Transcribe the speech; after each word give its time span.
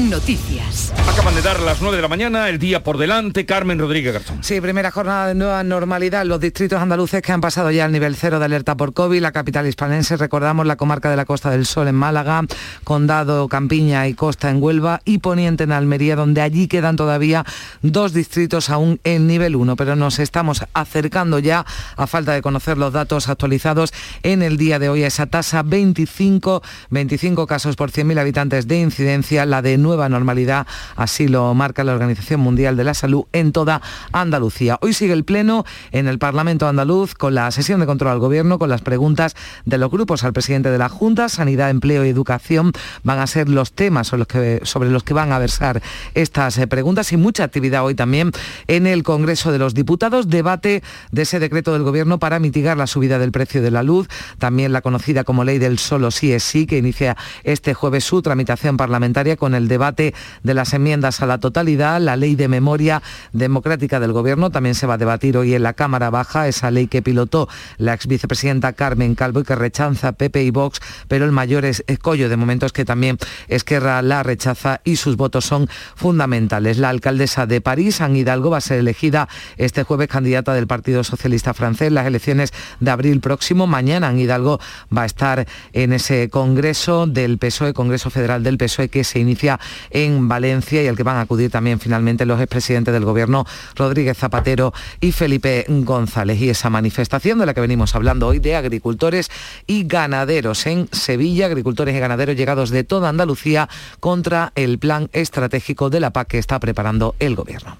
Noticias. 0.00 0.92
Acaban 1.08 1.34
de 1.34 1.42
dar 1.42 1.60
las 1.60 1.80
9 1.80 1.96
de 1.96 2.02
la 2.02 2.08
mañana, 2.08 2.48
el 2.48 2.60
día 2.60 2.84
por 2.84 2.98
delante, 2.98 3.44
Carmen 3.44 3.80
Rodríguez 3.80 4.12
Garzón. 4.12 4.38
Sí, 4.44 4.60
primera 4.60 4.92
jornada 4.92 5.26
de 5.26 5.34
nueva 5.34 5.64
normalidad 5.64 6.24
los 6.24 6.38
distritos 6.38 6.80
andaluces 6.80 7.20
que 7.20 7.32
han 7.32 7.40
pasado 7.40 7.72
ya 7.72 7.84
al 7.84 7.90
nivel 7.90 8.14
cero 8.14 8.38
de 8.38 8.44
alerta 8.44 8.76
por 8.76 8.92
COVID. 8.92 9.20
La 9.20 9.32
capital 9.32 9.66
hispanense, 9.66 10.16
recordamos 10.16 10.66
la 10.66 10.76
comarca 10.76 11.10
de 11.10 11.16
la 11.16 11.24
Costa 11.24 11.50
del 11.50 11.66
Sol 11.66 11.88
en 11.88 11.96
Málaga, 11.96 12.44
Condado, 12.84 13.48
Campiña 13.48 14.06
y 14.06 14.14
Costa 14.14 14.50
en 14.50 14.62
Huelva 14.62 15.00
y 15.04 15.18
Poniente 15.18 15.64
en 15.64 15.72
Almería, 15.72 16.14
donde 16.14 16.42
allí 16.42 16.68
quedan 16.68 16.94
todavía 16.94 17.44
dos 17.82 18.12
distritos 18.12 18.70
aún 18.70 19.00
en 19.02 19.26
nivel 19.26 19.56
1, 19.56 19.74
pero 19.74 19.96
nos 19.96 20.20
estamos 20.20 20.64
acercando 20.74 21.40
ya, 21.40 21.66
a 21.96 22.06
falta 22.06 22.32
de 22.32 22.42
conocer 22.42 22.78
los 22.78 22.92
datos 22.92 23.28
actualizados, 23.28 23.92
en 24.22 24.42
el 24.42 24.58
día 24.58 24.78
de 24.78 24.90
hoy 24.90 25.02
a 25.02 25.08
esa 25.08 25.26
tasa 25.26 25.64
25, 25.64 26.62
25 26.90 27.46
casos 27.48 27.74
por 27.74 27.90
100.000 27.90 28.20
habitantes 28.20 28.68
de 28.68 28.78
incidencia, 28.78 29.44
la 29.44 29.60
de 29.60 29.78
nueva 29.88 30.08
normalidad, 30.10 30.66
así 30.96 31.28
lo 31.28 31.54
marca 31.54 31.82
la 31.82 31.94
Organización 31.94 32.40
Mundial 32.40 32.76
de 32.76 32.84
la 32.84 32.92
Salud 32.92 33.24
en 33.32 33.52
toda 33.52 33.80
Andalucía. 34.12 34.78
Hoy 34.82 34.92
sigue 34.92 35.14
el 35.14 35.24
Pleno 35.24 35.64
en 35.92 36.08
el 36.08 36.18
Parlamento 36.18 36.68
andaluz 36.68 37.14
con 37.14 37.34
la 37.34 37.50
sesión 37.50 37.80
de 37.80 37.86
control 37.86 38.12
al 38.12 38.18
Gobierno, 38.18 38.58
con 38.58 38.68
las 38.68 38.82
preguntas 38.82 39.34
de 39.64 39.78
los 39.78 39.90
grupos. 39.90 40.24
Al 40.24 40.34
presidente 40.34 40.70
de 40.70 40.76
la 40.76 40.90
Junta, 40.90 41.30
Sanidad, 41.30 41.70
Empleo 41.70 42.04
y 42.04 42.10
Educación 42.10 42.72
van 43.02 43.18
a 43.18 43.26
ser 43.26 43.48
los 43.48 43.72
temas 43.72 44.08
sobre 44.08 44.90
los 44.90 45.02
que, 45.04 45.14
van 45.14 45.32
a 45.32 45.38
versar 45.38 45.82
estas 46.14 46.58
eh, 46.58 46.66
preguntas 46.66 47.10
y 47.12 47.16
mucha 47.16 47.44
actividad 47.44 47.84
hoy 47.84 47.94
también 47.94 48.30
en 48.66 48.86
el 48.86 49.02
Congreso 49.04 49.52
de 49.52 49.58
los 49.58 49.72
Diputados, 49.72 50.28
debate 50.28 50.82
de 51.12 51.22
ese 51.22 51.38
decreto 51.38 51.72
del 51.72 51.82
Gobierno 51.82 52.18
para 52.18 52.38
mitigar 52.40 52.76
la 52.76 52.86
subida 52.86 53.18
del 53.18 53.32
precio 53.32 53.62
de 53.62 53.70
la 53.70 53.82
luz, 53.82 54.06
también 54.38 54.72
la 54.72 54.82
conocida 54.82 55.24
como 55.24 55.44
ley 55.44 55.58
del 55.58 55.78
solo 55.78 56.10
sí 56.10 56.30
es 56.30 56.42
sí, 56.42 56.66
que 56.66 56.76
inicia 56.76 57.16
este 57.42 57.72
jueves 57.72 58.04
su 58.04 58.20
tramitación 58.20 58.76
parlamentaria 58.76 59.36
con 59.36 59.54
el 59.54 59.66
debate 59.66 59.77
de 59.78 60.54
las 60.54 60.74
enmiendas 60.74 61.22
a 61.22 61.26
la 61.26 61.38
totalidad, 61.38 62.00
la 62.00 62.16
ley 62.16 62.34
de 62.34 62.48
memoria 62.48 63.02
democrática 63.32 64.00
del 64.00 64.12
Gobierno 64.12 64.50
también 64.50 64.74
se 64.74 64.86
va 64.86 64.94
a 64.94 64.98
debatir 64.98 65.36
hoy 65.36 65.54
en 65.54 65.62
la 65.62 65.72
Cámara 65.72 66.10
Baja, 66.10 66.48
esa 66.48 66.70
ley 66.70 66.88
que 66.88 67.00
pilotó 67.00 67.48
la 67.78 67.94
ex 67.94 68.06
vicepresidenta 68.06 68.72
Carmen 68.72 69.14
Calvo 69.14 69.40
y 69.40 69.44
que 69.44 69.54
rechaza 69.54 70.12
Pepe 70.12 70.42
y 70.42 70.50
Vox, 70.50 70.80
pero 71.06 71.24
el 71.24 71.32
mayor 71.32 71.64
es, 71.64 71.84
escollo 71.86 72.28
de 72.28 72.36
momento 72.36 72.66
es 72.66 72.72
que 72.72 72.84
también 72.84 73.18
Esquerra 73.46 74.02
la 74.02 74.22
rechaza 74.22 74.80
y 74.84 74.96
sus 74.96 75.16
votos 75.16 75.44
son 75.44 75.68
fundamentales. 75.94 76.78
La 76.78 76.88
alcaldesa 76.88 77.46
de 77.46 77.60
París, 77.60 78.00
Anne 78.00 78.20
Hidalgo, 78.20 78.50
va 78.50 78.58
a 78.58 78.60
ser 78.60 78.78
elegida 78.78 79.28
este 79.56 79.84
jueves 79.84 80.08
candidata 80.08 80.54
del 80.54 80.66
Partido 80.66 81.04
Socialista 81.04 81.54
francés, 81.54 81.92
las 81.92 82.06
elecciones 82.06 82.52
de 82.80 82.90
abril 82.90 83.20
próximo. 83.20 83.66
Mañana 83.66 84.08
Anne 84.08 84.22
Hidalgo 84.22 84.60
va 84.96 85.02
a 85.02 85.06
estar 85.06 85.46
en 85.72 85.92
ese 85.92 86.28
congreso 86.30 87.06
del 87.06 87.38
PSOE, 87.38 87.72
Congreso 87.72 88.10
Federal 88.10 88.42
del 88.42 88.58
PSOE, 88.58 88.88
que 88.88 89.04
se 89.04 89.18
inicia 89.18 89.60
en 89.90 90.28
Valencia 90.28 90.82
y 90.82 90.88
al 90.88 90.96
que 90.96 91.02
van 91.02 91.16
a 91.16 91.22
acudir 91.22 91.50
también 91.50 91.80
finalmente 91.80 92.26
los 92.26 92.40
expresidentes 92.40 92.94
del 92.94 93.04
Gobierno, 93.04 93.46
Rodríguez 93.74 94.16
Zapatero 94.16 94.72
y 95.00 95.12
Felipe 95.12 95.64
González. 95.68 96.40
Y 96.40 96.50
esa 96.50 96.70
manifestación 96.70 97.38
de 97.38 97.46
la 97.46 97.54
que 97.54 97.60
venimos 97.60 97.94
hablando 97.94 98.28
hoy 98.28 98.38
de 98.38 98.56
agricultores 98.56 99.30
y 99.66 99.84
ganaderos 99.84 100.66
en 100.66 100.88
Sevilla, 100.92 101.46
agricultores 101.46 101.94
y 101.94 101.98
ganaderos 101.98 102.36
llegados 102.36 102.70
de 102.70 102.84
toda 102.84 103.08
Andalucía 103.08 103.68
contra 104.00 104.52
el 104.54 104.78
plan 104.78 105.08
estratégico 105.12 105.90
de 105.90 106.00
la 106.00 106.10
PAC 106.10 106.28
que 106.28 106.38
está 106.38 106.60
preparando 106.60 107.14
el 107.18 107.34
Gobierno. 107.34 107.78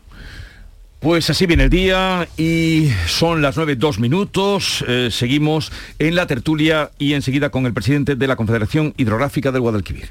Pues 1.00 1.30
así 1.30 1.46
viene 1.46 1.64
el 1.64 1.70
día 1.70 2.28
y 2.36 2.90
son 3.06 3.40
las 3.40 3.56
9, 3.56 3.76
dos 3.76 4.00
minutos. 4.00 4.84
Eh, 4.88 5.10
seguimos 5.12 5.70
en 6.00 6.16
la 6.16 6.26
tertulia 6.26 6.90
y 6.98 7.12
enseguida 7.12 7.50
con 7.50 7.66
el 7.66 7.72
presidente 7.72 8.16
de 8.16 8.26
la 8.26 8.34
Confederación 8.34 8.94
Hidrográfica 8.96 9.52
del 9.52 9.60
Guadalquivir. 9.60 10.10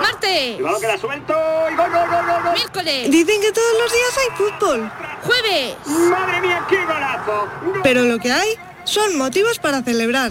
¡Marte! 0.00 0.54
Cuidado 0.56 0.80
que 0.80 0.86
la 0.86 0.98
suelto 0.98 1.34
y 1.70 1.76
gol, 1.76 1.90
gol, 1.90 2.08
gol, 2.08 2.26
gol, 2.26 2.42
gol. 2.42 2.52
¡Miércoles! 2.54 3.10
Dicen 3.10 3.40
que 3.40 3.52
todos 3.52 3.72
los 3.82 3.92
días 3.92 4.18
hay 4.18 4.36
fútbol. 4.36 4.92
¡Jueves! 5.22 5.76
¡Madre 5.86 6.40
mía, 6.40 6.66
qué 6.68 6.84
golazo! 6.84 7.48
Pero 7.82 8.02
lo 8.02 8.18
que 8.18 8.32
hay 8.32 8.48
son 8.84 9.16
motivos 9.18 9.58
para 9.58 9.82
celebrar. 9.82 10.30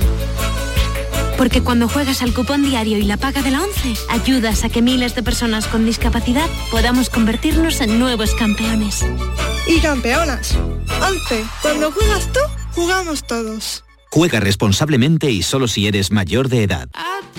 Porque 1.38 1.64
cuando 1.64 1.88
juegas 1.88 2.22
al 2.22 2.34
cupón 2.34 2.64
diario 2.64 2.98
y 2.98 3.04
la 3.04 3.16
paga 3.16 3.42
de 3.42 3.52
la 3.52 3.62
11, 3.64 3.94
ayudas 4.10 4.66
a 4.66 4.70
que 4.70 4.82
miles 4.82 5.16
de 5.16 5.24
personas 5.24 5.68
con 5.68 5.86
discapacidad 5.86 6.50
podamos 6.70 7.10
convertirnos 7.10 7.80
en 7.80 7.98
nuevos 7.98 8.36
campeones. 8.36 9.06
Y 9.66 9.80
campeonas. 9.80 10.58
11. 11.02 11.46
Cuando 11.62 11.92
juegas 11.92 12.28
tú, 12.34 12.40
jugamos 12.76 13.26
todos. 13.26 13.86
Juega 14.12 14.40
responsablemente 14.40 15.30
y 15.30 15.44
solo 15.44 15.68
si 15.68 15.88
eres 15.88 16.12
mayor 16.12 16.50
de 16.50 16.64
edad. 16.64 16.90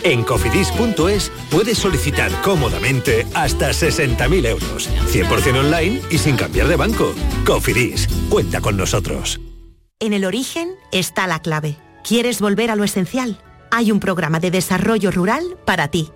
En 0.03 0.23
cofidis.es 0.23 1.33
puedes 1.51 1.79
solicitar 1.79 2.31
cómodamente 2.43 3.27
hasta 3.35 3.71
60.000 3.71 4.47
euros. 4.47 4.89
100% 5.13 5.59
online 5.59 6.01
y 6.11 6.19
sin 6.19 6.37
cambiar 6.37 6.69
de 6.69 6.77
banco. 6.77 7.13
Cofidis, 7.45 8.09
cuenta 8.29 8.61
con 8.61 8.77
nosotros. 8.77 9.41
En 9.99 10.13
el 10.13 10.25
origen 10.25 10.71
está 10.93 11.27
la 11.27 11.41
clave. 11.41 11.77
¿Quieres 12.05 12.41
volver 12.41 12.71
a 12.71 12.77
lo 12.77 12.85
esencial? 12.85 13.43
Hay 13.71 13.93
un 13.93 14.01
programa 14.01 14.41
de 14.41 14.51
desarrollo 14.51 15.11
rural 15.11 15.59
para 15.67 15.89
ti. 15.89 16.11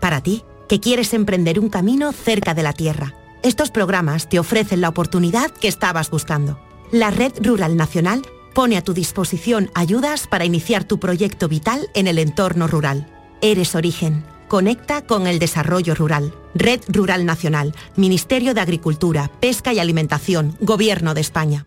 Para 0.00 0.22
ti, 0.22 0.42
que 0.68 0.80
quieres 0.80 1.14
emprender 1.14 1.58
un 1.58 1.70
camino 1.70 2.12
cerca 2.12 2.52
de 2.52 2.62
la 2.62 2.72
tierra. 2.72 3.14
Estos 3.42 3.70
programas 3.70 4.28
te 4.28 4.38
ofrecen 4.38 4.80
la 4.80 4.90
oportunidad 4.90 5.50
que 5.50 5.68
estabas 5.68 6.10
buscando. 6.10 6.60
La 6.92 7.10
Red 7.10 7.32
Rural 7.40 7.76
Nacional 7.76 8.22
pone 8.54 8.76
a 8.76 8.82
tu 8.82 8.94
disposición 8.94 9.70
ayudas 9.74 10.26
para 10.26 10.44
iniciar 10.44 10.84
tu 10.84 10.98
proyecto 10.98 11.48
vital 11.48 11.88
en 11.94 12.06
el 12.06 12.18
entorno 12.18 12.66
rural. 12.66 13.06
Eres 13.40 13.74
origen. 13.74 14.24
Conecta 14.48 15.06
con 15.06 15.26
el 15.26 15.38
desarrollo 15.38 15.94
rural. 15.94 16.34
Red 16.54 16.80
Rural 16.88 17.24
Nacional, 17.24 17.74
Ministerio 17.96 18.52
de 18.52 18.60
Agricultura, 18.60 19.30
Pesca 19.40 19.72
y 19.72 19.78
Alimentación, 19.78 20.56
Gobierno 20.60 21.14
de 21.14 21.20
España. 21.20 21.66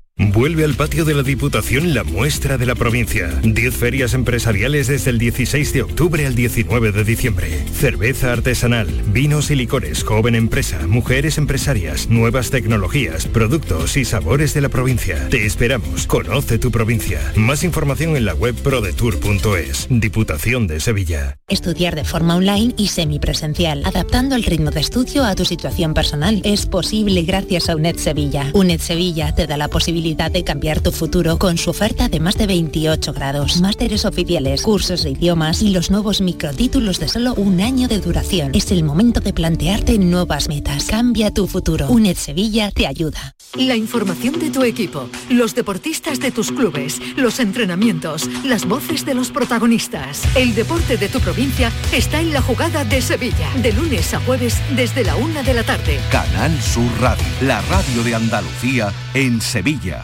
Vuelve 0.29 0.63
al 0.63 0.75
patio 0.75 1.03
de 1.03 1.15
la 1.15 1.23
Diputación 1.23 1.95
la 1.95 2.03
muestra 2.03 2.59
de 2.59 2.67
la 2.67 2.75
provincia. 2.75 3.27
10 3.41 3.75
ferias 3.75 4.13
empresariales 4.13 4.85
desde 4.87 5.09
el 5.09 5.17
16 5.17 5.73
de 5.73 5.81
octubre 5.81 6.27
al 6.27 6.35
19 6.35 6.91
de 6.91 7.03
diciembre. 7.03 7.65
Cerveza 7.73 8.31
artesanal, 8.31 8.87
vinos 9.07 9.49
y 9.49 9.55
licores, 9.55 10.03
joven 10.03 10.35
empresa, 10.35 10.85
mujeres 10.87 11.39
empresarias, 11.39 12.09
nuevas 12.09 12.51
tecnologías, 12.51 13.25
productos 13.25 13.97
y 13.97 14.05
sabores 14.05 14.53
de 14.53 14.61
la 14.61 14.69
provincia. 14.69 15.27
Te 15.29 15.43
esperamos. 15.43 16.05
Conoce 16.05 16.59
tu 16.59 16.69
provincia. 16.69 17.19
Más 17.35 17.63
información 17.63 18.15
en 18.15 18.25
la 18.25 18.35
web 18.35 18.53
prodetour.es. 18.53 19.87
Diputación 19.89 20.67
de 20.67 20.79
Sevilla. 20.81 21.37
Estudiar 21.47 21.95
de 21.95 22.05
forma 22.05 22.35
online 22.35 22.75
y 22.77 22.89
semipresencial, 22.89 23.83
adaptando 23.85 24.35
el 24.35 24.43
ritmo 24.43 24.69
de 24.69 24.81
estudio 24.81 25.25
a 25.25 25.33
tu 25.33 25.45
situación 25.45 25.95
personal. 25.95 26.41
Es 26.43 26.67
posible 26.67 27.23
gracias 27.23 27.69
a 27.69 27.75
UNED 27.75 27.95
Sevilla. 27.95 28.51
UNED 28.53 28.79
Sevilla 28.79 29.33
te 29.33 29.47
da 29.47 29.57
la 29.57 29.67
posibilidad 29.67 30.10
posibilidad 30.11 30.31
de 30.31 30.43
cambiar 30.43 30.81
tu 30.81 30.91
futuro 30.91 31.37
con 31.37 31.57
su 31.57 31.69
oferta 31.69 32.09
de 32.09 32.19
más 32.19 32.35
de 32.35 32.47
28 32.47 33.13
grados, 33.13 33.61
másteres 33.61 34.03
oficiales, 34.03 34.61
cursos 34.61 35.03
de 35.03 35.11
idiomas 35.11 35.61
y 35.61 35.69
los 35.69 35.89
nuevos 35.89 36.21
microtítulos 36.21 36.99
de 36.99 37.07
solo 37.07 37.33
un 37.35 37.61
año 37.61 37.87
de 37.87 37.99
duración. 37.99 38.51
Es 38.53 38.71
el 38.71 38.83
momento 38.83 39.21
de 39.21 39.31
plantearte 39.31 39.97
nuevas 39.97 40.49
metas. 40.49 40.87
Cambia 40.87 41.31
tu 41.31 41.47
futuro. 41.47 41.87
UNED 41.89 42.17
Sevilla 42.17 42.71
te 42.71 42.87
ayuda. 42.87 43.35
La 43.55 43.75
información 43.75 44.39
de 44.39 44.49
tu 44.49 44.63
equipo, 44.63 45.09
los 45.29 45.55
deportistas 45.55 46.19
de 46.19 46.31
tus 46.31 46.51
clubes, 46.51 46.99
los 47.15 47.39
entrenamientos, 47.39 48.29
las 48.43 48.65
voces 48.65 49.05
de 49.05 49.13
los 49.13 49.29
protagonistas. 49.29 50.23
El 50.35 50.55
deporte 50.55 50.97
de 50.97 51.09
tu 51.09 51.19
provincia 51.19 51.71
está 51.93 52.19
en 52.21 52.33
la 52.33 52.41
jugada 52.41 52.83
de 52.83 53.01
Sevilla, 53.01 53.49
de 53.61 53.73
lunes 53.73 54.13
a 54.13 54.19
jueves 54.19 54.57
desde 54.75 55.03
la 55.03 55.15
una 55.15 55.43
de 55.43 55.53
la 55.53 55.63
tarde. 55.63 55.99
Canal 56.11 56.61
Sur 56.61 56.89
Radio, 56.99 57.25
la 57.41 57.61
radio 57.61 58.03
de 58.03 58.15
Andalucía 58.15 58.91
en 59.13 59.41
Sevilla. 59.41 60.00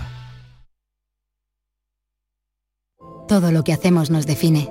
Todo 3.28 3.52
lo 3.52 3.66
que 3.66 3.74
hacemos 3.74 4.10
nos 4.10 4.26
define. 4.26 4.70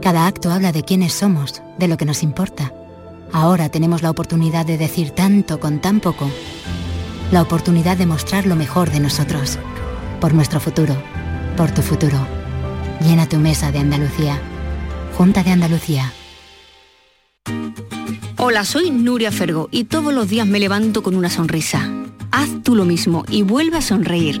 Cada 0.00 0.26
acto 0.26 0.50
habla 0.50 0.72
de 0.72 0.82
quiénes 0.82 1.12
somos, 1.12 1.62
de 1.78 1.88
lo 1.88 1.98
que 1.98 2.06
nos 2.06 2.22
importa. 2.22 2.72
Ahora 3.32 3.68
tenemos 3.68 4.00
la 4.00 4.08
oportunidad 4.08 4.64
de 4.64 4.78
decir 4.78 5.10
tanto 5.10 5.60
con 5.60 5.78
tan 5.78 6.00
poco. 6.00 6.30
La 7.30 7.42
oportunidad 7.42 7.98
de 7.98 8.06
mostrar 8.06 8.46
lo 8.46 8.56
mejor 8.56 8.90
de 8.90 9.00
nosotros. 9.00 9.58
Por 10.22 10.32
nuestro 10.32 10.58
futuro. 10.58 10.96
Por 11.54 11.70
tu 11.70 11.82
futuro. 11.82 12.16
Llena 13.02 13.28
tu 13.28 13.36
mesa 13.36 13.70
de 13.70 13.80
Andalucía. 13.80 14.40
Junta 15.18 15.42
de 15.42 15.50
Andalucía. 15.50 16.14
Hola, 18.38 18.64
soy 18.64 18.90
Nuria 18.90 19.30
Fergo 19.30 19.68
y 19.70 19.84
todos 19.84 20.14
los 20.14 20.30
días 20.30 20.46
me 20.46 20.60
levanto 20.60 21.02
con 21.02 21.14
una 21.14 21.28
sonrisa. 21.28 21.90
Haz 22.30 22.48
tú 22.62 22.74
lo 22.74 22.86
mismo 22.86 23.24
y 23.28 23.42
vuelve 23.42 23.76
a 23.76 23.82
sonreír. 23.82 24.40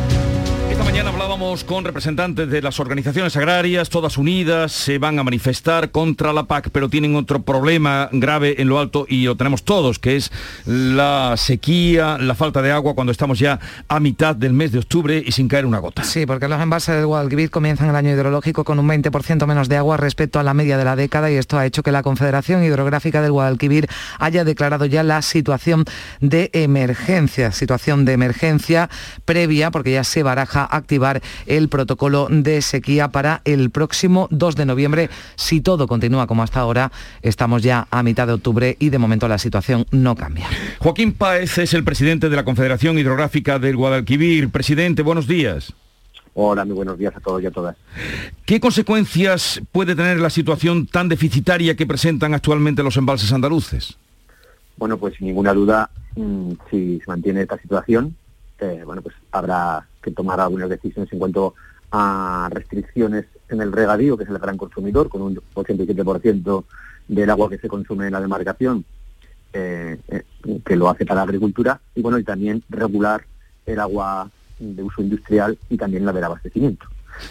Mañana 0.91 1.09
hablábamos 1.09 1.63
con 1.63 1.85
representantes 1.85 2.49
de 2.49 2.61
las 2.61 2.81
organizaciones 2.81 3.37
agrarias, 3.37 3.87
todas 3.87 4.17
unidas, 4.17 4.73
se 4.73 4.97
van 4.97 5.17
a 5.19 5.23
manifestar 5.23 5.89
contra 5.89 6.33
la 6.33 6.43
PAC, 6.43 6.69
pero 6.69 6.89
tienen 6.89 7.15
otro 7.15 7.43
problema 7.43 8.09
grave 8.11 8.61
en 8.61 8.67
lo 8.67 8.77
alto 8.77 9.05
y 9.07 9.23
lo 9.23 9.37
tenemos 9.37 9.63
todos, 9.63 9.99
que 9.99 10.17
es 10.17 10.33
la 10.65 11.35
sequía, 11.37 12.17
la 12.19 12.35
falta 12.35 12.61
de 12.61 12.73
agua 12.73 12.93
cuando 12.93 13.11
estamos 13.11 13.39
ya 13.39 13.57
a 13.87 14.01
mitad 14.01 14.35
del 14.35 14.51
mes 14.51 14.73
de 14.73 14.79
octubre 14.79 15.23
y 15.25 15.31
sin 15.31 15.47
caer 15.47 15.65
una 15.65 15.79
gota. 15.79 16.03
Sí, 16.03 16.25
porque 16.25 16.49
los 16.49 16.59
embalses 16.59 16.93
del 16.93 17.05
Guadalquivir 17.05 17.51
comienzan 17.51 17.87
el 17.87 17.95
año 17.95 18.11
hidrológico 18.11 18.65
con 18.65 18.77
un 18.77 18.89
20% 18.89 19.47
menos 19.47 19.69
de 19.69 19.77
agua 19.77 19.95
respecto 19.95 20.41
a 20.41 20.43
la 20.43 20.53
media 20.53 20.77
de 20.77 20.83
la 20.83 20.97
década 20.97 21.31
y 21.31 21.35
esto 21.35 21.57
ha 21.57 21.65
hecho 21.65 21.83
que 21.83 21.93
la 21.93 22.03
Confederación 22.03 22.65
Hidrográfica 22.65 23.21
del 23.21 23.31
Guadalquivir 23.31 23.87
haya 24.19 24.43
declarado 24.43 24.85
ya 24.87 25.03
la 25.03 25.21
situación 25.21 25.85
de 26.19 26.49
emergencia, 26.51 27.53
situación 27.53 28.03
de 28.03 28.11
emergencia 28.11 28.89
previa, 29.23 29.71
porque 29.71 29.93
ya 29.93 30.03
se 30.03 30.21
baraja 30.21 30.80
activar 30.81 31.21
el 31.45 31.69
protocolo 31.69 32.27
de 32.29 32.61
sequía 32.61 33.09
para 33.09 33.41
el 33.45 33.69
próximo 33.69 34.27
2 34.31 34.55
de 34.55 34.65
noviembre. 34.65 35.09
Si 35.35 35.61
todo 35.61 35.87
continúa 35.87 36.27
como 36.27 36.43
hasta 36.43 36.59
ahora, 36.59 36.91
estamos 37.21 37.63
ya 37.63 37.87
a 37.91 38.03
mitad 38.03 38.27
de 38.27 38.33
octubre 38.33 38.75
y 38.79 38.89
de 38.89 38.97
momento 38.97 39.27
la 39.27 39.37
situación 39.37 39.85
no 39.91 40.15
cambia. 40.15 40.47
Joaquín 40.79 41.13
Páez 41.13 41.57
es 41.57 41.73
el 41.73 41.83
presidente 41.83 42.29
de 42.29 42.35
la 42.35 42.43
Confederación 42.43 42.97
Hidrográfica 42.99 43.59
del 43.59 43.77
Guadalquivir. 43.77 44.49
Presidente, 44.49 45.01
buenos 45.01 45.27
días. 45.27 45.73
Hola, 46.33 46.63
muy 46.63 46.75
buenos 46.75 46.97
días 46.97 47.13
a 47.15 47.19
todos 47.19 47.43
y 47.43 47.45
a 47.45 47.51
todas. 47.51 47.75
¿Qué 48.45 48.59
consecuencias 48.59 49.61
puede 49.71 49.95
tener 49.95 50.19
la 50.19 50.29
situación 50.29 50.85
tan 50.87 51.09
deficitaria 51.09 51.75
que 51.75 51.85
presentan 51.85 52.33
actualmente 52.33 52.83
los 52.83 52.95
embalses 52.95 53.33
andaluces? 53.33 53.97
Bueno, 54.77 54.97
pues 54.97 55.15
sin 55.15 55.27
ninguna 55.27 55.53
duda, 55.53 55.89
mmm, 56.15 56.53
si 56.69 56.99
se 56.99 57.05
mantiene 57.07 57.41
esta 57.41 57.57
situación, 57.57 58.15
eh, 58.59 58.81
bueno, 58.85 59.01
pues 59.01 59.15
habrá 59.31 59.87
que 60.01 60.11
tomar 60.11 60.39
algunas 60.39 60.69
decisiones 60.69 61.11
en 61.11 61.19
cuanto 61.19 61.55
a 61.91 62.49
restricciones 62.51 63.25
en 63.49 63.61
el 63.61 63.71
regadío, 63.71 64.17
que 64.17 64.23
es 64.23 64.29
el 64.29 64.39
gran 64.39 64.57
consumidor, 64.57 65.09
con 65.09 65.21
un 65.21 65.35
87% 65.53 66.63
del 67.07 67.29
agua 67.29 67.49
que 67.49 67.57
se 67.57 67.67
consume 67.67 68.07
en 68.07 68.13
la 68.13 68.21
demarcación, 68.21 68.85
eh, 69.53 69.99
eh, 70.07 70.23
que 70.65 70.75
lo 70.75 70.89
hace 70.89 71.05
para 71.05 71.17
la 71.17 71.23
agricultura, 71.23 71.81
y 71.93 72.01
bueno, 72.01 72.17
y 72.17 72.23
también 72.23 72.63
regular 72.69 73.25
el 73.65 73.79
agua 73.79 74.29
de 74.59 74.83
uso 74.83 75.01
industrial 75.01 75.57
y 75.69 75.77
también 75.77 76.05
la 76.05 76.13
del 76.13 76.23
abastecimiento. 76.23 76.85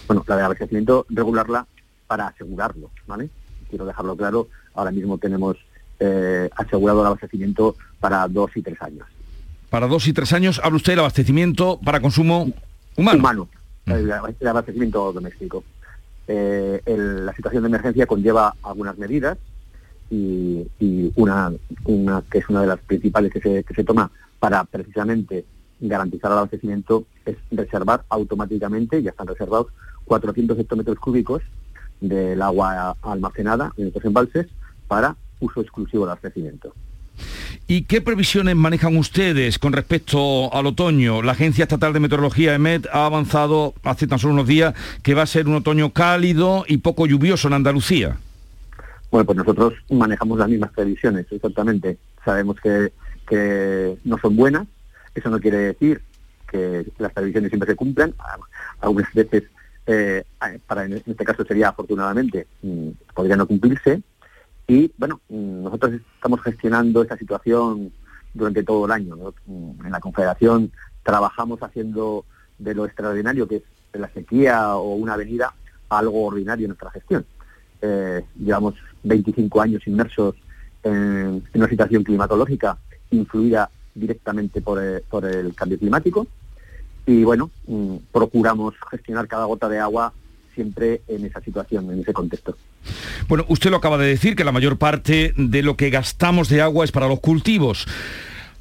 Bueno, 0.06 0.24
la 0.26 0.36
del 0.36 0.44
abastecimiento, 0.44 1.06
regularla 1.08 1.66
para 2.06 2.26
asegurarlo, 2.26 2.90
¿vale? 3.06 3.30
Quiero 3.68 3.86
dejarlo 3.86 4.16
claro, 4.16 4.48
ahora 4.74 4.90
mismo 4.90 5.16
tenemos 5.16 5.56
eh, 5.98 6.50
asegurado 6.56 7.00
el 7.00 7.06
abastecimiento 7.06 7.76
para 7.98 8.26
dos 8.28 8.50
y 8.56 8.62
tres 8.62 8.80
años. 8.82 9.06
Para 9.70 9.86
dos 9.86 10.06
y 10.08 10.12
tres 10.12 10.32
años, 10.32 10.60
habla 10.62 10.76
usted 10.76 10.92
del 10.92 11.00
abastecimiento 11.00 11.78
para 11.84 12.00
consumo 12.00 12.50
humano. 12.96 13.18
Humano, 13.18 13.48
el, 13.86 14.10
el 14.40 14.48
abastecimiento 14.48 15.12
doméstico. 15.12 15.64
Eh, 16.26 16.80
el- 16.86 17.24
la 17.26 17.34
situación 17.34 17.62
de 17.62 17.68
emergencia 17.68 18.06
conlleva 18.06 18.54
algunas 18.62 18.98
medidas 18.98 19.38
y, 20.10 20.66
y 20.80 21.12
una, 21.16 21.52
una 21.84 22.22
que 22.30 22.38
es 22.38 22.48
una 22.48 22.62
de 22.62 22.66
las 22.66 22.80
principales 22.80 23.32
que 23.32 23.40
se, 23.40 23.64
que 23.64 23.74
se 23.74 23.84
toma 23.84 24.10
para 24.40 24.64
precisamente 24.64 25.44
garantizar 25.80 26.30
el 26.32 26.38
abastecimiento 26.38 27.04
es 27.24 27.36
reservar 27.50 28.04
automáticamente, 28.08 29.02
ya 29.02 29.10
están 29.10 29.28
reservados, 29.28 29.68
400 30.04 30.58
hectómetros 30.58 30.98
cúbicos 30.98 31.42
del 32.00 32.42
agua 32.42 32.96
almacenada 33.02 33.72
en 33.76 33.86
estos 33.88 34.04
embalses 34.04 34.46
para 34.88 35.16
uso 35.38 35.60
exclusivo 35.60 36.04
del 36.04 36.10
abastecimiento. 36.10 36.74
¿Y 37.70 37.82
qué 37.82 38.00
previsiones 38.00 38.56
manejan 38.56 38.96
ustedes 38.96 39.60
con 39.60 39.72
respecto 39.72 40.52
al 40.52 40.66
otoño? 40.66 41.22
La 41.22 41.30
Agencia 41.30 41.62
Estatal 41.62 41.92
de 41.92 42.00
Meteorología, 42.00 42.52
EMET, 42.52 42.88
ha 42.92 43.06
avanzado 43.06 43.74
hace 43.84 44.08
tan 44.08 44.18
solo 44.18 44.34
unos 44.34 44.48
días 44.48 44.74
que 45.04 45.14
va 45.14 45.22
a 45.22 45.26
ser 45.26 45.46
un 45.46 45.54
otoño 45.54 45.92
cálido 45.92 46.64
y 46.66 46.78
poco 46.78 47.06
lluvioso 47.06 47.46
en 47.46 47.54
Andalucía. 47.54 48.16
Bueno, 49.12 49.24
pues 49.24 49.38
nosotros 49.38 49.74
manejamos 49.88 50.40
las 50.40 50.48
mismas 50.48 50.72
previsiones, 50.72 51.26
exactamente. 51.30 51.96
Sabemos 52.24 52.56
que, 52.60 52.92
que 53.28 53.96
no 54.02 54.18
son 54.18 54.34
buenas, 54.34 54.66
eso 55.14 55.30
no 55.30 55.38
quiere 55.38 55.58
decir 55.58 56.02
que 56.50 56.84
las 56.98 57.12
previsiones 57.12 57.50
siempre 57.50 57.70
se 57.70 57.76
cumplan. 57.76 58.12
Algunas 58.80 59.14
veces, 59.14 59.44
eh, 59.86 60.24
para 60.66 60.86
en 60.86 60.94
este 60.94 61.24
caso 61.24 61.44
sería 61.44 61.68
afortunadamente, 61.68 62.48
mm, 62.62 62.88
podría 63.14 63.36
no 63.36 63.46
cumplirse. 63.46 64.02
Y 64.70 64.92
bueno, 64.96 65.20
nosotros 65.28 65.94
estamos 66.14 66.40
gestionando 66.42 67.02
esta 67.02 67.16
situación 67.16 67.90
durante 68.32 68.62
todo 68.62 68.86
el 68.86 68.92
año. 68.92 69.16
En 69.48 69.90
la 69.90 69.98
Confederación 69.98 70.70
trabajamos 71.02 71.60
haciendo 71.60 72.24
de 72.56 72.76
lo 72.76 72.84
extraordinario 72.84 73.48
que 73.48 73.56
es 73.56 73.62
la 74.00 74.08
sequía 74.10 74.76
o 74.76 74.94
una 74.94 75.14
avenida 75.14 75.52
algo 75.88 76.24
ordinario 76.24 76.66
en 76.66 76.68
nuestra 76.68 76.92
gestión. 76.92 77.26
Eh, 77.82 78.24
llevamos 78.38 78.74
25 79.02 79.60
años 79.60 79.84
inmersos 79.88 80.36
en, 80.84 81.42
una 81.52 81.68
situación 81.68 82.04
climatológica 82.04 82.78
influida 83.10 83.68
directamente 83.92 84.60
por, 84.60 84.80
eh, 84.80 85.02
el 85.20 85.52
cambio 85.56 85.80
climático 85.80 86.28
y 87.06 87.24
bueno, 87.24 87.50
mm, 87.66 87.96
procuramos 88.12 88.76
gestionar 88.88 89.26
cada 89.26 89.46
gota 89.46 89.68
de 89.68 89.80
agua 89.80 90.12
siempre 90.60 91.00
en 91.08 91.24
esa 91.24 91.40
situación, 91.40 91.90
en 91.90 92.00
ese 92.00 92.12
contexto. 92.12 92.54
Bueno, 93.28 93.46
usted 93.48 93.70
lo 93.70 93.78
acaba 93.78 93.96
de 93.96 94.08
decir, 94.08 94.36
que 94.36 94.44
la 94.44 94.52
mayor 94.52 94.76
parte 94.76 95.32
de 95.36 95.62
lo 95.62 95.74
que 95.74 95.88
gastamos 95.88 96.50
de 96.50 96.60
agua 96.60 96.84
es 96.84 96.92
para 96.92 97.08
los 97.08 97.20
cultivos. 97.20 97.86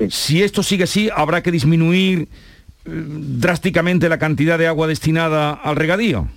Si 0.10 0.41
esto 0.41 0.63
sigue 0.63 0.86
así, 0.86 1.10
habrá 1.13 1.44
que 1.44 1.51
disminuir 1.51 2.20
eh, 2.22 2.27
drásticamente 2.86 4.08
la 4.08 4.18
cantidad 4.18 4.58
de 4.58 4.68
agua 4.68 4.88
destinada 4.88 5.51
al 5.51 5.75
regadío. 5.75 6.29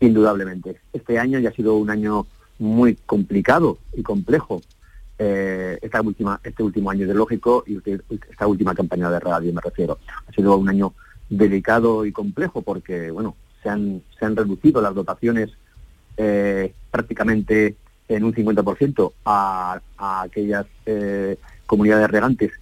Indudablemente. 0.00 0.80
Este 0.92 1.20
año 1.20 1.38
ya 1.38 1.50
ha 1.50 1.52
sido 1.52 1.76
un 1.76 1.88
año 1.88 2.26
muy 2.58 2.96
complicado 3.06 3.78
y 3.96 4.02
complejo. 4.02 4.60
Eh, 5.18 5.78
esta 5.82 6.00
última, 6.02 6.40
este 6.42 6.64
último 6.64 6.90
año 6.90 7.04
hidrológico 7.04 7.62
y 7.66 7.76
usted- 7.76 8.02
esta 8.28 8.46
última 8.48 8.74
campaña 8.74 9.08
de 9.08 9.20
radio 9.20 9.52
me 9.52 9.60
refiero. 9.62 9.98
Ha 10.26 10.32
sido 10.32 10.56
un 10.56 10.68
año 10.68 10.92
delicado 11.30 12.04
y 12.04 12.10
complejo 12.12 12.62
porque, 12.62 13.12
bueno, 13.12 13.36
se 13.66 14.24
han, 14.24 14.36
reducido 14.36 14.80
las 14.80 14.94
dotaciones 14.94 15.50
eh, 16.16 16.72
prácticamente 16.90 17.76
en 18.08 18.22
un 18.24 18.32
50% 18.32 19.12
a, 19.24 19.80
aquellas 20.22 20.66
eh, 20.86 21.36
comunidades 21.66 22.08
regantes 22.08 22.52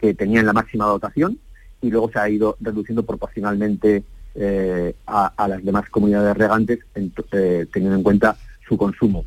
que 0.00 0.14
tenían 0.14 0.46
la 0.46 0.52
máxima 0.52 0.86
dotación 0.86 1.38
y 1.80 1.90
luego 1.90 2.10
se 2.10 2.18
ha 2.18 2.28
ido 2.28 2.56
reduciendo 2.60 3.04
proporcionalmente 3.04 4.02
eh, 4.34 4.94
a, 5.06 5.46
las 5.48 5.64
demás 5.64 5.88
comunidades 5.90 6.36
regantes 6.36 6.80
en- 6.94 7.12
teniendo 7.72 7.96
en 7.96 8.02
cuenta 8.02 8.36
su 8.66 8.76
consumo. 8.76 9.24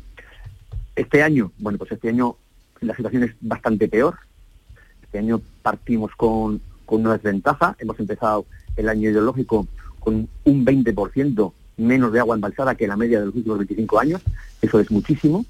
Este 0.94 1.22
año, 1.22 1.52
bueno, 1.58 1.78
pues 1.78 1.92
este 1.92 2.10
año 2.10 2.36
la 2.80 2.94
situación 2.94 3.22
es 3.24 3.34
bastante 3.40 3.88
peor. 3.88 4.16
Este 5.02 5.18
año 5.18 5.40
partimos 5.62 6.12
con, 6.16 6.60
con 6.86 7.00
una 7.00 7.14
desventaja. 7.14 7.76
Hemos 7.78 7.98
empezado 7.98 8.46
el 8.76 8.88
año 8.88 9.10
hidrológico 9.10 9.66
con 10.04 10.28
un 10.44 10.66
20% 10.66 11.52
menos 11.76 12.12
de 12.12 12.20
agua 12.20 12.36
embalsada 12.36 12.74
que 12.74 12.86
la 12.86 12.96
media 12.96 13.20
de 13.20 13.26
los 13.26 13.34
últimos 13.34 13.58
25 13.58 13.98
años. 13.98 14.22
Eso 14.62 14.78
es 14.78 14.90
muchísimo. 14.90 15.44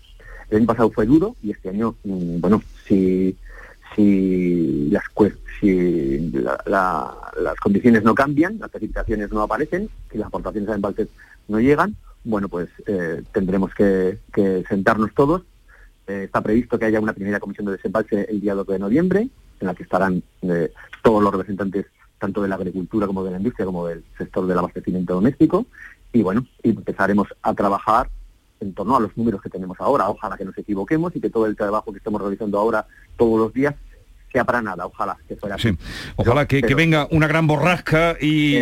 El 0.48 0.58
año 0.58 0.66
pasado 0.66 0.90
fue 0.90 1.06
duro 1.06 1.36
y 1.42 1.50
este 1.50 1.70
año, 1.70 1.96
mm, 2.04 2.40
bueno, 2.40 2.62
si, 2.86 3.36
si, 3.94 4.90
las, 4.90 5.04
si 5.60 6.30
las 6.66 7.56
condiciones 7.60 8.04
no 8.04 8.14
cambian, 8.14 8.58
las 8.58 8.70
precipitaciones 8.70 9.32
no 9.32 9.42
aparecen, 9.42 9.88
y 10.12 10.18
las 10.18 10.28
aportaciones 10.28 10.70
a 10.70 10.74
embalses 10.74 11.08
no 11.48 11.60
llegan, 11.60 11.96
bueno, 12.24 12.48
pues 12.48 12.68
eh, 12.86 13.22
tendremos 13.32 13.74
que, 13.74 14.18
sentarnos 14.68 15.12
todos. 15.14 15.42
Eh, 16.06 16.24
está 16.24 16.42
previsto 16.42 16.78
que 16.78 16.86
haya 16.86 17.00
una 17.00 17.12
primera 17.12 17.40
comisión 17.40 17.66
de 17.66 17.72
desembalse 17.72 18.26
el 18.28 18.40
día 18.40 18.54
2 18.54 18.66
de 18.66 18.78
noviembre, 18.78 19.28
en 19.60 19.66
la 19.66 19.74
que 19.74 19.82
estarán 19.82 20.22
eh, 20.42 20.72
todos 21.02 21.22
los 21.22 21.32
representantes 21.32 21.86
tanto 22.24 22.40
de 22.40 22.48
la 22.48 22.54
agricultura 22.54 23.06
como 23.06 23.22
de 23.22 23.32
la 23.32 23.36
industria 23.36 23.66
como 23.66 23.86
del 23.86 24.02
sector 24.16 24.46
del 24.46 24.58
abastecimiento 24.58 25.12
doméstico 25.12 25.66
y 26.14 26.22
bueno, 26.22 26.46
empezaremos 26.62 27.28
a 27.42 27.52
trabajar 27.52 28.08
en 28.60 28.72
torno 28.72 28.96
a 28.96 29.00
los 29.00 29.14
números 29.14 29.42
que 29.42 29.50
tenemos 29.50 29.78
ahora. 29.78 30.08
Ojalá 30.08 30.38
que 30.38 30.44
nos 30.46 30.56
equivoquemos 30.56 31.14
y 31.14 31.20
que 31.20 31.28
todo 31.28 31.44
el 31.44 31.54
trabajo 31.54 31.92
que 31.92 31.98
estamos 31.98 32.22
realizando 32.22 32.58
ahora 32.58 32.86
todos 33.18 33.38
los 33.38 33.52
días 33.52 33.74
sea 34.32 34.44
para 34.44 34.62
nada, 34.62 34.86
ojalá 34.86 35.18
que 35.28 35.36
fuera 35.36 35.56
así. 35.56 35.76
Ojalá 36.16 36.46
que, 36.46 36.62
venga 36.74 37.06
una 37.10 37.26
gran 37.26 37.46
borrasca 37.46 38.16
y, 38.18 38.56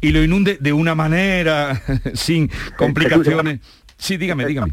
y, 0.00 0.12
lo 0.12 0.22
inunde 0.22 0.56
de 0.60 0.72
una 0.72 0.94
manera 0.94 1.82
sin 2.14 2.48
complicaciones. 2.78 3.60
sí, 3.96 4.16
dígame, 4.16 4.46
dígame. 4.46 4.70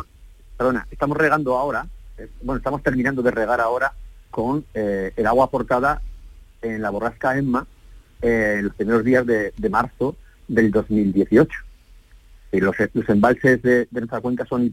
Perdona, 0.58 0.86
estamos 0.92 1.18
regando 1.18 1.58
ahora, 1.58 1.88
eh, 2.20 2.30
bueno, 2.44 2.58
estamos 2.58 2.84
terminando 2.84 3.24
de 3.24 3.32
regar 3.32 3.60
ahora 3.60 3.94
con 4.30 4.64
eh, 4.76 5.12
el 5.16 5.26
agua 5.26 5.46
aportada 5.46 6.02
en 6.62 6.82
la 6.82 6.92
borrasca 6.92 7.36
Emma 7.36 7.66
eh, 8.22 8.56
en 8.60 8.66
los 8.66 8.76
primeros 8.76 9.04
días 9.04 9.26
de, 9.26 9.54
marzo 9.70 10.16
del 10.48 10.72
2018. 10.72 11.50
Y 12.54 12.60
los, 12.60 12.76
embalses 13.08 13.62
de, 13.62 13.88
nuestra 13.92 14.20
cuenca 14.22 14.46
son 14.46 14.66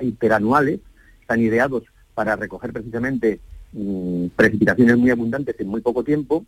hiperanuales, 0.00 0.80
están 1.20 1.40
ideados 1.40 1.82
para 2.14 2.36
recoger 2.36 2.72
precisamente 2.72 3.40
mm, 3.72 4.26
precipitaciones 4.36 4.96
muy 4.96 5.10
abundantes 5.10 5.56
en 5.58 5.68
muy 5.68 5.80
poco 5.80 6.04
tiempo, 6.04 6.46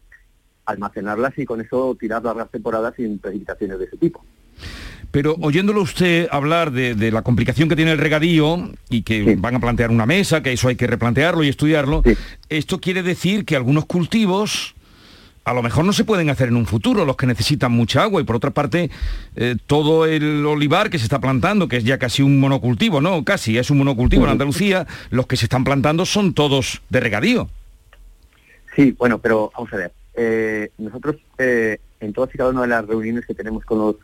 almacenarlas 0.64 1.36
y 1.38 1.44
con 1.44 1.60
eso 1.60 1.96
tirar 1.98 2.22
largas 2.24 2.50
temporadas 2.50 2.94
sin 2.96 3.18
precipitaciones 3.18 3.78
de 3.78 3.84
ese 3.86 3.96
tipo. 3.96 4.24
Pero 5.10 5.36
oyéndolo 5.40 5.82
usted 5.82 6.28
hablar 6.30 6.70
de, 6.70 7.10
la 7.10 7.22
complicación 7.22 7.68
que 7.68 7.76
tiene 7.76 7.92
el 7.92 7.98
regadío 7.98 8.70
y 8.90 9.02
que 9.02 9.36
van 9.36 9.54
a 9.54 9.60
plantear 9.60 9.90
una 9.90 10.04
mesa, 10.04 10.42
que 10.42 10.52
eso 10.52 10.68
hay 10.68 10.76
que 10.76 10.86
replantearlo 10.86 11.42
y 11.42 11.48
estudiarlo, 11.48 12.02
esto 12.48 12.78
quiere 12.78 13.02
decir 13.02 13.44
que 13.46 13.56
algunos 13.56 13.86
cultivos 13.86 14.74
a 15.48 15.54
lo 15.54 15.62
mejor 15.62 15.84
no 15.86 15.94
se 15.94 16.04
pueden 16.04 16.28
hacer 16.28 16.48
en 16.48 16.56
un 16.56 16.66
futuro, 16.66 17.06
los 17.06 17.16
que 17.16 17.26
necesitan 17.26 17.72
mucha 17.72 18.02
agua, 18.02 18.20
y 18.20 18.24
por 18.24 18.36
otra 18.36 18.50
parte, 18.50 18.90
eh, 19.34 19.56
todo 19.66 20.04
el 20.04 20.44
olivar 20.44 20.90
que 20.90 20.98
se 20.98 21.04
está 21.04 21.20
plantando, 21.20 21.68
que 21.68 21.78
es 21.78 21.84
ya 21.84 21.98
casi 21.98 22.22
un 22.22 22.38
monocultivo, 22.38 23.00
¿no? 23.00 23.24
Casi, 23.24 23.56
es 23.56 23.70
un 23.70 23.78
monocultivo 23.78 24.24
en 24.24 24.30
Andalucía, 24.30 24.86
los 25.08 25.26
que 25.26 25.36
se 25.36 25.46
están 25.46 25.64
plantando 25.64 26.04
son 26.04 26.34
todos 26.34 26.82
de 26.90 27.00
regadío. 27.00 27.48
Sí, 28.76 28.94
bueno, 28.98 29.18
pero 29.18 29.50
vamos 29.54 29.72
a 29.72 29.76
ver. 29.76 29.92
Eh, 30.14 30.70
nosotros 30.76 31.16
eh, 31.38 31.78
en 32.00 32.12
todas 32.12 32.34
y 32.34 32.38
cada 32.38 32.50
una 32.50 32.62
de 32.62 32.68
las 32.68 32.86
reuniones 32.86 33.24
que 33.24 33.34
tenemos 33.34 33.64
con 33.64 33.78
los, 33.78 33.96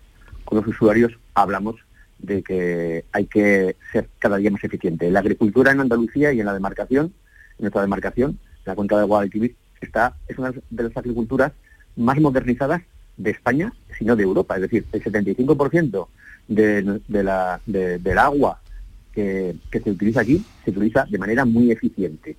con 0.47 0.59
los 0.59 0.67
usuarios 0.67 1.13
hablamos 1.35 1.77
de 2.21 2.43
que 2.43 3.05
hay 3.13 3.27
que 3.27 3.77
ser 3.93 4.09
cada 4.19 4.39
día 4.39 4.51
más 4.51 4.65
eficiente. 4.65 5.11
La 5.11 5.21
agricultura 5.21 5.73
en 5.73 5.81
Andalucía 5.81 6.33
y 6.33 6.41
en 6.41 6.47
la 6.47 6.55
demarcación, 6.55 7.07
en 7.07 7.61
nuestra 7.61 7.83
demarcación, 7.83 8.39
la 8.65 8.75
cuenca 8.75 8.97
de 8.97 9.05
Guadalquivir, 9.05 9.57
es 10.29 10.39
una 10.39 10.53
de 10.53 10.83
las 10.83 10.97
agriculturas 10.97 11.53
más 11.97 12.21
modernizadas 12.21 12.83
de 13.17 13.31
España, 13.31 13.73
sino 13.99 14.17
de 14.17 14.23
Europa. 14.23 14.57
Es 14.57 14.63
decir, 14.63 14.85
el 14.93 15.03
75% 15.03 16.09
de, 16.49 17.01
la, 17.23 17.61
del 17.67 18.19
agua 18.19 18.61
que, 19.13 19.55
se 19.71 19.91
utiliza 19.91 20.21
aquí 20.21 20.45
se 20.65 20.71
utiliza 20.71 21.07
de 21.09 21.19
manera 21.19 21.45
muy 21.45 21.71
eficiente. 21.71 22.37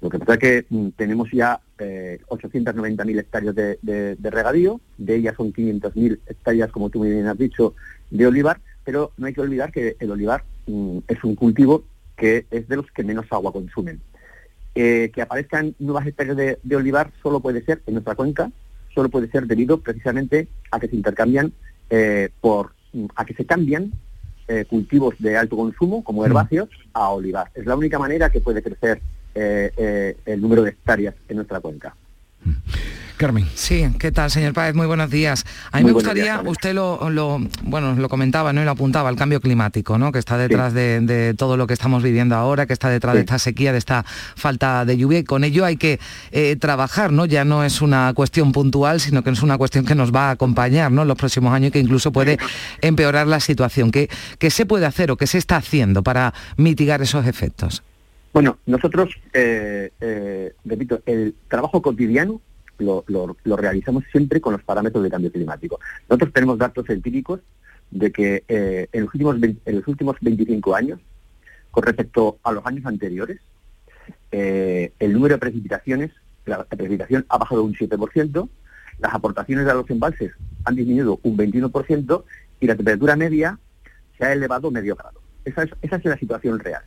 Lo 0.00 0.08
que 0.08 0.18
pasa 0.18 0.34
es 0.34 0.38
que 0.38 0.66
mm, 0.68 0.88
tenemos 0.90 1.28
ya 1.32 1.60
eh, 1.78 2.20
890.000 2.28 3.18
hectáreas 3.18 3.54
de, 3.54 4.16
regadío, 4.22 4.80
de 4.96 5.16
ellas 5.16 5.34
son 5.36 5.52
500.000 5.52 6.20
hectáreas, 6.26 6.70
como 6.70 6.88
tú 6.88 7.00
muy 7.00 7.10
bien 7.10 7.26
has 7.26 7.36
dicho, 7.36 7.74
de 8.10 8.26
olivar, 8.26 8.60
pero 8.84 9.12
no 9.16 9.26
hay 9.26 9.34
que 9.34 9.40
olvidar 9.40 9.72
que 9.72 9.96
el 9.98 10.10
olivar 10.10 10.44
mm, 10.66 10.98
es 11.08 11.24
un 11.24 11.34
cultivo 11.34 11.84
que 12.16 12.46
es 12.50 12.68
de 12.68 12.76
los 12.76 12.90
que 12.92 13.04
menos 13.04 13.26
agua 13.30 13.52
consumen. 13.52 14.00
Eh, 14.80 15.10
que 15.12 15.22
aparezcan 15.22 15.74
nuevas 15.80 16.06
especies 16.06 16.36
de, 16.36 16.76
olivar 16.76 17.10
solo 17.20 17.40
puede 17.40 17.64
ser 17.64 17.82
en 17.88 17.94
nuestra 17.94 18.14
cuenca, 18.14 18.52
solo 18.94 19.08
puede 19.08 19.28
ser 19.28 19.48
debido 19.48 19.80
precisamente 19.80 20.46
a 20.70 20.78
que 20.78 20.86
se 20.86 20.94
intercambian 20.94 21.52
eh, 21.90 22.28
por 22.40 22.74
a 23.16 23.24
que 23.24 23.34
se 23.34 23.44
cambian 23.44 23.90
eh, 24.46 24.66
cultivos 24.70 25.16
de 25.18 25.36
alto 25.36 25.56
consumo 25.56 26.04
como 26.04 26.22
mm. 26.22 26.26
herbáceos 26.26 26.68
a 26.92 27.08
olivar. 27.08 27.50
Es 27.56 27.66
la 27.66 27.74
única 27.74 27.98
manera 27.98 28.30
que 28.30 28.40
puede 28.40 28.62
crecer 28.62 29.02
el 29.34 30.40
número 30.40 30.62
de 30.62 30.70
hectáreas 30.70 31.16
en 31.28 31.36
nuestra 31.36 31.58
cuenca. 31.58 31.96
Carmen. 33.18 33.46
Sí, 33.54 33.84
¿qué 33.98 34.12
tal, 34.12 34.30
señor 34.30 34.54
Páez? 34.54 34.74
Muy 34.74 34.86
buenos 34.86 35.10
días. 35.10 35.44
A 35.72 35.78
mí 35.78 35.84
me 35.84 35.92
gustaría, 35.92 36.40
usted 36.46 36.72
lo, 36.72 36.98
bueno, 37.64 37.94
lo 37.94 38.08
comentaba, 38.08 38.52
¿no? 38.52 38.62
Y 38.62 38.64
lo 38.64 38.70
apuntaba, 38.70 39.10
el 39.10 39.16
cambio 39.16 39.40
climático, 39.40 39.98
¿no? 39.98 40.12
Que 40.12 40.20
está 40.20 40.38
detrás 40.38 40.72
de, 40.72 41.34
todo 41.36 41.56
lo 41.56 41.66
que 41.66 41.74
estamos 41.74 42.02
viviendo 42.02 42.36
ahora, 42.36 42.66
que 42.66 42.72
está 42.72 42.88
detrás 42.88 43.14
de 43.14 43.20
esta 43.20 43.38
sequía, 43.40 43.72
de 43.72 43.78
esta 43.78 44.04
falta 44.04 44.84
de 44.84 44.96
lluvia, 44.96 45.18
y 45.18 45.24
con 45.24 45.42
ello 45.42 45.64
hay 45.64 45.76
que 45.76 45.98
eh, 46.30 46.56
trabajar, 46.56 47.12
¿no? 47.12 47.26
Ya 47.26 47.44
no 47.44 47.64
es 47.64 47.82
una 47.82 48.12
cuestión 48.14 48.52
puntual, 48.52 49.00
sino 49.00 49.24
que 49.24 49.30
es 49.30 49.42
una 49.42 49.58
cuestión 49.58 49.84
que 49.84 49.96
nos 49.96 50.14
va 50.14 50.28
a 50.28 50.30
acompañar, 50.30 50.92
¿no? 50.92 51.02
En 51.02 51.08
los 51.08 51.18
próximos 51.18 51.52
años 51.52 51.68
y 51.68 51.72
que 51.72 51.80
incluso 51.80 52.12
puede 52.12 52.38
empeorar 52.80 53.26
la 53.26 53.40
situación. 53.40 53.90
¿Qué, 53.90 54.08
qué 54.38 54.50
se 54.50 54.64
puede 54.64 54.86
hacer 54.86 55.10
o 55.10 55.16
qué 55.16 55.26
se 55.26 55.38
está 55.38 55.56
haciendo 55.56 56.04
para 56.04 56.32
mitigar 56.56 57.02
esos 57.02 57.26
efectos? 57.26 57.82
Bueno, 58.32 58.58
nosotros, 58.66 59.10
eh, 59.32 59.90
eh, 60.00 60.52
repito, 60.64 61.00
el 61.06 61.34
trabajo 61.48 61.82
cotidiano 61.82 62.40
lo, 62.78 63.56
realizamos 63.56 64.04
siempre 64.10 64.40
con 64.40 64.52
los 64.52 64.62
parámetros 64.62 65.02
de 65.02 65.10
cambio 65.10 65.32
climático. 65.32 65.80
Nosotros 66.08 66.32
tenemos 66.32 66.58
datos 66.58 66.88
empíricos 66.90 67.40
de 67.90 68.12
que 68.12 68.44
eh, 68.48 68.88
en, 68.92 69.04
los 69.04 69.14
últimos 69.14 69.36
en 69.42 69.76
los 69.76 69.88
últimos 69.88 70.16
25 70.20 70.74
años, 70.74 71.00
con 71.70 71.82
respecto 71.82 72.38
a 72.42 72.52
los 72.52 72.64
años 72.66 72.86
anteriores, 72.86 73.40
eh, 74.32 74.92
el 74.98 75.12
número 75.12 75.34
de 75.34 75.38
precipitaciones, 75.38 76.10
la, 76.46 76.64
precipitación 76.64 77.26
ha 77.28 77.38
bajado 77.38 77.64
un 77.64 77.74
7%, 77.74 78.48
las 78.98 79.14
aportaciones 79.14 79.66
a 79.68 79.74
los 79.74 79.88
embalses 79.90 80.32
han 80.64 80.74
disminuido 80.74 81.20
un 81.22 81.36
21% 81.36 82.24
y 82.60 82.66
la 82.66 82.76
temperatura 82.76 83.16
media 83.16 83.58
se 84.16 84.24
ha 84.24 84.32
elevado 84.32 84.70
medio 84.70 84.96
grado. 84.96 85.20
esa 85.44 85.62
es 85.62 86.04
la 86.04 86.18
situación 86.18 86.58
real. 86.58 86.82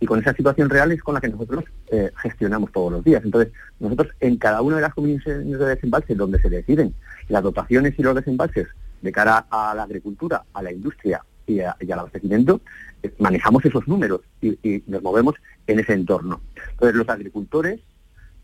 Y 0.00 0.06
con 0.06 0.20
esa 0.20 0.34
situación 0.34 0.68
real 0.68 0.92
es 0.92 1.02
con 1.02 1.14
la 1.14 1.20
que 1.20 1.28
nosotros 1.28 1.64
eh, 1.88 2.10
gestionamos 2.16 2.72
todos 2.72 2.92
los 2.92 3.04
días. 3.04 3.24
Entonces, 3.24 3.52
nosotros 3.80 4.08
en 4.20 4.36
cada 4.36 4.60
una 4.60 4.76
de 4.76 4.82
las 4.82 4.94
comisiones 4.94 5.58
de 5.58 5.66
desembalse 5.66 6.14
donde 6.14 6.40
se 6.40 6.50
deciden 6.50 6.94
las 7.28 7.42
dotaciones 7.42 7.98
y 7.98 8.02
los 8.02 8.14
desembalses 8.14 8.68
de 9.00 9.12
cara 9.12 9.46
a 9.50 9.74
la 9.74 9.84
agricultura, 9.84 10.44
a 10.52 10.62
la 10.62 10.72
industria 10.72 11.24
y, 11.46 11.60
al 11.60 11.98
abastecimiento, 11.98 12.60
eh, 13.02 13.14
manejamos 13.18 13.64
esos 13.64 13.86
números 13.86 14.20
y, 14.40 14.82
nos 14.86 15.02
movemos 15.02 15.34
en 15.66 15.78
ese 15.78 15.92
entorno. 15.92 16.40
Entonces, 16.72 16.96
los 16.96 17.08
agricultores, 17.08 17.80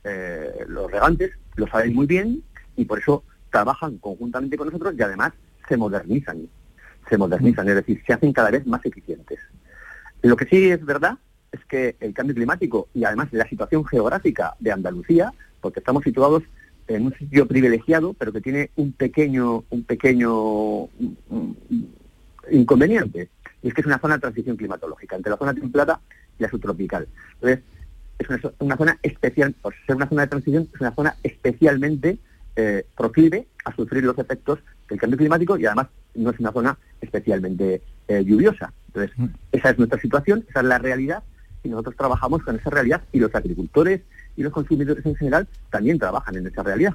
eh, 0.05 0.65
los 0.69 0.91
regantes, 0.91 1.33
lo 1.57 1.67
saben 1.67 1.95
muy 1.95 2.07
bien 2.07 2.43
y 2.77 2.85
por 2.85 2.99
eso 2.99 3.25
trabajan 3.51 3.99
conjuntamente 3.99 4.57
con 4.57 4.69
nosotros 4.69 4.95
y 4.97 5.03
además 5.03 5.33
se 5.69 5.77
modernizan. 5.77 6.49
Se 7.09 7.19
modernizan, 7.19 7.69
es 7.69 7.75
decir, 7.75 8.03
se 8.07 8.13
hacen 8.13 8.33
cada 8.33 8.51
vez 8.51 8.67
más 8.67 8.85
eficientes. 8.85 9.39
Lo 10.23 10.37
que 10.37 10.45
sí 10.45 10.71
es 10.71 10.85
verdad 10.85 11.19
es 11.53 11.65
que 11.67 11.97
el 12.01 12.15
cambio 12.15 12.35
climático 12.35 12.89
y 12.95 13.05
además 13.05 13.29
la 13.33 13.49
situación 13.49 13.85
geográfica 13.85 14.55
de 14.61 14.73
Andalucía, 14.73 15.33
porque 15.61 15.81
estamos 15.81 16.05
situados 16.05 16.43
en 16.87 17.07
un 17.07 17.15
sitio 17.15 17.47
privilegiado, 17.47 18.15
pero 18.15 18.33
que 18.33 18.41
tiene 18.41 18.71
un 18.77 18.93
pequeño, 18.93 19.65
un 19.71 19.85
pequeño 19.85 20.89
inconveniente, 22.51 23.29
y 23.63 23.69
es 23.69 23.75
que 23.75 23.81
es 23.81 23.87
una 23.87 23.99
zona 23.99 24.15
de 24.15 24.21
transición 24.21 24.57
climatológica, 24.57 25.17
entre 25.17 25.31
la 25.31 25.37
zona 25.37 25.55
templada 25.55 26.01
y 26.39 26.43
la 26.43 26.51
subtropical. 26.51 27.07
Entonces, 27.35 27.61
es 28.19 28.29
una, 28.59 28.77
zona 28.77 28.99
especial, 29.03 29.55
por 29.63 29.75
ser 29.87 29.97
una 29.97 30.09
zona 30.09 30.23
de 30.23 30.29
transición, 30.29 30.69
es 30.75 30.81
una 30.81 30.95
zona 30.95 31.17
especialmente 31.23 32.19
eh, 32.57 32.85
proclive 32.97 33.47
a 33.65 33.75
sufrir 33.75 34.05
los 34.05 34.19
efectos 34.19 34.59
del 34.89 35.01
cambio 35.01 35.17
climático 35.17 35.57
y 35.57 35.65
además 35.65 35.89
no 36.15 36.31
es 36.31 36.39
una 36.39 36.53
zona 36.53 36.79
especialmente 37.01 37.81
eh, 38.09 38.25
lluviosa. 38.25 38.73
Entonces, 38.89 39.17
mm. 39.17 39.27
esa 39.53 39.71
es 39.71 39.79
nuestra 39.79 40.01
situación, 40.01 40.45
esa 40.49 40.61
es 40.61 40.67
la 40.67 40.79
realidad 40.79 41.23
y 41.63 41.69
nosotros 41.69 41.97
trabajamos 41.97 42.43
con 42.43 42.57
esa 42.57 42.71
realidad 42.71 43.03
y 43.13 43.19
los 43.19 43.35
agricultores 43.35 44.01
y 44.37 44.43
los 44.43 44.53
consumidores 44.53 45.05
en 45.05 45.15
general 45.17 45.49
también 45.71 45.99
trabajan 45.99 46.37
en 46.37 46.47
esa 46.47 46.63
realidad. 46.63 46.95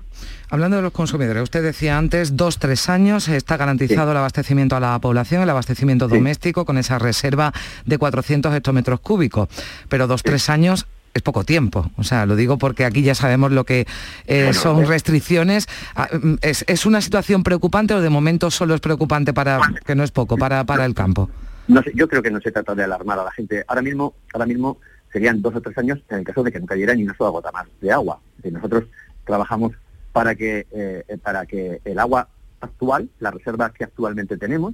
Hablando 0.49 0.77
de 0.77 0.83
los 0.83 0.91
consumidores, 0.91 1.43
usted 1.43 1.63
decía 1.63 1.97
antes, 1.97 2.35
dos, 2.35 2.59
tres 2.59 2.89
años 2.89 3.27
está 3.27 3.57
garantizado 3.57 4.11
el 4.11 4.17
abastecimiento 4.17 4.75
a 4.75 4.79
la 4.79 4.97
población, 4.99 5.43
el 5.43 5.49
abastecimiento 5.49 6.07
doméstico 6.07 6.65
con 6.65 6.77
esa 6.77 6.97
reserva 6.97 7.53
de 7.85 7.97
400 7.97 8.53
hectómetros 8.55 8.99
cúbicos, 8.99 9.49
pero 9.89 10.07
dos, 10.07 10.23
tres 10.23 10.49
años 10.49 10.87
es 11.13 11.21
poco 11.21 11.43
tiempo. 11.43 11.89
O 11.97 12.03
sea, 12.03 12.25
lo 12.25 12.35
digo 12.35 12.57
porque 12.57 12.83
aquí 12.83 13.01
ya 13.01 13.15
sabemos 13.15 13.51
lo 13.51 13.63
que 13.63 13.87
eh, 14.27 14.53
son 14.53 14.83
eh. 14.83 14.85
restricciones. 14.85 15.67
Ah, 15.95 16.09
mm, 16.11 16.35
¿Es, 16.41 16.65
es 16.67 16.85
una 16.85 16.99
situación 17.01 17.43
preocupante 17.43 17.93
o 17.93 18.01
de 18.01 18.09
momento 18.09 18.51
solo 18.51 18.75
es 18.75 18.81
preocupante 18.81 19.33
para, 19.33 19.59
que 19.85 19.95
no 19.95 20.03
es 20.03 20.11
poco, 20.11 20.37
para, 20.37 20.65
para 20.65 20.85
el 20.85 20.93
campo? 20.93 21.29
No 21.67 21.81
sé, 21.81 21.91
yo 21.95 22.07
creo 22.07 22.21
que 22.21 22.31
no 22.31 22.39
se 22.41 22.51
trata 22.51 22.75
de 22.75 22.83
alarmar 22.83 23.19
a 23.19 23.23
la 23.23 23.31
gente. 23.31 23.63
Ahora 23.67 23.81
mismo, 23.81 24.13
ahora 24.33 24.45
mismo 24.45 24.79
serían 25.11 25.41
dos 25.41 25.55
o 25.55 25.61
tres 25.61 25.77
años 25.77 25.99
en 26.09 26.19
el 26.19 26.23
caso 26.23 26.43
de 26.43 26.51
que 26.51 26.59
no 26.59 26.65
cayera 26.65 26.93
ni 26.93 27.03
una 27.03 27.15
sola 27.15 27.31
gota 27.31 27.51
más 27.51 27.67
de 27.81 27.91
agua. 27.91 28.19
Nosotros 28.43 28.85
trabajamos 29.25 29.73
para 30.11 30.35
que 30.35 30.67
eh, 30.71 31.17
para 31.23 31.45
que 31.45 31.81
el 31.83 31.99
agua 31.99 32.29
actual, 32.59 33.09
la 33.19 33.31
reserva 33.31 33.71
que 33.71 33.83
actualmente 33.83 34.37
tenemos, 34.37 34.73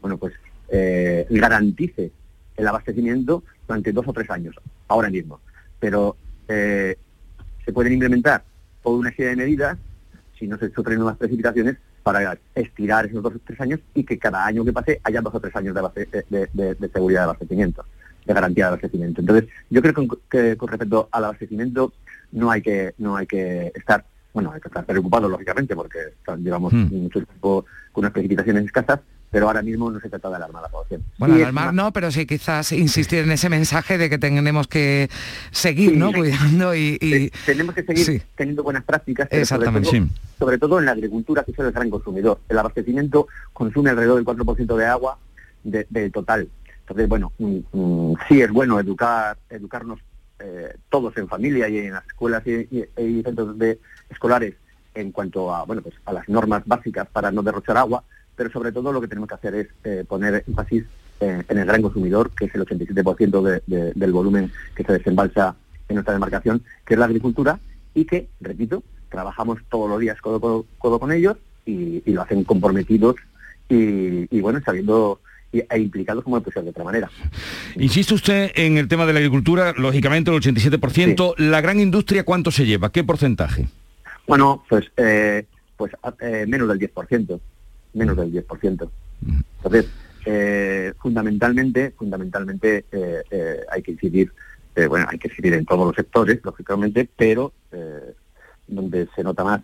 bueno, 0.00 0.16
pues 0.16 0.34
eh, 0.68 1.26
garantice 1.30 2.10
el 2.56 2.68
abastecimiento 2.68 3.42
durante 3.66 3.92
dos 3.92 4.06
o 4.08 4.12
tres 4.12 4.30
años, 4.30 4.56
ahora 4.88 5.10
mismo. 5.10 5.40
Pero 5.78 6.16
eh, 6.48 6.96
se 7.64 7.72
pueden 7.72 7.92
implementar 7.92 8.44
toda 8.82 8.98
una 8.98 9.10
serie 9.10 9.30
de 9.30 9.36
medidas 9.36 9.78
si 10.38 10.46
no 10.46 10.58
se 10.58 10.70
sufren 10.70 10.98
nuevas 10.98 11.18
precipitaciones 11.18 11.76
para 12.02 12.38
estirar 12.54 13.06
esos 13.06 13.22
dos 13.22 13.34
o 13.34 13.38
tres 13.44 13.60
años 13.60 13.80
y 13.94 14.04
que 14.04 14.18
cada 14.18 14.44
año 14.46 14.64
que 14.64 14.72
pase 14.72 15.00
haya 15.04 15.20
dos 15.20 15.34
o 15.34 15.40
tres 15.40 15.54
años 15.56 15.74
de, 15.74 15.80
abaste- 15.80 16.24
de- 16.28 16.48
de- 16.52 16.74
de 16.74 16.88
seguridad 16.88 17.20
de 17.20 17.24
abastecimiento, 17.24 17.84
de 18.24 18.34
garantía 18.34 18.64
de 18.64 18.68
abastecimiento. 18.68 19.20
Entonces, 19.20 19.48
yo 19.68 19.82
creo 19.82 19.94
que, 19.94 20.06
con- 20.08 20.18
que 20.30 20.56
con 20.56 20.68
respecto 20.68 21.08
al 21.12 21.24
abastecimiento 21.24 21.92
no 22.32 22.50
hay 22.50 22.62
que 22.62 22.94
no 22.98 23.16
hay 23.16 23.26
que 23.26 23.72
estar 23.74 24.04
bueno 24.32 24.52
hay 24.52 24.60
que 24.60 24.68
estar 24.68 24.84
preocupado 24.86 25.28
lógicamente 25.28 25.74
porque 25.74 25.98
llevamos 26.38 26.72
Hmm. 26.72 26.86
mucho 27.02 27.20
tiempo 27.24 27.64
con 27.92 28.02
unas 28.04 28.12
precipitaciones 28.12 28.64
escasas, 28.64 29.00
pero 29.30 29.46
ahora 29.46 29.62
mismo 29.62 29.90
no 29.90 30.00
se 30.00 30.08
trata 30.08 30.28
de 30.28 30.36
alarmar 30.36 30.64
a 30.64 30.66
la 30.66 30.72
población. 30.72 31.04
Bueno, 31.18 31.34
Sí, 31.36 31.40
alarmar 31.42 31.72
no, 31.72 31.92
pero 31.92 32.10
sí 32.10 32.26
quizás 32.26 32.72
insistir 32.72 33.20
en 33.20 33.30
ese 33.30 33.48
mensaje 33.48 33.96
de 33.96 34.10
que 34.10 34.18
tenemos 34.18 34.66
que 34.66 35.08
seguir, 35.52 35.96
¿no? 35.96 36.12
Cuidando 36.12 36.74
y... 36.74 36.98
y- 37.00 37.30
tenemos 37.46 37.74
que 37.74 37.84
seguir 37.84 38.22
teniendo 38.34 38.62
buenas 38.62 38.84
prácticas, 38.84 39.28
sobre 39.28 39.42
Exactamente. 39.42 39.88
todo, 39.90 40.08
sobre 40.38 40.58
todo 40.58 40.78
en 40.80 40.86
la 40.86 40.92
agricultura, 40.92 41.44
que 41.44 41.52
es 41.52 41.58
el 41.58 41.70
gran 41.72 41.90
consumidor. 41.90 42.40
El 42.48 42.58
abastecimiento 42.58 43.28
consume 43.52 43.90
alrededor 43.90 44.16
del 44.16 44.24
4% 44.24 44.76
de 44.76 44.86
agua 44.86 45.18
de- 45.62 45.86
del 45.90 46.10
total. 46.10 46.48
Entonces, 46.80 47.08
bueno, 47.08 47.32
mm, 47.38 47.58
mm, 47.72 48.14
sí 48.28 48.40
es 48.40 48.50
bueno 48.50 48.80
educar, 48.80 49.38
educarnos 49.48 50.00
eh, 50.40 50.74
todos 50.88 51.16
en 51.18 51.28
familia 51.28 51.68
y 51.68 51.78
en 51.78 51.92
las 51.92 52.06
escuelas 52.06 52.42
y, 52.46 52.52
y- 52.70 52.84
y 53.00 53.22
centros 53.22 53.56
de, 53.58 53.78
escolares 54.08 54.54
en 54.94 55.12
cuanto 55.12 55.54
a, 55.54 55.64
bueno, 55.64 55.82
pues 55.82 55.94
a 56.06 56.12
las 56.14 56.28
normas 56.28 56.62
básicas 56.66 57.06
para 57.12 57.30
no 57.30 57.42
derrochar 57.42 57.76
agua, 57.76 58.02
pero 58.40 58.50
sobre 58.50 58.72
todo 58.72 58.90
lo 58.90 59.02
que 59.02 59.06
tenemos 59.08 59.28
que 59.28 59.34
hacer 59.34 59.54
es 59.54 59.66
eh, 59.84 60.02
poner 60.08 60.42
énfasis 60.48 60.84
eh, 61.20 61.42
en 61.46 61.58
el 61.58 61.66
gran 61.66 61.82
consumidor, 61.82 62.30
que 62.30 62.46
es 62.46 62.54
el 62.54 62.62
87% 62.64 63.42
de- 63.42 63.62
de- 63.66 63.92
del 63.94 64.12
volumen 64.12 64.50
que 64.74 64.82
se 64.82 64.94
desembalsa 64.94 65.54
en 65.90 65.96
nuestra 65.96 66.14
demarcación, 66.14 66.62
que 66.86 66.94
es 66.94 66.98
la 66.98 67.04
agricultura, 67.04 67.60
y 67.94 68.06
que, 68.06 68.28
repito, 68.40 68.82
trabajamos 69.10 69.58
todos 69.68 69.90
los 69.90 70.00
días 70.00 70.18
codo, 70.22 70.40
codo, 70.40 70.64
codo 70.78 70.98
con 70.98 71.12
ellos 71.12 71.36
y, 71.66 72.02
y 72.06 72.12
lo 72.14 72.22
hacen 72.22 72.42
comprometidos 72.44 73.16
y, 73.68 74.34
y, 74.34 74.40
bueno, 74.40 74.58
sabiendo 74.64 75.20
e 75.52 75.78
implicados 75.78 76.24
como 76.24 76.40
puede 76.40 76.54
ser 76.54 76.64
de 76.64 76.70
otra 76.70 76.84
manera. 76.84 77.10
Insiste 77.76 78.14
usted 78.14 78.52
en 78.54 78.78
el 78.78 78.88
tema 78.88 79.04
de 79.04 79.12
la 79.12 79.18
agricultura, 79.18 79.74
lógicamente 79.76 80.30
el 80.30 80.40
87%. 80.40 81.34
¿La 81.36 81.60
gran 81.60 81.78
industria 81.78 82.24
cuánto 82.24 82.50
se 82.50 82.64
lleva? 82.64 82.90
¿Qué 82.90 83.04
porcentaje? 83.04 83.68
Bueno, 84.26 84.64
pues 84.66 84.90
eh, 84.96 85.44
pues 85.76 85.92
eh, 86.20 86.46
menos 86.48 86.68
del 86.68 86.78
10%, 86.78 87.38
menos 87.94 88.16
del 88.16 88.32
10%. 88.32 88.88
Entonces, 89.56 89.86
eh, 90.26 90.92
fundamentalmente, 91.00 91.92
fundamentalmente 91.96 92.84
eh, 92.92 93.22
eh, 93.30 93.60
hay 93.70 93.82
que 93.82 93.92
incidir, 93.92 94.32
eh, 94.76 94.86
bueno, 94.86 95.06
hay 95.08 95.18
que 95.18 95.28
incidir 95.28 95.54
en 95.54 95.64
todos 95.64 95.86
los 95.86 95.96
sectores, 95.96 96.40
lógicamente, 96.44 97.08
pero 97.16 97.52
donde 98.66 99.08
se 99.14 99.22
nota 99.22 99.44
más 99.44 99.60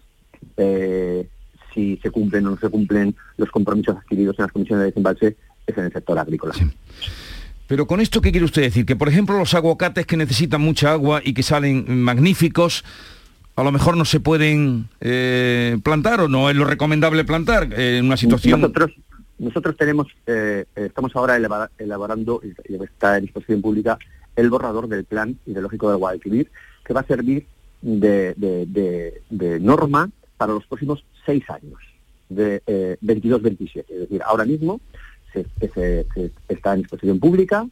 si 1.75 1.99
se 2.03 2.11
cumplen 2.11 2.47
o 2.47 2.51
no 2.51 2.57
se 2.57 2.69
cumplen 2.69 3.15
los 3.37 3.51
compromisos 3.51 3.97
adquiridos 3.97 4.39
en 4.39 4.45
las 4.45 4.53
comisiones 4.53 4.81
de 4.81 4.87
desembalse 4.87 5.37
es 5.67 5.77
en 5.77 5.85
el 5.85 5.93
sector 5.93 6.19
agrícola. 6.19 6.55
Pero 7.67 7.87
con 7.87 8.01
esto, 8.01 8.21
¿qué 8.21 8.31
quiere 8.31 8.45
usted 8.45 8.63
decir? 8.63 8.87
Que, 8.87 8.95
por 8.95 9.09
ejemplo, 9.09 9.37
los 9.37 9.55
aguacates 9.55 10.07
que 10.07 10.17
necesitan 10.17 10.61
mucha 10.61 10.93
agua 10.93 11.21
y 11.25 11.35
que 11.35 11.43
salen 11.43 12.03
magníficos, 12.03 12.85
a 13.57 13.63
lo 13.65 13.73
mejor 13.73 13.97
no 13.97 14.05
se 14.05 14.21
pueden 14.21 14.89
eh, 15.01 15.79
plantar 15.83 16.21
o 16.21 16.29
no 16.29 16.51
es 16.51 16.57
lo 16.57 16.67
recomendable 16.67 17.25
plantar 17.25 17.73
eh, 17.73 17.99
en 17.99 18.05
una 18.05 18.17
situación... 18.19 18.61
Nosotros, 19.39 19.77
tenemos, 19.77 20.07
eh, 20.27 20.65
eh, 20.77 20.85
estamos 20.87 21.15
ahora 21.15 21.37
elabora- 21.37 21.71
elaborando, 21.77 22.41
y 22.43 22.75
está 22.83 23.19
en 23.19 23.25
disposición 23.25 23.61
pública, 23.61 23.99
el 24.35 24.49
borrador 24.49 24.89
del 24.89 25.05
plan 25.05 25.39
ideológico 25.45 25.91
del 25.91 25.99
Guadalquivir, 25.99 26.51
que 26.85 26.95
va 26.95 27.01
a 27.01 27.07
servir 27.07 27.47
de, 27.83 29.21
norma 29.61 30.11
para 30.39 30.55
los 30.55 30.67
próximos 30.67 31.05
seis 31.27 31.45
años, 31.51 31.79
de 32.31 32.63
eh, 32.67 32.97
22-27. 33.03 33.85
Es 33.89 34.01
decir, 34.01 34.23
ahora 34.25 34.47
mismo 34.47 34.81
se 35.35 36.07
está 36.49 36.73
en 36.73 36.81
disposición 36.81 37.21
pública 37.21 37.67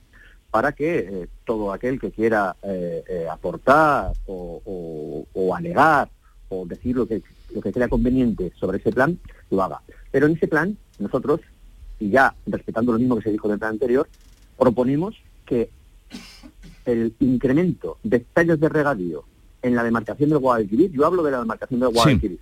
para 0.54 0.70
que 0.70 0.98
eh, 0.98 1.26
todo 1.44 1.72
aquel 1.72 1.98
que 1.98 2.12
quiera 2.12 2.54
eh, 2.62 3.02
eh, 3.08 3.26
aportar 3.28 4.12
o, 4.26 4.62
o- 4.64 5.26
o 5.34 5.52
alegar 5.52 6.08
o 6.48 6.64
decir 6.64 6.94
lo 6.94 7.08
que, 7.08 7.22
lo 7.52 7.60
que 7.60 7.72
crea 7.72 7.88
conveniente 7.88 8.52
sobre 8.54 8.78
ese 8.78 8.92
plan, 8.92 9.18
lo 9.50 9.64
haga. 9.64 9.80
Pero 10.12 10.26
en 10.28 10.36
ese 10.36 10.46
plan, 10.46 10.78
nosotros, 11.00 11.40
y 11.98 12.10
ya 12.10 12.36
respetando 12.46 12.92
lo 12.92 13.00
mismo 13.00 13.16
que 13.16 13.22
se 13.24 13.32
dijo 13.32 13.48
en 13.48 13.54
el 13.54 13.58
plan 13.58 13.72
anterior, 13.72 14.06
proponemos 14.56 15.16
que 15.44 15.70
el 16.84 17.12
incremento 17.18 17.98
de 18.04 18.18
hectáreas 18.18 18.60
de 18.60 18.68
regadío 18.68 19.24
en 19.60 19.74
la 19.74 19.82
demarcación 19.82 20.30
del 20.30 20.38
Guadalquivir, 20.38 20.92
yo 20.92 21.04
hablo 21.04 21.24
de 21.24 21.32
la 21.32 21.40
demarcación 21.40 21.80
del 21.80 21.88
Guadalquivir, 21.94 22.38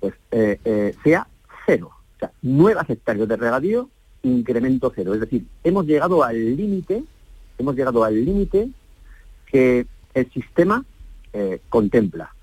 pues 0.00 0.12
eh, 0.32 0.58
eh, 0.66 0.94
sea 1.02 1.26
cero. 1.64 1.92
O 2.16 2.18
sea, 2.18 2.30
nuevas 2.42 2.90
hectáreas 2.90 3.26
de 3.26 3.36
regadío, 3.36 3.88
incremento 4.22 4.92
cero. 4.94 5.14
Es 5.14 5.20
decir, 5.20 5.46
hemos 5.64 5.86
llegado 5.86 6.22
al 6.22 6.56
límite, 6.56 7.02
hemos 7.58 7.74
llegado 7.76 8.04
al 8.04 8.24
límite 8.24 8.68
que 9.46 9.86
el 10.14 10.30
sistema 10.32 10.84
eh, 11.32 11.60
contempla. 11.68 12.34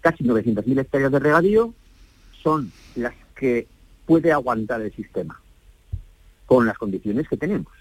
Casi 0.00 0.24
900.000 0.24 0.80
hectáreas 0.80 1.12
de 1.12 1.18
regadío 1.18 1.74
son 2.42 2.70
las 2.96 3.14
que 3.34 3.66
puede 4.06 4.32
aguantar 4.32 4.80
el 4.80 4.92
sistema 4.94 5.40
con 6.46 6.66
las 6.66 6.78
condiciones 6.78 7.28
que 7.28 7.36
tenemos. 7.36 7.72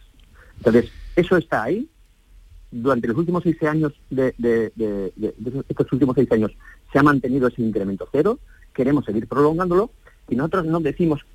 Entonces, 0.58 0.92
eso 1.16 1.38
está 1.38 1.64
ahí. 1.64 1.88
Durante 2.70 3.08
los 3.08 3.16
últimos 3.18 3.44
seis 3.44 3.62
años 3.64 3.94
de, 4.10 4.34
de- 4.38 5.14
estos 5.70 5.94
últimos 5.94 6.16
seis 6.16 6.30
años 6.34 6.52
se 6.92 7.00
ha 7.00 7.04
mantenido 7.04 7.48
ese 7.48 7.62
incremento 7.62 8.10
cero. 8.12 8.40
Queremos 8.74 9.06
seguir 9.06 9.26
prolongándolo 9.28 9.90
y 10.28 10.36
nosotros 10.36 10.66
no 10.66 10.82
decimos 10.82 11.26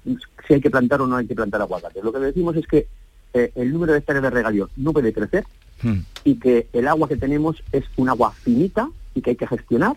si 0.47 0.55
hay 0.55 0.61
que 0.61 0.71
plantar 0.71 1.01
o 1.01 1.07
no 1.07 1.17
hay 1.17 1.27
que 1.27 1.35
plantar 1.35 1.63
aguacate. 1.63 2.03
Lo 2.03 2.13
que 2.13 2.19
decimos 2.19 2.55
es 2.57 2.67
que 2.67 2.87
eh, 3.35 3.53
el 3.55 3.73
número 3.73 3.93
de 3.93 4.01
hectáreas 4.01 4.23
de 4.23 4.31
regadío 4.31 4.69
no 4.77 4.93
puede 4.93 5.13
crecer 5.13 5.45
y 6.25 6.37
que 6.37 6.69
el 6.73 6.87
agua 6.87 7.09
que 7.09 7.17
tenemos 7.17 7.63
es 7.73 7.85
un 7.97 8.09
agua 8.09 8.31
finita 8.31 8.89
y 9.15 9.21
que 9.21 9.31
hay 9.31 9.37
que 9.37 9.49
gestionar 9.49 9.97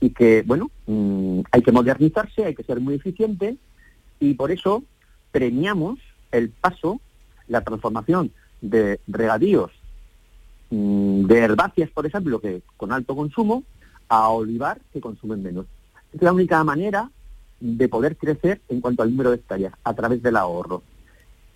y 0.00 0.10
que, 0.10 0.42
bueno, 0.46 0.70
mm, 0.86 1.40
hay 1.50 1.62
que 1.62 1.72
modernizarse, 1.72 2.44
hay 2.44 2.54
que 2.54 2.62
ser 2.62 2.80
muy 2.80 2.94
eficiente 2.94 3.56
y 4.20 4.34
por 4.34 4.50
eso 4.50 4.84
premiamos 5.32 5.98
el 6.32 6.50
paso, 6.50 7.00
la 7.48 7.62
transformación 7.62 8.30
de 8.60 9.00
regadíos 9.08 9.72
mm, 10.70 11.26
de 11.26 11.38
herbáceas, 11.38 11.90
por 11.90 12.06
ejemplo, 12.06 12.40
que 12.40 12.62
con 12.76 12.92
alto 12.92 13.16
consumo, 13.16 13.64
a 14.08 14.28
olivar, 14.28 14.80
que 14.92 15.00
consumen 15.00 15.42
menos. 15.42 15.66
Es 16.12 16.22
la 16.22 16.32
única 16.32 16.62
manera 16.64 17.10
de 17.60 17.88
poder 17.88 18.16
crecer 18.16 18.60
en 18.68 18.80
cuanto 18.80 19.02
al 19.02 19.10
número 19.10 19.30
de 19.30 19.36
hectáreas, 19.36 19.74
a 19.84 19.94
través 19.94 20.22
del 20.22 20.36
ahorro. 20.36 20.82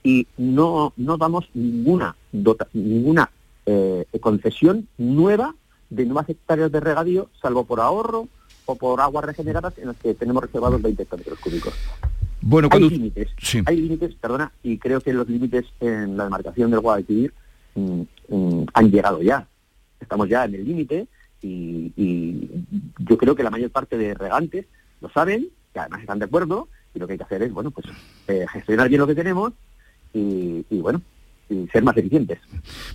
Y 0.06 0.26
no, 0.36 0.92
no 0.98 1.16
damos 1.16 1.48
ninguna, 1.54 2.14
dota- 2.30 2.68
ninguna 2.74 3.30
eh, 3.64 4.04
concesión 4.20 4.86
nueva 4.98 5.54
de 5.88 6.04
nuevas 6.04 6.28
hectáreas 6.28 6.70
de 6.70 6.78
regadío, 6.80 7.30
salvo 7.40 7.64
por 7.64 7.80
ahorro 7.80 8.28
o 8.66 8.76
por 8.76 9.00
aguas 9.00 9.24
regeneradas 9.24 9.78
en 9.78 9.86
las 9.88 9.96
que 9.96 10.12
tenemos 10.14 10.42
reservados 10.42 10.80
20 10.82 11.02
hectómetros 11.02 11.38
cúbicos. 11.38 11.72
Bueno, 12.42 12.66
hay 12.70 12.80
cuando... 12.80 12.90
límites, 12.90 13.30
Sí. 13.40 13.62
hay 13.64 13.76
límites, 13.78 14.14
perdona, 14.16 14.52
y 14.62 14.76
creo 14.76 15.00
que 15.00 15.14
los 15.14 15.26
límites 15.26 15.64
en 15.80 16.18
la 16.18 16.24
demarcación 16.24 16.70
del 16.70 16.80
Guadalquivir 16.80 17.32
mm, 17.74 18.02
mm, 18.28 18.66
han 18.74 18.90
llegado 18.90 19.22
ya. 19.22 19.48
Estamos 20.00 20.28
ya 20.28 20.44
en 20.44 20.54
el 20.56 20.64
límite 20.66 21.06
y, 21.40 21.92
y 21.96 22.50
yo 22.98 23.16
creo 23.16 23.34
que 23.34 23.42
la 23.42 23.50
mayor 23.50 23.70
parte 23.70 23.96
de 23.96 24.12
regantes 24.12 24.66
lo 25.00 25.08
saben, 25.08 25.48
que 25.72 25.80
además 25.80 26.00
están 26.02 26.18
de 26.18 26.26
acuerdo, 26.26 26.68
y 26.94 26.98
lo 26.98 27.06
que 27.06 27.12
hay 27.14 27.18
que 27.18 27.24
hacer 27.24 27.42
es, 27.42 27.52
bueno, 27.54 27.70
pues 27.70 27.86
eh, 28.28 28.44
gestionar 28.52 28.90
bien 28.90 29.00
lo 29.00 29.06
que 29.06 29.14
tenemos 29.14 29.54
y, 30.14 30.64
y, 30.70 30.79
bueno, 30.79 31.03
y 31.50 31.66
ser 31.68 31.83
más 31.83 31.96
eficientes. 31.96 32.38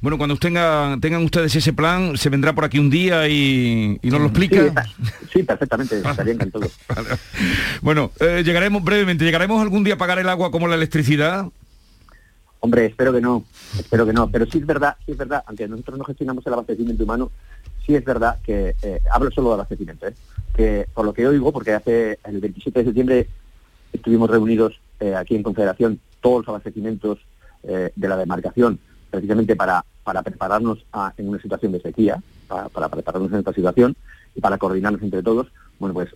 Bueno, 0.01 0.17
cuando 0.17 0.35
tengan, 0.37 0.99
tengan 0.99 1.23
ustedes 1.23 1.55
ese 1.55 1.73
plan, 1.73 2.17
se 2.17 2.29
vendrá 2.29 2.53
por 2.55 2.65
aquí 2.65 2.79
un 2.79 2.89
día 2.89 3.27
y, 3.27 3.99
y 4.01 4.09
nos 4.09 4.19
lo 4.21 4.27
explica. 4.27 4.61
Sí, 4.61 4.67
está- 4.67 4.85
sí, 5.33 5.43
perfectamente, 5.43 5.99
estaría 6.09 6.33
encantado. 6.33 6.67
Bueno, 7.81 8.11
eh, 8.19 8.41
llegaremos 8.43 8.83
brevemente, 8.83 9.23
¿llegaremos 9.25 9.61
algún 9.61 9.83
día 9.83 9.93
a 9.95 9.97
pagar 9.97 10.19
el 10.19 10.29
agua 10.29 10.49
como 10.51 10.67
la 10.67 10.75
electricidad? 10.75 11.45
Hombre, 12.61 12.87
espero 12.87 13.13
que 13.13 13.21
no, 13.21 13.45
espero 13.77 14.05
que 14.05 14.13
no. 14.13 14.29
Pero 14.29 14.45
sí 14.45 14.57
es 14.57 14.65
verdad, 14.65 14.97
sí 15.05 15.13
es 15.13 15.17
verdad, 15.17 15.43
aunque 15.47 15.67
nosotros 15.67 15.97
no 15.97 16.03
gestionamos 16.03 16.45
el 16.45 16.53
abastecimiento 16.53 17.03
humano, 17.03 17.31
sí 17.85 17.95
es 17.95 18.03
verdad 18.03 18.37
que, 18.43 18.75
eh, 18.81 18.99
hablo 19.11 19.31
solo 19.31 19.49
de 19.49 19.53
abastecimiento, 19.55 20.07
¿eh? 20.07 20.13
que 20.55 20.85
por 20.93 21.05
lo 21.05 21.13
que 21.13 21.25
oigo, 21.27 21.53
porque 21.53 21.71
hace 21.73 22.19
el 22.25 22.39
27 22.41 22.79
de 22.79 22.85
septiembre 22.85 23.27
estuvimos 23.93 24.29
reunidos 24.29 24.79
eh, 24.99 25.15
aquí 25.15 25.35
en 25.35 25.43
Confederación 25.43 25.99
todos 26.21 26.39
los 26.39 26.49
abastecimientos 26.49 27.19
eh, 27.63 27.91
de 27.95 28.07
la 28.07 28.17
demarcación, 28.17 28.79
precisamente 29.09 29.55
para, 29.55 29.83
para 30.03 30.21
prepararnos 30.21 30.85
a- 30.93 31.13
en 31.17 31.29
una 31.29 31.41
situación 31.41 31.71
de 31.71 31.81
sequía, 31.81 32.21
para, 32.47 32.69
para 32.69 32.89
prepararnos 32.89 33.31
en 33.31 33.39
esta 33.39 33.53
situación 33.53 33.95
y 34.35 34.41
para 34.41 34.57
coordinarnos 34.57 35.01
entre 35.01 35.23
todos. 35.23 35.47
Bueno, 35.79 35.93
pues 35.93 36.09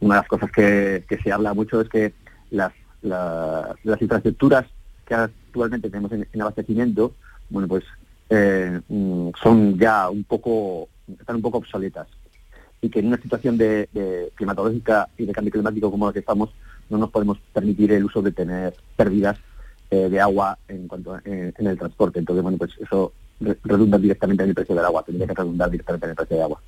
una 0.00 0.14
de 0.16 0.20
las 0.20 0.28
cosas 0.28 0.50
que, 0.50 1.04
se 1.22 1.32
habla 1.32 1.54
mucho 1.54 1.80
es 1.80 1.88
que 1.88 2.12
las, 2.50 2.72
la- 3.02 3.74
las 3.84 4.02
infraestructuras 4.02 4.66
que 5.04 5.14
actualmente 5.14 5.88
tenemos 5.88 6.12
en, 6.12 6.26
en 6.32 6.42
abastecimiento, 6.42 7.14
bueno, 7.50 7.68
pues 7.68 7.84
eh, 8.30 8.80
mm, 8.88 9.30
son 9.42 9.78
ya 9.78 10.10
un 10.10 10.24
poco, 10.24 10.88
están 11.18 11.36
un 11.36 11.42
poco 11.42 11.58
obsoletas 11.58 12.06
y 12.80 12.88
que 12.88 13.00
en 13.00 13.08
una 13.08 13.20
situación 13.20 13.56
de, 13.58 14.30
climatológica 14.34 15.08
y 15.16 15.24
de 15.26 15.32
cambio 15.32 15.52
climático 15.52 15.90
como 15.90 16.06
la 16.06 16.12
que 16.12 16.20
estamos, 16.20 16.50
no 16.90 16.98
nos 16.98 17.10
podemos 17.10 17.38
permitir 17.52 17.92
el 17.92 18.04
uso 18.04 18.22
de 18.22 18.32
tener 18.32 18.74
pérdidas 18.96 19.38
de 19.96 20.20
agua 20.20 20.58
en 20.68 20.86
cuanto 20.88 21.14
a- 21.14 21.22
en, 21.24 21.54
en 21.56 21.66
el 21.66 21.78
transporte. 21.78 22.18
Entonces, 22.18 22.42
bueno, 22.42 22.58
pues 22.58 22.72
eso 22.80 23.12
re- 23.40 23.56
redunda 23.64 23.98
directamente 23.98 24.42
en 24.42 24.48
el 24.50 24.54
precio 24.54 24.74
del 24.74 24.84
agua, 24.84 25.02
tendría 25.04 25.26
que 25.26 25.34
redundar 25.34 25.70
directamente 25.70 26.06
en 26.06 26.10
el 26.10 26.16
precio 26.16 26.36
del 26.36 26.44
agua. 26.44 26.60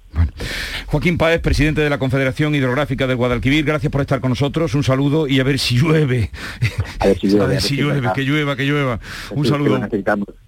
Joaquín 0.86 1.18
Páez, 1.18 1.40
presidente 1.40 1.80
de 1.82 1.90
la 1.90 1.98
Confederación 1.98 2.54
Hidrográfica 2.54 3.06
del 3.06 3.16
Guadalquivir, 3.16 3.64
gracias 3.64 3.92
por 3.92 4.00
estar 4.00 4.20
con 4.20 4.30
nosotros, 4.30 4.74
un 4.74 4.82
saludo 4.82 5.28
y 5.28 5.38
a 5.38 5.44
ver 5.44 5.58
si 5.58 5.76
llueve. 5.78 6.30
A 6.98 7.06
ver 7.06 7.18
si 7.18 7.28
llueve, 7.28 7.44
A 7.44 7.48
ver 7.48 7.62
si 7.62 7.76
llueve, 7.76 8.08
que 8.14 8.22
llueva, 8.22 8.56
que 8.56 8.64
llueva. 8.64 8.98
Un 9.30 9.44
Sí, 9.44 9.50
saludo. 9.50 9.80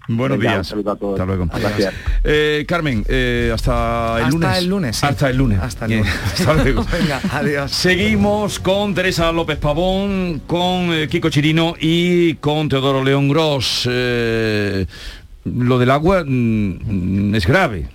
Buenos 0.09 0.37
Venga, 0.39 0.51
días. 0.55 0.59
un 0.59 0.65
saludo 0.65 0.91
a 0.91 0.97
todos. 0.97 1.13
Hasta 1.21 1.27
luego. 1.27 1.47
Gracias. 1.61 1.95
Eh, 2.25 2.65
Carmen, 2.67 3.05
eh, 3.09 3.53
hasta 3.55 4.17
el 4.19 4.25
Hasta 4.25 4.31
lunes. 4.33 4.59
el 4.59 4.67
lunes, 4.67 4.97
sí. 4.97 5.07
Hasta 5.07 5.31
el 5.31 5.37
lunes. 5.37 5.59
Hasta 5.63 5.85
el 5.87 5.93
Eh, 5.93 5.97
lunes. 5.99 6.13
hasta 6.25 6.55
luego. 6.55 6.87
Venga, 6.93 7.21
adiós. 7.31 7.71
Seguimos 7.71 8.59
con 8.59 8.95
Teresa 8.97 9.31
López 9.31 9.59
Pavón, 9.59 10.43
con 10.49 10.93
eh, 10.93 11.07
Kiko 11.09 11.31
Chirino 11.31 11.75
y 11.81 12.35
con 12.35 12.69
Teodoro 12.69 13.05
León 13.05 13.29
Gross. 13.29 13.89
Lo 15.45 15.79
del 15.79 15.91
agua 15.91 16.25
mm, 16.27 17.35
es 17.35 17.47
grave. 17.47 17.89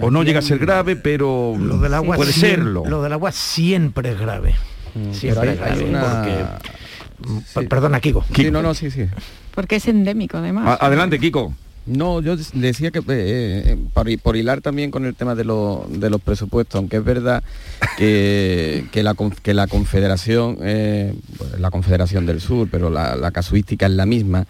O 0.00 0.10
no 0.10 0.22
llega 0.22 0.38
a 0.38 0.42
ser 0.42 0.58
grave, 0.58 0.96
pero 0.96 1.54
Lo 1.58 1.78
del 1.78 1.92
agua 1.94 2.16
puede 2.16 2.32
serlo. 2.32 2.84
Lo 2.86 3.02
del 3.02 3.12
agua 3.12 3.30
siempre 3.32 4.10
es 4.12 4.18
grave. 4.18 4.54
Siempre 5.12 5.50
hay- 5.50 5.54
es 5.54 5.60
grave. 5.60 5.82
hay 5.82 5.88
una- 5.88 6.00
porque- 6.02 6.72
P- 7.54 7.68
Perdona, 7.68 8.00
Kiko. 8.00 8.24
Sí, 8.34 8.50
no, 8.50 8.62
no, 8.62 8.74
sí, 8.74 8.90
sí. 8.90 9.04
Porque 9.54 9.76
es 9.76 9.86
endémico, 9.88 10.38
además. 10.38 10.66
A- 10.80 10.86
adelante, 10.86 11.18
Kiko. 11.20 11.54
No, 11.84 12.20
yo 12.20 12.36
decía 12.54 12.90
que 12.92 13.00
eh, 13.00 13.02
eh, 13.08 13.76
por, 13.92 14.08
hi- 14.08 14.16
por 14.16 14.36
hilar 14.36 14.60
también 14.60 14.90
con 14.90 15.04
el 15.04 15.14
tema 15.14 15.34
de, 15.34 15.44
lo- 15.44 15.86
de 15.90 16.10
los 16.10 16.20
presupuestos, 16.20 16.78
aunque 16.78 16.96
es 16.98 17.04
verdad 17.04 17.42
que, 17.98 18.84
que, 18.92 19.02
la, 19.02 19.14
que 19.42 19.52
la 19.54 19.66
Confederación, 19.66 20.58
eh, 20.62 21.14
la 21.58 21.70
Confederación 21.70 22.24
del 22.24 22.40
Sur, 22.40 22.68
pero 22.70 22.88
la, 22.88 23.14
la 23.16 23.30
casuística 23.30 23.86
es 23.86 23.92
la 23.92 24.06
misma, 24.06 24.46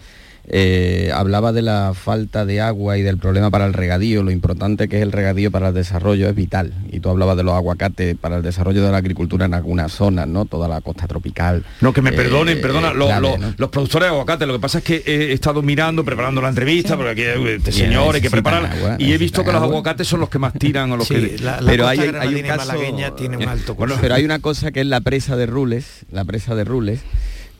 eh, 0.48 1.10
hablaba 1.14 1.52
de 1.52 1.62
la 1.62 1.92
falta 1.94 2.44
de 2.44 2.60
agua 2.60 2.98
y 2.98 3.02
del 3.02 3.16
problema 3.18 3.50
para 3.50 3.64
el 3.66 3.72
regadío, 3.72 4.22
lo 4.22 4.30
importante 4.30 4.88
que 4.88 4.96
es 4.96 5.02
el 5.02 5.12
regadío 5.12 5.50
para 5.50 5.68
el 5.68 5.74
desarrollo 5.74 6.28
es 6.28 6.34
vital. 6.34 6.72
Y 6.90 7.00
tú 7.00 7.10
hablabas 7.10 7.36
de 7.36 7.44
los 7.44 7.54
aguacates 7.54 8.16
para 8.20 8.36
el 8.36 8.42
desarrollo 8.42 8.84
de 8.84 8.90
la 8.90 8.98
agricultura 8.98 9.46
en 9.46 9.54
algunas 9.54 9.92
zonas, 9.92 10.26
¿no? 10.26 10.44
Toda 10.44 10.66
la 10.68 10.80
costa 10.80 11.06
tropical. 11.06 11.64
No, 11.80 11.92
que 11.92 12.02
me 12.02 12.10
eh, 12.10 12.14
perdonen, 12.14 12.60
perdona, 12.60 12.92
lo- 12.92 13.06
clave, 13.06 13.20
lo- 13.22 13.38
¿no? 13.38 13.54
los 13.56 13.70
productores 13.70 14.08
de 14.08 14.14
aguacate, 14.14 14.46
lo 14.46 14.54
que 14.54 14.58
pasa 14.60 14.78
es 14.78 14.84
que 14.84 15.02
he 15.06 15.32
estado 15.32 15.62
mirando, 15.62 16.04
preparando 16.04 16.42
la 16.42 16.48
entrevista, 16.48 16.96
porque 16.96 17.10
aquí 17.12 17.22
eh, 17.22 17.54
este 17.56 17.72
señor 17.72 18.14
hay 18.14 18.20
que 18.20 18.30
preparar, 18.30 18.66
agua, 18.66 18.96
y 18.98 19.12
he 19.12 19.18
visto 19.18 19.42
que 19.44 19.52
los 19.52 19.56
agua. 19.62 19.68
aguacates 19.68 20.08
son 20.08 20.20
los 20.20 20.28
que 20.28 20.38
más 20.38 20.52
tiran 20.54 20.90
o 20.92 20.96
los 20.96 21.06
Sí, 21.08 21.14
que... 21.14 21.38
la- 21.42 21.60
la 21.60 21.70
pero 21.70 21.84
costa 21.84 22.02
hay, 22.02 22.08
hay 22.28 22.34
un 22.34 22.42
caso 22.42 22.72
tiene 23.16 23.36
un 23.36 23.48
alto 23.48 23.74
bueno, 23.74 23.94
pero 24.00 24.14
hay 24.14 24.24
una 24.24 24.38
cosa 24.40 24.72
que 24.72 24.80
es 24.80 24.86
la 24.86 25.00
presa 25.00 25.36
de 25.36 25.46
Rules 25.46 26.04
la 26.10 26.24
presa 26.24 26.54
de 26.54 26.64
Rules 26.64 27.00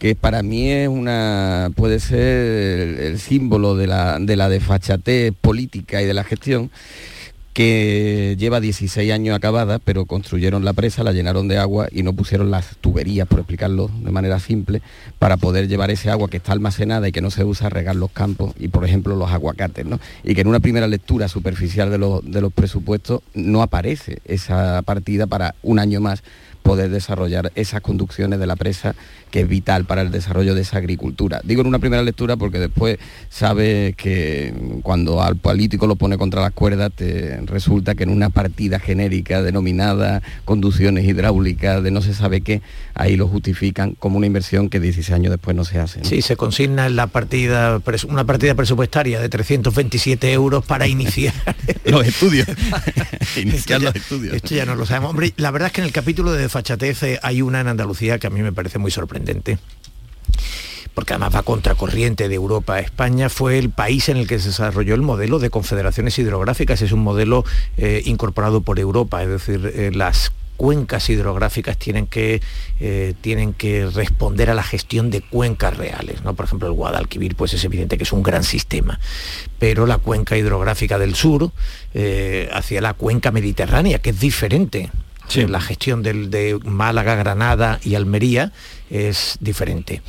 que 0.03 0.17
para 0.17 0.43
mí 0.43 0.69
es 0.69 0.89
una 0.89 1.71
puede 1.77 2.01
ser 2.01 2.99
el, 2.99 3.21
símbolo 3.21 3.77
de 3.77 3.87
la, 3.87 4.19
de 4.19 4.35
la 4.35 4.49
desfachatez 4.49 5.33
política 5.41 6.03
y 6.03 6.07
de 6.07 6.13
la 6.13 6.25
gestión 6.25 6.73
que 7.53 8.35
lleva 8.37 8.59
16 8.59 9.13
años 9.13 9.37
acabada, 9.37 9.79
pero 9.79 10.05
construyeron 10.07 10.65
la 10.65 10.73
presa, 10.73 11.05
la 11.05 11.13
llenaron 11.13 11.47
de 11.47 11.59
agua 11.59 11.87
y 11.93 12.03
no 12.03 12.15
pusieron 12.15 12.51
las 12.51 12.77
tuberías, 12.79 13.29
por 13.29 13.39
explicarlo 13.39 13.91
de 14.03 14.11
manera 14.11 14.41
simple, 14.41 14.83
para 15.21 15.37
poder 15.37 15.69
llevar 15.69 15.93
ese 15.93 16.11
agua 16.11 16.29
que 16.29 16.39
está 16.39 16.51
almacenada 16.51 17.07
y 17.07 17.13
que 17.13 17.21
no 17.21 17.31
se 17.31 17.45
usa 17.45 17.69
a 17.69 17.71
regar 17.71 17.95
los 17.95 18.11
campos 18.11 18.55
y, 18.59 18.69
por 18.69 18.85
ejemplo, 18.85 19.15
los 19.15 19.31
aguacates. 19.31 19.87
¿no? 19.87 20.01
Y 20.25 20.35
que 20.35 20.41
en 20.41 20.49
una 20.49 20.59
primera 20.59 20.89
lectura 20.89 21.29
superficial 21.29 21.91
de, 21.91 21.99
los- 21.99 22.29
de 22.29 22.41
los 22.41 22.53
presupuestos 22.53 23.21
no 23.35 23.63
aparece 23.63 24.19
esa 24.25 24.83
partida 24.83 25.29
para 25.29 25.55
un 25.63 25.79
año 25.79 26.01
más 26.01 26.25
poder 26.63 26.91
desarrollar 26.91 27.53
esas 27.55 27.81
conducciones 27.81 28.39
de 28.39 28.47
la 28.47 28.57
presa 28.57 28.95
que 29.31 29.41
es 29.41 29.49
vital 29.49 29.85
para 29.85 30.03
el 30.03 30.11
desarrollo 30.11 30.55
de 30.55 30.61
esa 30.61 30.79
agricultura. 30.79 31.41
Digo 31.43 31.63
en 31.63 31.67
una 31.67 31.79
primera 31.79 32.03
lectura 32.03 32.37
porque 32.37 32.59
después 32.59 32.99
sabes 33.31 33.97
que 33.97 34.55
cuando 34.83 35.23
al 35.23 35.37
político 35.37 35.87
lo 35.87 35.97
pone 35.97 36.19
contra 36.19 36.43
las 36.43 36.53
cuerdas 36.53 36.93
te 36.95 37.41
resulta 37.47 37.95
que 37.95 38.03
en 38.05 38.11
una 38.11 38.31
partida 38.31 38.79
genérica 38.79 39.43
denominada 39.43 40.23
conducciones 40.45 41.05
hidráulicas 41.05 41.83
de 41.83 41.91
no 41.91 42.03
se 42.03 42.15
sabe 42.15 42.43
qué, 42.43 42.63
ahí 42.95 43.17
lo 43.17 43.27
justifican 43.29 43.95
como 43.95 44.19
una 44.19 44.27
inversión 44.27 44.69
que 44.69 44.81
16 44.81 45.15
años 45.15 45.31
después 45.31 45.57
no 45.57 45.65
se 45.65 45.79
hace. 45.79 46.01
¿no? 46.01 46.05
Sí, 46.05 46.23
se 46.23 46.37
consigna 46.37 46.87
en 46.87 46.97
la 46.97 47.07
partida, 47.07 47.81
una 48.09 48.25
partida 48.25 48.55
presupuestaria 48.55 49.21
de 49.21 49.29
327 49.29 50.33
euros 50.33 50.65
para 50.65 50.87
iniciar 50.87 51.35
los 51.85 52.07
estudios. 52.07 52.47
Iniciar 53.37 53.81
los 53.81 53.95
estudios. 53.95 54.35
Esto 54.35 54.55
ya 54.55 54.67
no 54.67 54.75
lo 54.75 54.85
sabemos. 54.85 55.11
Hombre, 55.11 55.33
la 55.37 55.51
verdad 55.51 55.69
es 55.69 55.73
que 55.73 55.81
en 55.81 55.87
el 55.87 55.93
capítulo 55.93 56.33
de 56.33 56.43
desfachatez 56.53 57.19
hay 57.23 57.41
una 57.41 57.61
en 57.61 57.69
Andalucía 57.69 58.19
que 58.19 58.27
a 58.27 58.31
mí 58.31 58.43
me 58.43 58.53
parece 58.53 58.79
muy 58.79 58.91
sorprendente. 58.91 59.59
Porque 60.95 61.15
además 61.15 61.35
va 61.35 61.43
contracorriente 61.43 62.29
de 62.29 62.35
Europa. 62.35 62.79
España 62.79 63.31
fue 63.31 63.59
el 63.59 63.71
país 63.71 64.11
en 64.11 64.19
el 64.19 64.27
que 64.27 64.39
se 64.39 64.49
desarrolló 64.49 64.95
el 64.95 65.01
modelo 65.01 65.39
de 65.39 65.49
confederaciones 65.49 66.19
hidrográficas. 66.19 66.83
Es 66.83 66.93
un 66.93 67.01
modelo 67.01 67.45
eh, 67.79 68.03
incorporado 68.05 68.61
por 68.61 68.79
Europa, 68.79 69.23
es 69.23 69.29
decir, 69.31 69.73
eh, 69.75 69.91
las 69.95 70.33
cuencas 70.59 71.09
hidrográficas 71.09 71.79
tienen 71.79 72.07
que, 72.07 72.43
eh, 72.79 73.15
tienen 73.23 73.55
que 73.55 73.87
responder 73.87 74.51
a 74.51 74.55
la 74.55 74.63
gestión 74.63 75.11
de 75.11 75.23
cuencas 75.23 75.75
reales. 75.75 76.23
¿no? 76.23 76.35
Por 76.35 76.45
ejemplo, 76.45 76.69
el 76.69 76.75
Guadalquivir, 76.75 77.37
pues 77.37 77.55
es 77.55 77.65
evidente 77.65 77.97
que 77.97 78.05
es 78.05 78.13
un 78.13 78.23
gran 78.23 78.45
sistema, 78.45 79.01
pero 79.59 79.87
la 79.87 79.97
cuenca 79.97 80.37
hidrográfica 80.37 80.99
del 80.99 81.15
sur, 81.15 81.51
hacia 82.53 82.81
la 82.83 82.93
cuenca 82.93 83.31
mediterránea, 83.31 83.99
que 84.01 84.11
es 84.11 84.21
diferente. 84.21 84.91
Eh, 85.35 85.49
La 85.49 85.61
gestión 85.61 86.03
del, 86.03 86.31
de 86.31 86.59
Málaga, 86.65 87.15
Granada 87.15 87.81
y 87.83 87.95
Almería 87.95 88.53
es 88.91 89.39
diferente. 89.41 90.03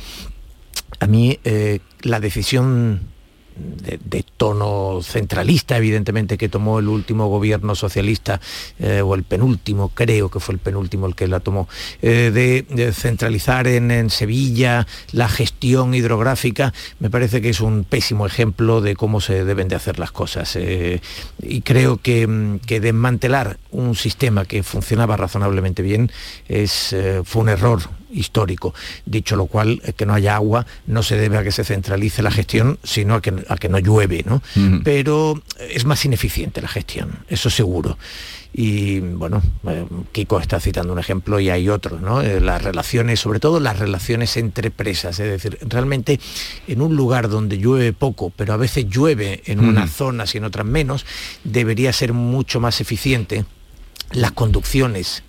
A 1.00 1.06
mí 1.06 1.38
eh, 1.44 1.80
la 2.02 2.20
decisión 2.20 3.13
de, 3.56 4.24
tono 4.36 5.00
centralista, 5.02 5.76
evidentemente, 5.76 6.36
que 6.36 6.48
tomó 6.48 6.78
el 6.78 6.88
último 6.88 7.28
gobierno 7.28 7.74
socialista, 7.74 8.40
eh, 8.78 9.00
o 9.00 9.14
el 9.14 9.22
penúltimo, 9.22 9.90
creo 9.90 10.30
que 10.30 10.40
fue 10.40 10.54
el 10.54 10.58
penúltimo 10.58 11.06
el 11.06 11.14
que 11.14 11.28
la 11.28 11.40
tomó, 11.40 11.68
eh, 12.02 12.30
de, 12.32 12.92
centralizar 12.92 13.66
en, 13.66 13.90
en 13.90 14.10
Sevilla 14.10 14.86
la 15.12 15.28
gestión 15.28 15.94
hidrográfica, 15.94 16.72
me 16.98 17.10
parece 17.10 17.40
que 17.40 17.50
es 17.50 17.60
un 17.60 17.84
pésimo 17.84 18.26
ejemplo 18.26 18.80
de 18.80 18.96
cómo 18.96 19.20
se 19.20 19.44
deben 19.44 19.68
de 19.68 19.76
hacer 19.76 19.98
las 19.98 20.10
cosas. 20.10 20.56
eh, 20.56 21.00
y 21.42 21.60
creo 21.60 21.98
que, 21.98 22.26
mm, 22.26 22.58
que 22.60 22.80
desmantelar 22.80 23.58
un 23.70 23.94
sistema 23.94 24.44
que 24.44 24.62
funcionaba 24.62 25.16
razonablemente 25.16 25.82
bien 25.82 26.10
es, 26.48 26.94
fue 27.24 27.42
un 27.42 27.48
error 27.48 27.80
histórico. 28.14 28.74
Dicho 29.04 29.36
lo 29.36 29.46
cual, 29.46 29.80
eh, 29.84 29.92
que 29.92 30.06
no 30.06 30.14
haya 30.14 30.36
agua 30.36 30.66
no 30.86 31.02
se 31.02 31.16
debe 31.16 31.38
a 31.38 31.42
que 31.42 31.52
se 31.52 31.64
centralice 31.64 32.22
la 32.22 32.30
gestión, 32.30 32.78
sino 32.82 33.14
a 33.14 33.22
que, 33.22 33.32
a 33.48 33.56
que 33.56 33.68
no 33.68 33.78
llueve, 33.78 34.24
¿no? 34.26 34.42
Pero 34.82 35.42
es 35.58 35.84
más 35.84 36.04
ineficiente 36.04 36.62
la 36.62 36.68
gestión, 36.68 37.10
eso 37.28 37.50
seguro. 37.50 37.98
Y 38.56 39.00
bueno, 39.00 39.42
eh, 39.66 39.84
Kiko 40.12 40.38
está 40.38 40.60
citando 40.60 40.92
un 40.92 41.00
ejemplo 41.00 41.40
y 41.40 41.50
hay 41.50 41.68
otros, 41.68 42.00
¿no? 42.00 42.20
Eh, 42.20 42.40
las 42.40 42.62
relaciones, 42.62 43.18
sobre 43.18 43.40
todo 43.40 43.58
las 43.58 43.80
relaciones 43.80 44.36
entre 44.36 44.70
presas, 44.70 45.18
es 45.18 45.28
decir, 45.28 45.58
realmente 45.62 46.20
en 46.68 46.80
un 46.80 46.94
lugar 46.94 47.28
donde 47.28 47.58
llueve 47.58 47.92
poco, 47.92 48.30
pero 48.30 48.52
a 48.52 48.56
veces 48.56 48.88
llueve 48.88 49.42
en 49.46 49.58
unas 49.58 49.90
zonas 49.90 50.36
y 50.36 50.38
en 50.38 50.44
otras 50.44 50.66
menos, 50.66 51.04
debería 51.42 51.92
ser 51.92 52.12
mucho 52.12 52.60
más 52.60 52.80
eficiente 52.80 53.44
las 54.12 54.30
conducciones 54.30 55.24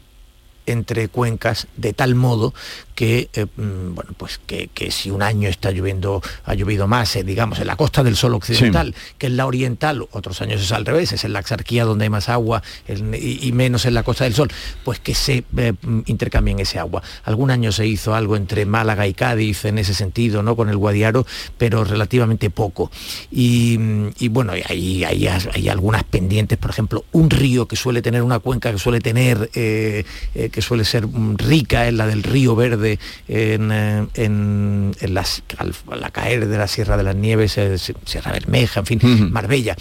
entre 0.66 1.08
cuencas 1.08 1.68
de 1.78 1.94
tal 1.94 2.16
modo 2.16 2.54
que, 2.96 3.30
eh, 3.34 3.46
mm, 3.46 3.94
bueno, 3.94 4.12
pues 4.18 4.40
que, 4.48 4.70
que 4.74 4.90
si 4.90 5.12
un 5.12 5.22
año 5.22 5.50
está 5.50 5.72
lloviendo, 5.72 6.22
ha 6.46 6.54
llovido 6.54 6.88
más, 6.88 7.16
eh, 7.18 7.24
digamos, 7.24 7.60
en 7.60 7.68
la 7.68 7.76
costa 7.76 8.04
del 8.04 8.16
sol 8.16 8.34
occidental, 8.36 8.96
que 9.18 9.28
en 9.28 9.36
la 9.38 9.46
oriental, 9.46 10.08
otros 10.12 10.42
años 10.42 10.62
es 10.62 10.72
al 10.72 10.86
revés, 10.86 11.12
es 11.12 11.26
en 11.26 11.34
la 11.34 11.40
axarquía 11.40 11.84
donde 11.84 12.06
hay 12.06 12.10
más 12.10 12.30
agua 12.30 12.64
en- 12.88 13.14
y, 13.14 13.46
y 13.46 13.52
menos 13.52 13.86
en 13.86 13.94
la 13.96 14.04
costa 14.04 14.24
del 14.24 14.34
sol, 14.34 14.50
pues 14.86 15.00
que 15.00 15.14
se 15.14 15.44
eh, 15.58 15.74
mm, 15.82 16.00
intercambien 16.06 16.60
ese 16.60 16.80
agua. 16.80 17.04
Algún 17.26 17.52
año 17.52 17.72
se 17.74 17.86
hizo 17.86 18.16
algo 18.16 18.38
entre 18.38 18.66
Málaga 18.66 19.06
y 19.08 19.14
Cádiz 19.14 19.66
en 19.66 19.78
ese 19.78 19.94
sentido, 19.94 20.42
¿no? 20.42 20.56
Con 20.56 20.70
el 20.70 20.78
Guadiaro, 20.78 21.26
pero 21.58 21.84
relativamente 21.84 22.50
poco. 22.50 22.90
Y, 23.30 23.78
mm, 23.78 24.08
y 24.20 24.28
bueno, 24.30 24.54
y 24.56 24.64
hay, 24.70 25.04
hay, 25.04 25.28
hay 25.28 25.68
algunas 25.70 26.06
pendientes, 26.06 26.58
por 26.58 26.70
ejemplo, 26.72 27.04
un 27.12 27.30
río 27.30 27.68
que 27.68 27.76
suele 27.76 28.02
tener 28.02 28.22
una 28.24 28.40
cuenca 28.40 28.72
que 28.72 28.78
suele 28.80 29.02
tener, 29.02 29.50
eh, 29.54 30.06
eh, 30.34 30.50
que 30.50 30.62
suele 30.62 30.86
ser 30.86 31.06
rica, 31.38 31.88
es 31.90 31.94
la 31.94 32.08
del 32.08 32.24
río 32.24 32.56
Verde 32.56 32.85
en, 33.28 33.72
eh, 33.72 34.06
en- 34.16 34.96
en 35.00 35.14
las, 35.14 35.44
al, 35.58 35.74
al 35.90 36.12
caer 36.12 36.48
de 36.48 36.58
la 36.58 36.68
Sierra 36.68 36.98
de 36.98 37.04
las 37.04 37.16
Nieves, 37.16 37.58
eh, 37.58 37.78
Sierra 37.78 38.32
Bermeja, 38.32 38.82
en 38.82 38.86
fin, 38.86 39.32
Marbella. 39.32 39.76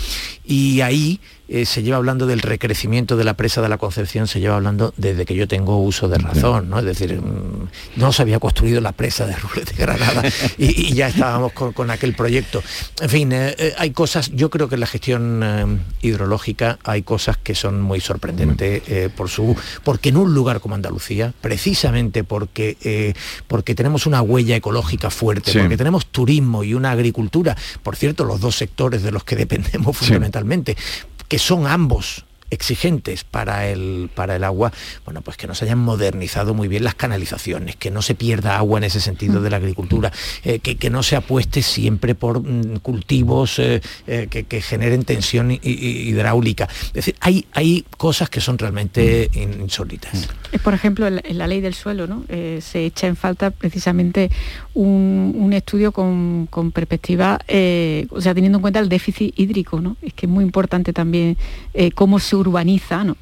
Y 0.44 0.80
ahí 0.80 1.20
eh, 1.48 1.66
se 1.66 1.82
lleva 1.82 1.96
hablando 1.98 2.26
del 2.26 2.40
recrecimiento 2.40 3.16
de 3.16 3.24
la 3.24 3.34
presa 3.34 3.60
de 3.60 3.68
la 3.68 3.78
Concepción, 3.78 4.26
se 4.26 4.40
lleva 4.40 4.56
hablando 4.56 4.94
desde 4.96 5.24
que 5.26 5.34
yo 5.34 5.46
tengo 5.46 5.78
uso 5.78 6.08
de 6.08 6.18
razón, 6.18 6.70
¿no? 6.70 6.78
Es 6.78 6.84
decir, 6.84 7.20
mm, 7.20 7.68
no 7.96 8.12
se 8.12 8.22
había 8.22 8.38
construido 8.38 8.80
la 8.80 8.92
presa 8.92 9.26
de 9.26 9.36
Rules 9.36 9.66
de 9.66 9.74
Granada 9.74 10.22
y, 10.58 10.88
y 10.88 10.94
ya 10.94 11.08
estábamos 11.08 11.52
con, 11.52 11.72
con 11.72 11.90
aquel 11.90 12.14
proyecto. 12.14 12.62
En 13.00 13.10
fin, 13.10 13.32
eh, 13.32 13.54
eh, 13.58 13.74
hay 13.78 13.90
cosas, 13.90 14.30
yo 14.32 14.50
creo 14.50 14.68
que 14.68 14.76
en 14.76 14.80
la 14.80 14.86
gestión 14.86 15.40
eh, 15.42 15.78
hidrológica 16.02 16.78
hay 16.84 17.02
cosas 17.02 17.36
que 17.36 17.54
son 17.54 17.80
muy 17.82 18.00
sorprendentes 18.00 18.82
por 19.12 19.28
su, 19.28 19.56
porque 19.82 20.08
en 20.08 20.16
un 20.16 20.34
lugar 20.34 20.60
como 20.60 20.74
Andalucía, 20.74 21.32
precisamente 21.40 22.24
porque, 22.24 23.14
porque 23.46 23.74
tenemos 23.74 24.06
una 24.06 24.22
huella 24.22 24.56
ecológica 24.56 25.10
fuerte, 25.10 25.52
Sí. 25.52 25.58
porque 25.58 25.76
tenemos 25.76 26.06
turismo 26.06 26.64
y 26.64 26.74
una 26.74 26.90
agricultura, 26.90 27.56
por 27.82 27.96
cierto, 27.96 28.24
los 28.24 28.40
dos 28.40 28.56
sectores 28.56 29.02
de 29.02 29.10
los 29.12 29.24
que 29.24 29.36
dependemos 29.36 29.96
fundamentalmente, 29.96 30.76
que 31.28 31.38
son 31.38 31.66
ambos 31.66 32.24
exigentes 32.50 33.24
para 33.24 33.68
el, 33.68 34.10
para 34.14 34.36
el 34.36 34.44
agua, 34.44 34.70
bueno, 35.04 35.22
pues 35.22 35.36
que 35.36 35.48
no 35.48 35.56
se 35.56 35.64
hayan 35.64 35.78
modernizado 35.80 36.54
muy 36.54 36.68
bien 36.68 36.84
las 36.84 36.94
canalizaciones, 36.94 37.74
que 37.74 37.90
no 37.90 38.00
se 38.00 38.14
pierda 38.14 38.56
agua 38.58 38.78
en 38.78 38.84
ese 38.84 39.00
sentido 39.00 39.40
de 39.42 39.50
la 39.50 39.56
agricultura, 39.56 40.12
eh, 40.44 40.60
que, 40.60 40.76
que 40.76 40.88
no 40.88 41.02
se 41.02 41.16
apueste 41.16 41.62
siempre 41.62 42.14
por 42.14 42.40
mm, 42.40 42.76
cultivos 42.76 43.58
eh, 43.58 43.80
eh, 44.06 44.28
que, 44.30 44.44
que 44.44 44.62
generen 44.62 45.02
tensión 45.04 45.50
hi- 45.50 45.58
hi- 45.64 46.08
hidráulica. 46.08 46.68
Es 46.88 46.92
decir, 46.92 47.16
hay, 47.20 47.44
hay 47.54 47.84
cosas 47.96 48.30
que 48.30 48.40
son 48.40 48.56
realmente 48.56 49.30
in- 49.32 49.60
insólitas. 49.62 50.28
Por 50.62 50.74
ejemplo, 50.74 51.08
en 51.08 51.38
la, 51.38 51.48
ley 51.48 51.60
del 51.60 51.74
suelo, 51.74 52.06
¿no? 52.06 52.24
Se 52.60 52.84
echa 52.84 53.08
en 53.08 53.16
falta 53.16 53.50
precisamente 53.50 54.30
un, 54.74 55.34
un 55.38 55.52
estudio 55.52 55.92
con, 55.92 56.46
con 56.50 56.72
perspectiva, 56.72 57.38
eh, 57.48 58.06
o 58.10 58.20
sea, 58.20 58.34
teniendo 58.34 58.58
en 58.58 58.62
cuenta 58.62 58.80
el 58.80 58.88
déficit 58.88 59.32
hídrico, 59.38 59.80
¿no? 59.80 59.96
Es 60.02 60.12
que 60.14 60.26
es 60.26 60.30
muy 60.30 60.44
importante 60.44 60.92
también 60.92 61.36
eh, 61.72 61.92
cómo 61.92 62.18
se 62.18 62.36
urbaniza, 62.36 63.04
¿no? 63.04 63.16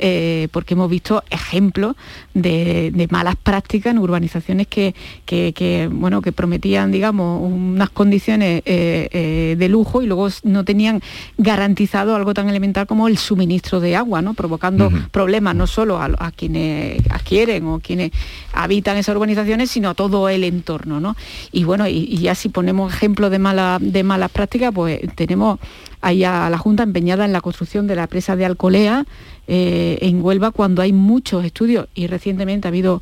Eh, 0.00 0.48
porque 0.52 0.74
hemos 0.74 0.88
visto 0.88 1.22
ejemplos 1.30 1.96
de, 2.34 2.90
de 2.94 3.08
malas 3.10 3.36
prácticas 3.36 3.90
en 3.90 3.98
urbanizaciones 3.98 4.66
que, 4.68 4.94
que- 5.26 5.52
que, 5.52 5.88
bueno, 5.90 6.22
que 6.22 6.32
prometían, 6.32 6.92
digamos, 6.92 7.40
unas 7.42 7.90
condiciones 7.90 8.62
eh, 8.64 9.08
eh, 9.12 9.56
de 9.58 9.68
lujo 9.68 10.02
y 10.02 10.06
luego 10.06 10.28
no 10.44 10.64
tenían 10.64 11.00
garantizado 11.36 12.14
algo 12.14 12.34
tan 12.34 12.48
elemental 12.48 12.86
como 12.86 13.08
el 13.08 13.18
suministro 13.18 13.80
de 13.80 13.96
agua, 13.96 14.22
¿no? 14.22 14.34
provocando 14.34 14.90
problemas 15.10 15.54
no 15.56 15.66
solo 15.66 15.98
a, 16.00 16.08
a 16.18 16.30
quienes 16.32 17.00
adquieren 17.10 17.66
o 17.66 17.80
quienes 17.80 18.10
habitan 18.52 18.96
esas 18.96 19.14
urbanizaciones, 19.16 19.70
sino 19.70 19.90
a 19.90 19.94
todo 19.94 20.28
el 20.28 20.44
entorno. 20.44 21.00
¿no? 21.00 21.16
Y 21.52 21.64
bueno, 21.64 21.88
y, 21.88 22.06
y 22.10 22.18
ya 22.18 22.34
si 22.34 22.48
ponemos 22.48 22.92
ejemplos 22.92 23.30
de, 23.30 23.38
mala, 23.38 23.78
de 23.80 24.02
malas 24.02 24.30
prácticas, 24.30 24.72
pues 24.74 25.00
tenemos 25.14 25.58
ahí 26.00 26.24
a 26.24 26.48
la 26.50 26.58
Junta 26.58 26.82
empeñada 26.82 27.24
en 27.24 27.32
la 27.32 27.40
construcción 27.40 27.86
de 27.86 27.96
la 27.96 28.06
presa 28.06 28.36
de 28.36 28.44
Alcolea 28.44 29.06
eh, 29.46 29.98
en 30.02 30.22
Huelva 30.22 30.50
cuando 30.50 30.82
hay 30.82 30.92
muchos 30.92 31.44
estudios. 31.44 31.88
Y 31.94 32.06
recientemente 32.06 32.68
ha 32.68 32.70
habido 32.70 33.00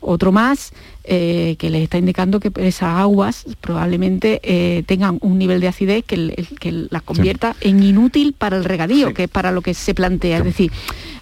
otro 0.00 0.32
más 0.32 0.72
eh, 1.04 1.56
que 1.58 1.68
les 1.70 1.82
está 1.82 1.98
indicando 1.98 2.40
que 2.40 2.50
esas 2.56 2.96
aguas 2.98 3.44
probablemente 3.60 4.40
eh, 4.42 4.82
tengan 4.86 5.18
un 5.20 5.38
nivel 5.38 5.60
de 5.60 5.68
acidez 5.68 6.04
que, 6.04 6.14
el- 6.14 6.48
que 6.58 6.86
las 6.90 7.02
convierta 7.02 7.54
en 7.60 7.82
inútil 7.82 8.32
para 8.32 8.56
el 8.56 8.64
regadío, 8.64 9.12
que 9.12 9.24
es 9.24 9.28
para 9.30 9.52
lo 9.52 9.60
que 9.60 9.74
se 9.74 9.92
plantea. 9.94 10.38
Es 10.38 10.44
decir, 10.44 10.72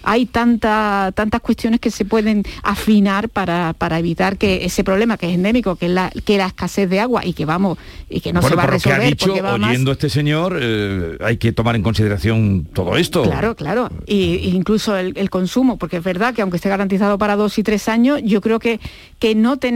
hay 0.03 0.25
tanta- 0.25 1.11
tantas 1.13 1.41
cuestiones 1.41 1.79
que 1.81 1.91
se 1.91 2.05
pueden 2.05 2.43
afinar 2.63 3.27
para, 3.29 3.73
para 3.77 3.99
evitar 3.99 4.37
que 4.37 4.63
ese 4.65 4.83
problema 4.85 5.17
que 5.17 5.27
es 5.27 5.35
endémico, 5.35 5.75
que 5.75 5.87
es 5.87 5.91
la, 5.91 6.11
que 6.23 6.37
la 6.37 6.47
escasez 6.47 6.89
de 6.89 6.99
agua 7.01 7.25
y 7.25 7.33
que 7.33 7.43
vamos, 7.45 7.77
y 8.09 8.21
que 8.21 8.31
no 8.31 8.39
bueno, 8.39 8.49
se 8.51 8.55
va 8.55 8.63
a 8.63 8.65
lo 8.67 8.71
que 8.71 8.75
ha 8.75 8.77
resolver 8.97 9.09
dicho, 9.09 9.25
porque 9.27 9.41
va 9.41 9.57
más- 9.57 9.69
oyendo 9.69 9.91
a 9.91 9.93
este 9.93 10.09
señor, 10.09 10.57
eh, 10.61 11.17
hay 11.19 11.35
que 11.37 11.51
tomar 11.51 11.75
en 11.75 11.83
consideración 11.83 12.65
todo 12.73 12.95
esto. 12.95 13.23
Claro, 13.23 13.55
claro. 13.55 13.89
Y, 14.07 14.35
y 14.35 14.49
incluso 14.55 14.95
el, 14.95 15.11
el 15.17 15.29
consumo, 15.29 15.77
porque 15.77 15.97
es 15.97 16.03
verdad 16.03 16.33
que 16.33 16.41
aunque 16.41 16.55
esté 16.57 16.69
garantizado 16.69 17.17
para 17.17 17.35
dos 17.35 17.57
y 17.57 17.63
tres 17.63 17.89
años, 17.89 18.21
yo 18.23 18.39
creo 18.39 18.59
que, 18.59 18.79
que 19.19 19.35
no 19.35 19.57
tenemos 19.57 19.72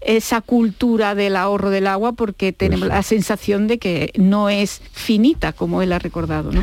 esa 0.00 0.40
cultura 0.40 1.14
del 1.14 1.36
ahorro 1.36 1.70
del 1.70 1.86
agua 1.86 2.12
porque 2.12 2.52
tenemos 2.52 2.88
la 2.88 3.02
sensación 3.02 3.66
de 3.66 3.78
que 3.78 4.12
no 4.16 4.48
es 4.48 4.80
finita, 4.92 5.52
como 5.52 5.82
él 5.82 5.92
ha 5.92 5.98
recordado. 5.98 6.52
¿no? 6.52 6.62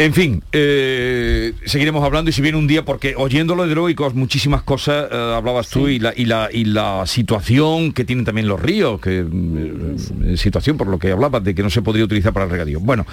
En 0.00 0.14
fin, 0.14 0.42
eh, 0.52 1.52
seguiremos 1.66 2.02
hablando 2.02 2.30
y 2.30 2.32
si 2.32 2.40
viene 2.40 2.56
un 2.56 2.66
día, 2.66 2.86
porque 2.86 3.12
oyéndolo 3.18 3.66
de 3.66 3.72
heroicos, 3.72 4.14
muchísimas 4.14 4.62
cosas 4.62 5.08
eh, 5.12 5.14
hablabas 5.36 5.68
tú 5.68 5.88
y 5.88 5.98
la, 5.98 6.14
y, 6.16 6.24
la, 6.24 6.48
y 6.50 6.64
la 6.64 7.04
situación 7.06 7.92
que 7.92 8.06
tienen 8.06 8.24
también 8.24 8.48
los 8.48 8.58
ríos, 8.58 8.98
que 8.98 9.18
eh, 9.22 10.36
situación 10.38 10.78
por 10.78 10.86
lo 10.86 10.98
que 10.98 11.12
hablabas 11.12 11.44
de 11.44 11.54
que 11.54 11.62
no 11.62 11.68
se 11.68 11.82
podría 11.82 12.06
utilizar 12.06 12.32
para 12.32 12.46
el 12.46 12.50
regadío. 12.50 12.80
Bueno, 12.80 13.06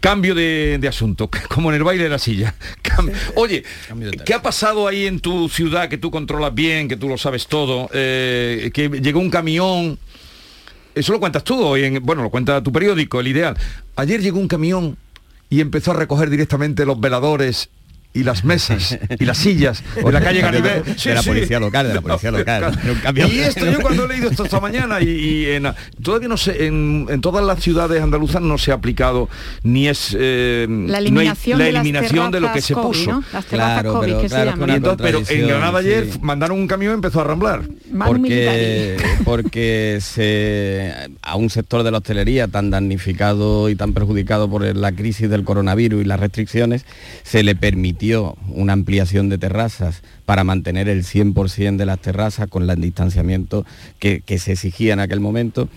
cambio 0.00 0.34
de, 0.34 0.76
de 0.78 0.86
asunto, 0.86 1.30
como 1.48 1.70
en 1.70 1.76
el 1.76 1.82
baile 1.84 2.04
de 2.04 2.10
la 2.10 2.18
silla. 2.18 2.54
Cam- 2.82 3.10
Oye, 3.36 3.64
¿qué 4.26 4.34
ha 4.34 4.42
pasado 4.42 4.86
ahí 4.86 5.06
en 5.06 5.20
tu 5.20 5.48
ciudad 5.48 5.88
que 5.88 5.96
tú 5.96 6.10
controlas 6.10 6.54
bien, 6.54 6.88
que 6.88 6.98
tú 6.98 7.08
lo 7.08 7.16
sabes 7.16 7.46
todo? 7.46 7.88
Que 7.88 8.90
llegó 9.02 9.18
un 9.20 9.30
camión. 9.30 9.98
Eso 10.94 11.10
lo 11.12 11.20
cuentas 11.20 11.42
tú 11.42 11.58
hoy, 11.64 11.84
en, 11.84 12.02
bueno, 12.04 12.22
lo 12.22 12.28
cuenta 12.28 12.62
tu 12.62 12.70
periódico, 12.70 13.18
el 13.20 13.28
ideal. 13.28 13.56
Ayer 13.96 14.20
llegó 14.20 14.38
un 14.38 14.46
camión 14.46 14.98
y 15.50 15.60
empezó 15.60 15.92
a 15.92 15.94
recoger 15.94 16.30
directamente 16.30 16.86
los 16.86 17.00
veladores 17.00 17.70
y 18.14 18.22
las 18.22 18.44
mesas 18.44 18.98
y 19.18 19.24
las 19.24 19.36
sillas 19.38 19.82
de 19.96 20.10
la 20.12 20.20
calle 20.20 20.40
De- 20.42 20.50
de- 20.50 20.60
Garibé. 20.60 20.82
de 21.04 21.14
la 21.14 21.22
policía 21.22 21.60
local, 21.60 21.88
de 21.88 21.94
la 21.94 22.00
policía 22.00 22.30
local. 22.30 22.78
Y 23.16 23.40
esto 23.40 23.66
yo 23.70 23.80
cuando 23.80 24.04
he 24.04 24.08
leído 24.08 24.30
esto 24.30 24.44
esta 24.44 24.60
mañana 24.60 25.00
y, 25.02 25.08
y 25.10 25.46
en- 25.46 25.68
todavía 26.02 26.28
no 26.28 26.36
sé, 26.36 26.66
en, 26.66 27.06
en 27.10 27.20
todas 27.20 27.44
las 27.44 27.60
ciudades 27.60 28.00
andaluzas 28.02 28.40
no 28.40 28.56
se 28.56 28.70
ha 28.70 28.74
aplicado 28.74 29.28
ni 29.64 29.88
es 29.88 30.16
eh, 30.18 30.66
La 30.68 30.76
no 30.76 30.94
hay 30.96 31.06
eliminación, 31.06 31.58
la 31.58 31.64
de, 31.64 31.72
las 31.72 31.80
eliminación 31.82 32.30
de 32.30 32.40
lo 32.40 32.52
que 32.52 32.60
se 32.62 32.74
COVID, 32.74 32.86
puso. 32.86 33.10
¿no? 33.10 33.24
Las 33.32 33.44
Claro, 33.46 33.92
COVID, 33.94 34.06
pero 34.06 34.20
que 34.20 34.26
claro, 34.28 34.44
se 34.52 34.56
llaman. 34.58 34.70
Entonces, 34.70 35.04
pero 35.04 35.22
en 35.28 35.48
Granada 35.48 35.78
ayer 35.80 36.08
sí. 36.12 36.18
mandaron 36.22 36.58
un 36.60 36.68
camión 36.68 36.92
y 36.92 36.94
empezó 36.94 37.20
a 37.20 37.24
ramblar. 37.24 37.62
Manu 37.90 38.12
porque, 38.12 38.96
porque 39.24 39.98
se, 40.00 40.92
a 41.22 41.36
un 41.36 41.50
sector 41.50 41.82
de 41.82 41.90
la 41.90 41.98
hostelería 41.98 42.46
tan 42.48 42.70
damnificado 42.70 43.68
y 43.68 43.74
tan 43.76 43.92
perjudicado 43.92 44.48
por 44.48 44.62
la 44.76 44.92
crisis 44.92 45.28
del 45.28 45.42
coronavirus 45.44 46.02
y 46.02 46.04
las 46.04 46.20
restricciones, 46.20 46.84
se 47.24 47.42
le 47.42 47.56
permitió 47.56 48.03
una 48.12 48.72
ampliación 48.72 49.28
de 49.28 49.38
terrazas 49.38 50.02
para 50.26 50.44
mantener 50.44 50.88
el 50.88 51.04
100% 51.04 51.76
de 51.76 51.86
las 51.86 51.98
terrazas 52.00 52.48
con 52.48 52.68
el 52.68 52.80
distanciamiento 52.80 53.64
que, 53.98 54.20
que 54.20 54.38
se 54.38 54.52
exigía 54.52 54.92
en 54.92 55.00
aquel 55.00 55.20
momento. 55.20 55.68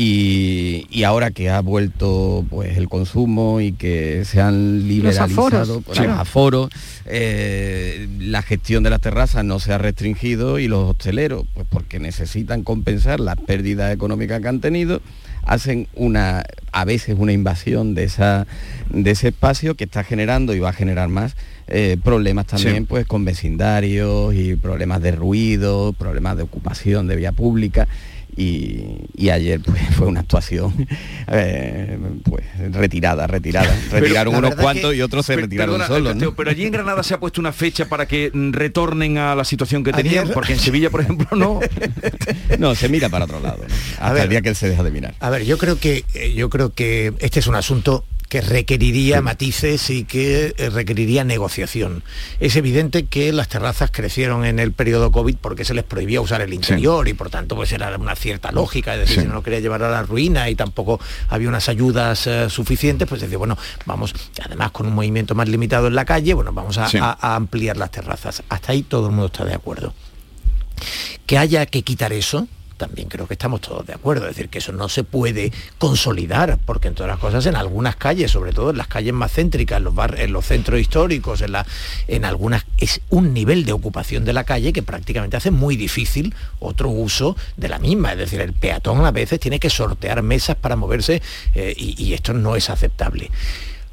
Y, 0.00 0.86
y 0.90 1.02
ahora 1.02 1.32
que 1.32 1.50
ha 1.50 1.60
vuelto 1.60 2.46
pues 2.48 2.76
el 2.78 2.88
consumo 2.88 3.60
y 3.60 3.72
que 3.72 4.24
se 4.24 4.40
han 4.40 4.86
liberalizado 4.86 5.48
aforos, 5.48 5.84
claro. 5.86 6.10
los 6.10 6.20
aforos, 6.20 6.70
eh, 7.04 8.06
la 8.20 8.42
gestión 8.42 8.84
de 8.84 8.90
las 8.90 9.00
terrazas 9.00 9.44
no 9.44 9.58
se 9.58 9.72
ha 9.72 9.78
restringido 9.78 10.60
y 10.60 10.68
los 10.68 10.90
hosteleros, 10.90 11.46
pues 11.52 11.66
porque 11.68 11.98
necesitan 11.98 12.62
compensar 12.62 13.18
las 13.18 13.38
pérdidas 13.38 13.92
económicas 13.92 14.40
que 14.40 14.46
han 14.46 14.60
tenido, 14.60 15.02
hacen 15.48 15.88
una 15.94 16.44
a 16.72 16.84
veces 16.84 17.16
una 17.18 17.32
invasión 17.32 17.94
de 17.94 18.04
esa 18.04 18.46
de 18.90 19.10
ese 19.10 19.28
espacio 19.28 19.74
que 19.74 19.84
está 19.84 20.04
generando 20.04 20.54
y 20.54 20.58
va 20.60 20.70
a 20.70 20.72
generar 20.72 21.08
más 21.08 21.34
eh, 21.66 21.96
problemas 22.02 22.46
también 22.46 22.76
Sí. 22.76 22.86
pues 22.88 23.06
con 23.06 23.24
vecindarios 23.24 24.34
y 24.34 24.56
problemas 24.56 25.02
de 25.02 25.12
ruido, 25.12 25.92
problemas 25.92 26.36
de 26.36 26.42
ocupación 26.44 27.08
de 27.08 27.16
vía 27.16 27.32
pública 27.32 27.88
y, 28.38 28.84
y 29.16 29.30
ayer 29.30 29.60
pues 29.60 29.80
fue 29.96 30.06
una 30.06 30.20
actuación 30.20 30.72
eh, 31.28 31.98
pues 32.24 32.44
retirada, 32.72 33.26
retirada. 33.26 33.74
Retiraron 33.90 34.34
unos 34.36 34.54
cuantos 34.54 34.92
que- 34.92 34.98
y 34.98 35.02
otros 35.02 35.26
se 35.26 35.34
per- 35.34 35.44
retiraron 35.44 35.78
perdona, 35.78 35.88
solos. 36.16 36.34
Pero 36.36 36.50
allí 36.50 36.64
en 36.64 36.70
Granada 36.72 37.02
se 37.02 37.14
ha 37.14 37.20
puesto 37.20 37.40
una 37.40 37.52
fecha 37.52 37.88
para 37.88 38.06
que 38.06 38.30
retornen 38.32 39.18
a 39.18 39.34
la 39.34 39.44
situación 39.44 39.82
que 39.82 39.92
tenían, 39.92 40.24
Ayer- 40.24 40.34
porque 40.34 40.52
en 40.52 40.58
Sevilla, 40.60 40.90
por 40.90 41.00
ejemplo, 41.00 41.26
no. 41.36 41.60
No, 42.58 42.74
se 42.74 42.88
mira 42.88 43.08
para 43.08 43.24
otro 43.24 43.40
lado. 43.40 43.64
¿no? 43.68 43.74
Hasta 43.98 44.12
ver. 44.12 44.22
el 44.24 44.28
día 44.30 44.40
que 44.42 44.48
él 44.50 44.56
se 44.56 44.68
deja 44.68 44.82
de 44.82 44.90
mirar. 44.90 45.14
A 45.20 45.30
ver, 45.30 45.44
yo 45.44 45.58
creo 45.58 45.78
que 45.78 46.04
eh, 46.14 46.32
yo 46.34 46.48
creo 46.50 46.72
que 46.72 47.12
este 47.20 47.40
es 47.40 47.46
un 47.46 47.54
asunto 47.56 48.04
que 48.28 48.40
requeriría 48.42 49.22
matices 49.22 49.88
y 49.90 50.04
que 50.04 50.54
eh, 50.58 50.70
requeriría 50.70 51.24
negociación. 51.24 52.02
Es 52.40 52.56
evidente 52.56 53.06
que 53.06 53.32
las 53.32 53.48
terrazas 53.48 53.90
crecieron 53.90 54.44
en 54.44 54.58
el 54.58 54.72
periodo 54.72 55.10
COVID 55.10 55.36
porque 55.36 55.64
se 55.64 55.72
les 55.74 55.84
prohibía 55.84 56.20
usar 56.20 56.40
el 56.42 56.52
interior 56.52 57.08
y 57.08 57.14
por 57.14 57.30
tanto 57.30 57.56
pues 57.56 57.72
era 57.72 57.96
una 57.96 58.14
cierta 58.16 58.52
lógica, 58.52 58.94
es 58.94 59.00
decir, 59.00 59.22
si 59.22 59.26
no 59.28 59.34
lo 59.34 59.42
quería 59.42 59.60
llevar 59.60 59.82
a 59.82 59.90
la 59.90 60.02
ruina 60.02 60.48
y 60.50 60.54
tampoco 60.54 61.00
había 61.28 61.48
unas 61.48 61.68
ayudas 61.68 62.26
eh, 62.26 62.50
suficientes, 62.50 63.08
pues 63.08 63.20
decía, 63.22 63.38
bueno, 63.38 63.56
vamos, 63.86 64.14
además 64.44 64.70
con 64.72 64.86
un 64.86 64.94
movimiento 64.94 65.34
más 65.34 65.48
limitado 65.48 65.86
en 65.86 65.94
la 65.94 66.04
calle, 66.04 66.34
bueno, 66.34 66.52
vamos 66.52 66.76
a, 66.78 66.88
Sí. 66.88 66.98
a- 66.98 67.16
a 67.20 67.34
ampliar 67.34 67.76
las 67.78 67.90
terrazas. 67.90 68.42
Hasta 68.48 68.72
ahí 68.72 68.82
todo 68.82 69.06
el 69.06 69.12
mundo 69.12 69.26
está 69.26 69.44
de 69.44 69.54
acuerdo. 69.54 69.94
Que 71.26 71.38
haya 71.38 71.66
que 71.66 71.82
quitar 71.82 72.12
eso, 72.12 72.46
también 72.78 73.08
creo 73.08 73.26
que 73.26 73.34
estamos 73.34 73.60
todos 73.60 73.86
de 73.86 73.92
acuerdo, 73.92 74.26
es 74.26 74.34
decir, 74.34 74.48
que 74.48 74.58
eso 74.58 74.72
no 74.72 74.88
se 74.88 75.04
puede 75.04 75.52
consolidar, 75.76 76.58
porque 76.64 76.88
en 76.88 76.94
todas 76.94 77.10
las 77.10 77.18
cosas, 77.18 77.44
en 77.44 77.56
algunas 77.56 77.96
calles, 77.96 78.30
sobre 78.30 78.52
todo 78.52 78.70
en 78.70 78.78
las 78.78 78.86
calles 78.86 79.12
más 79.12 79.32
céntricas, 79.32 79.76
en 79.76 79.84
los, 79.84 79.94
bar- 79.94 80.18
en 80.18 80.32
los 80.32 80.46
centros 80.46 80.80
históricos, 80.80 81.42
en, 81.42 81.52
la, 81.52 81.66
en 82.06 82.24
algunas, 82.24 82.64
es 82.78 83.02
un 83.10 83.34
nivel 83.34 83.66
de 83.66 83.72
ocupación 83.72 84.24
de 84.24 84.32
la 84.32 84.44
calle 84.44 84.72
que 84.72 84.82
prácticamente 84.82 85.36
hace 85.36 85.50
muy 85.50 85.76
difícil 85.76 86.34
otro 86.60 86.88
uso 86.88 87.36
de 87.58 87.68
la 87.68 87.78
misma, 87.78 88.12
es 88.12 88.18
decir, 88.18 88.40
el 88.40 88.54
peatón 88.54 89.04
a 89.04 89.10
veces 89.10 89.40
tiene 89.40 89.60
que 89.60 89.68
sortear 89.68 90.22
mesas 90.22 90.56
para 90.56 90.76
moverse 90.76 91.20
eh, 91.54 91.74
y, 91.76 92.02
y 92.02 92.14
esto 92.14 92.32
no 92.32 92.56
es 92.56 92.70
aceptable. 92.70 93.30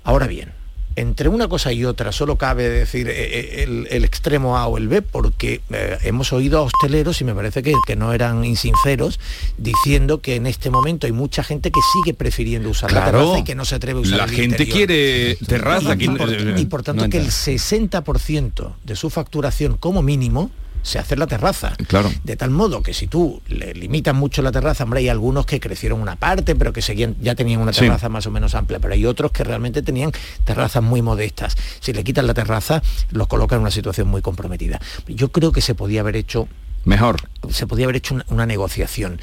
Ahora 0.03 0.27
bien, 0.27 0.53
entre 0.97 1.27
una 1.29 1.47
cosa 1.47 1.73
y 1.73 1.83
otra 1.85 2.11
solo 2.11 2.37
cabe 2.37 2.69
decir 2.69 3.07
eh, 3.09 3.13
eh, 3.15 3.63
el, 3.63 3.87
el 3.91 4.05
extremo 4.05 4.57
A 4.57 4.67
o 4.67 4.77
el 4.77 4.87
B 4.87 5.01
porque 5.01 5.61
eh, 5.71 5.97
hemos 6.03 6.31
oído 6.33 6.59
a 6.59 6.61
hosteleros 6.61 7.19
y 7.21 7.23
me 7.25 7.35
parece 7.35 7.61
que, 7.63 7.73
que 7.85 7.95
no 7.95 8.13
eran 8.13 8.45
insinceros 8.45 9.19
diciendo 9.57 10.21
que 10.21 10.35
en 10.35 10.47
este 10.47 10.69
momento 10.69 11.05
hay 11.07 11.11
mucha 11.13 11.43
gente 11.43 11.71
que 11.71 11.79
sigue 11.93 12.13
prefiriendo 12.13 12.69
usar 12.69 12.91
la 12.91 13.01
Claro. 13.03 13.19
terraza 13.19 13.39
y 13.39 13.43
que 13.43 13.55
no 13.55 13.65
se 13.65 13.75
atreve 13.75 13.99
a 13.99 14.01
usar 14.03 14.17
La 14.19 14.23
el 14.25 14.29
gente 14.31 14.63
interior. 14.63 14.75
quiere 14.77 15.35
terraza. 15.47 15.93
y, 15.95 15.97
que- 15.97 16.09
por, 16.11 16.59
y 16.59 16.65
por 16.65 16.83
tanto 16.83 17.03
no 17.03 17.09
que 17.09 17.17
el 17.17 17.23
entra. 17.25 17.35
60% 17.37 18.73
de 18.83 18.95
su 18.95 19.09
facturación 19.09 19.77
como 19.77 20.01
mínimo 20.01 20.49
se 20.85 20.99
hace 20.99 21.15
en 21.15 21.19
la 21.19 21.27
terraza. 21.27 21.73
Claro. 21.87 22.11
De 22.23 22.35
tal 22.35 22.51
modo 22.51 22.83
que 22.83 22.93
si 22.93 23.07
tú 23.07 23.41
le 23.47 23.73
limitas 23.73 24.13
mucho 24.13 24.41
la 24.43 24.51
terraza, 24.51 24.83
hombre, 24.83 24.99
hay 24.99 25.09
algunos 25.09 25.45
que 25.47 25.59
crecieron 25.59 25.99
una 25.99 26.15
parte, 26.15 26.55
pero 26.55 26.71
que 26.71 26.81
seguían, 26.83 27.15
ya 27.19 27.33
tenían 27.33 27.59
una 27.59 27.73
Sí. 27.73 27.81
terraza 27.81 28.07
más 28.07 28.27
o 28.27 28.31
menos 28.31 28.53
amplia, 28.53 28.79
pero 28.79 28.93
hay 28.93 29.05
otros 29.05 29.31
que 29.31 29.43
realmente 29.43 29.81
tenían 29.81 30.11
terrazas 30.43 30.83
muy 30.83 31.01
modestas. 31.01 31.57
Si 31.79 31.91
le 31.91 32.03
quitan 32.03 32.27
la 32.27 32.33
terraza, 32.35 32.83
los 33.11 33.27
colocan 33.27 33.57
en 33.57 33.61
una 33.63 33.71
situación 33.71 34.07
muy 34.07 34.21
comprometida. 34.21 34.79
Yo 35.07 35.31
creo 35.31 35.51
que 35.51 35.61
se 35.61 35.73
podía 35.73 36.01
haber 36.01 36.15
hecho 36.15 36.47
Mejor. 36.85 37.17
se 37.49 37.67
podía 37.67 37.85
haber 37.85 37.97
hecho 37.97 38.15
una, 38.15 38.25
una 38.29 38.45
negociación. 38.47 39.19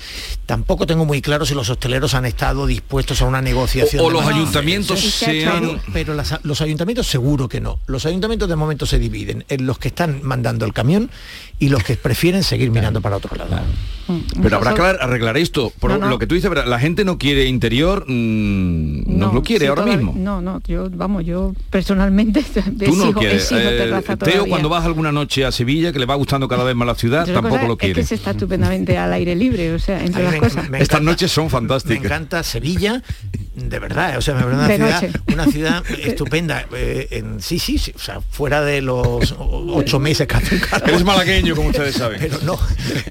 Tampoco 0.46 0.86
tengo 0.86 1.04
muy 1.04 1.20
claro 1.22 1.44
si 1.44 1.54
los 1.54 1.68
hosteleros 1.70 2.14
han 2.14 2.24
estado 2.24 2.66
dispuestos 2.68 3.20
a 3.20 3.24
una 3.26 3.42
negociación. 3.42 4.00
O- 4.00 4.06
o 4.06 4.10
los 4.10 4.24
ayuntamientos 4.26 5.02
diferente. 5.02 5.40
se 5.44 5.48
han- 5.48 5.60
Pero, 5.60 5.80
pero 5.92 6.14
las- 6.14 6.38
los 6.44 6.60
ayuntamientos 6.60 7.08
seguro 7.08 7.48
que 7.48 7.60
no. 7.60 7.80
Los 7.86 8.06
ayuntamientos 8.06 8.48
de 8.48 8.54
momento 8.54 8.86
se 8.86 9.00
dividen 9.00 9.44
en 9.48 9.66
los 9.66 9.78
que 9.80 9.88
están 9.88 10.20
mandando 10.22 10.64
el 10.66 10.72
camión 10.72 11.10
y 11.58 11.68
los 11.68 11.82
que 11.82 11.96
prefieren 11.96 12.44
seguir 12.44 12.70
mirando 12.70 13.00
para 13.00 13.16
otro 13.16 13.34
lado. 13.36 13.56
Pero 14.40 14.56
habrá 14.56 14.74
que 14.74 14.82
arreglar 14.82 15.36
esto. 15.36 15.72
Por 15.80 15.90
No, 15.92 15.98
no. 15.98 16.08
lo 16.10 16.18
que 16.20 16.26
tú 16.28 16.34
dices, 16.36 16.50
la 16.66 16.78
gente 16.78 17.04
no 17.04 17.18
quiere 17.18 17.46
interior, 17.46 18.04
mm, 18.06 19.18
no, 19.18 19.32
lo 19.32 19.42
quiere 19.42 19.64
sí, 19.64 19.68
ahora 19.68 19.82
todavía- 19.82 19.96
mismo. 20.04 20.14
No, 20.16 20.40
no, 20.40 20.60
yo, 20.66 20.88
vamos, 20.90 21.24
yo 21.24 21.54
personalmente 21.70 22.42
Tú 22.42 22.60
no 22.96 23.06
lo 23.06 23.10
exijo- 23.10 23.18
quieres. 23.20 23.42
exijo 23.42 23.60
Eh, 23.60 24.02
Teo, 24.02 24.16
todavía. 24.16 24.42
cuando 24.48 24.68
vas 24.68 24.84
alguna 24.84 25.12
noche 25.12 25.44
a 25.44 25.52
Sevilla, 25.52 25.92
que 25.92 25.98
le 25.98 26.06
va 26.06 26.14
gustando 26.14 26.46
cada 26.48 26.64
vez 26.64 26.74
más 26.76 26.86
la 26.86 26.94
ciudad, 26.94 27.26
tampoco 27.26 27.51
cosa 27.58 27.66
lo 27.68 27.72
Es 27.74 27.78
quiere. 27.78 27.94
que 28.00 28.06
se 28.06 28.14
está 28.16 28.30
estupendamente 28.32 28.96
al 28.98 29.12
aire 29.12 29.34
libre, 29.34 29.72
o 29.74 29.78
sea, 29.78 30.02
entre 30.04 30.22
las 30.24 30.32
me- 30.32 30.38
cosas. 30.38 30.68
me 30.70 30.78
Estas 30.80 30.98
encanta- 31.00 31.10
noches 31.10 31.30
son 31.32 31.44
Me 31.44 31.50
fantásticas. 31.50 32.04
encanta 32.04 32.42
Sevilla, 32.42 33.02
de 33.54 33.78
verdad, 33.78 34.16
o 34.18 34.20
sea, 34.20 34.34
me 34.34 34.42
parece 34.42 34.76
una 34.82 34.98
ciudad, 35.00 35.20
una 35.32 35.46
ciudad 35.46 35.84
estupenda. 36.04 36.66
eh, 36.74 37.08
en, 37.10 37.40
sí, 37.42 37.58
sí, 37.58 37.78
sí, 37.78 37.92
o 37.94 37.98
sea, 37.98 38.20
fuera 38.20 38.62
de 38.62 38.80
los 38.82 39.34
ocho 39.38 39.98
meses 39.98 40.26
que 40.26 40.36
hace 40.36 40.54
un 40.56 40.60
calor. 40.60 40.88
Eres 40.88 41.04
malagueño, 41.04 41.54
como 41.54 41.68
ustedes 41.68 41.94
saben. 41.96 42.18
Pero 42.20 42.38
no, 42.44 42.58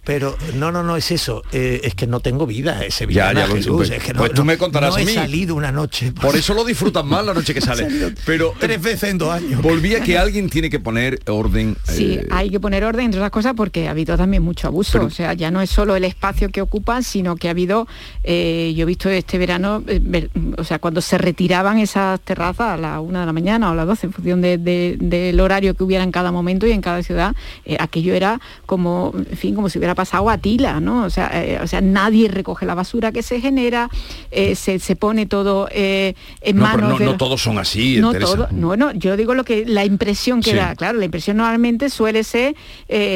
pero 0.05 0.37
no, 0.55 0.71
no, 0.71 0.83
no 0.83 0.95
es 0.97 1.11
eso. 1.11 1.43
eh, 1.51 1.81
es 1.83 1.95
que 1.95 2.07
no 2.07 2.19
tengo 2.19 2.45
vida, 2.45 2.83
es 2.85 2.95
sevillana, 2.95 3.33
Ya, 3.33 3.39
ya 3.41 3.47
lo 3.47 3.55
Jesús, 3.55 3.89
es 3.89 4.03
que 4.03 4.13
no, 4.13 4.19
Pues 4.19 4.33
tú 4.33 4.43
me 4.45 4.57
contarás 4.57 4.91
no 4.91 4.95
a 4.97 5.01
he 5.01 5.05
mí. 5.05 5.13
salido 5.13 5.55
una 5.55 5.71
noche. 5.71 6.11
Por 6.11 6.35
eso 6.35 6.53
lo 6.53 6.63
disfrutan 6.65 7.07
más 7.07 7.25
la 7.25 7.33
noche 7.33 7.53
que 7.53 7.61
sale. 7.61 7.87
Pero 8.25 8.53
tres 8.59 8.81
veces 8.81 9.09
en 9.11 9.17
dos 9.17 9.31
años. 9.33 9.61
volví 9.61 9.95
a 9.95 10.01
que 10.01 10.17
alguien 10.17 10.49
tiene 10.49 10.69
que 10.69 10.79
poner 10.79 11.19
orden. 11.27 11.75
Sí, 11.83 12.13
eh, 12.13 12.27
hay 12.31 12.49
que 12.49 12.59
poner 12.59 12.83
orden 12.83 13.05
entre 13.05 13.19
otras 13.19 13.31
cosas 13.31 13.53
porque 13.55 13.87
ha 13.87 13.91
habido 13.91 14.15
también 14.31 14.43
mucho 14.43 14.67
abuso. 14.67 14.93
Pero- 14.93 15.05
o 15.07 15.09
sea, 15.09 15.33
ya 15.33 15.51
no 15.51 15.59
es 15.61 15.69
solo 15.69 15.93
el 15.97 16.05
espacio 16.05 16.47
que 16.49 16.61
ocupan, 16.61 17.03
sino 17.03 17.35
que 17.35 17.49
ha 17.49 17.51
habido, 17.51 17.85
eh, 18.23 18.73
yo 18.77 18.83
he 18.83 18.85
visto 18.85 19.09
este 19.09 19.37
verano, 19.37 19.83
eh, 19.87 19.99
ver- 20.01 20.29
o 20.57 20.63
sea, 20.63 20.79
cuando 20.79 21.01
se 21.01 21.17
retiraban 21.17 21.79
esas 21.79 22.21
terrazas 22.21 22.75
a 22.75 22.77
la 22.77 23.01
una 23.01 23.19
de 23.21 23.25
la 23.25 23.33
mañana 23.33 23.67
o 23.69 23.71
a 23.73 23.75
las 23.75 23.85
12, 23.87 24.07
en 24.07 24.13
función 24.13 24.41
de- 24.41 24.57
de- 24.57 24.95
del 24.99 25.37
horario 25.41 25.73
que 25.75 25.83
hubiera 25.83 26.05
en 26.05 26.11
cada 26.13 26.31
momento 26.31 26.65
y 26.65 26.71
en 26.71 26.79
cada 26.79 27.03
ciudad, 27.03 27.35
eh, 27.65 27.75
aquello 27.77 28.13
era 28.13 28.39
como, 28.65 29.11
en 29.17 29.35
fin, 29.37 29.53
como 29.53 29.67
si 29.67 29.79
hubiera 29.79 29.95
pasado 29.95 30.29
a 30.29 30.37
tila, 30.37 30.79
¿no? 30.79 31.03
O 31.03 31.09
sea, 31.09 31.29
o 31.61 31.67
sea 31.67 31.81
nadie 31.81 32.29
recoge 32.29 32.65
la 32.65 32.73
basura 32.75 33.11
que 33.11 33.23
se 33.23 33.41
genera, 33.41 33.89
se, 34.31 34.79
se 34.79 34.95
pone 34.95 35.25
todo 35.25 35.67
en 35.71 36.15
no, 36.55 36.61
manos 36.61 36.89
no, 36.91 36.97
de 36.99 37.03
no 37.05 37.11
los- 37.11 37.17
todos 37.17 37.41
son 37.41 37.57
así, 37.57 37.97
no 37.99 38.13
todo, 38.13 38.47
no, 38.51 38.77
no, 38.77 38.93
yo 38.93 39.17
digo 39.17 39.33
lo 39.33 39.43
que 39.43 39.65
la 39.65 39.83
impresión 39.83 40.39
que 40.41 40.51
Sí. 40.51 40.55
da, 40.55 40.73
claro, 40.75 40.97
la 40.99 41.05
impresión 41.05 41.35
normalmente 41.37 41.89
suele 41.89 42.23
ser 42.23 42.55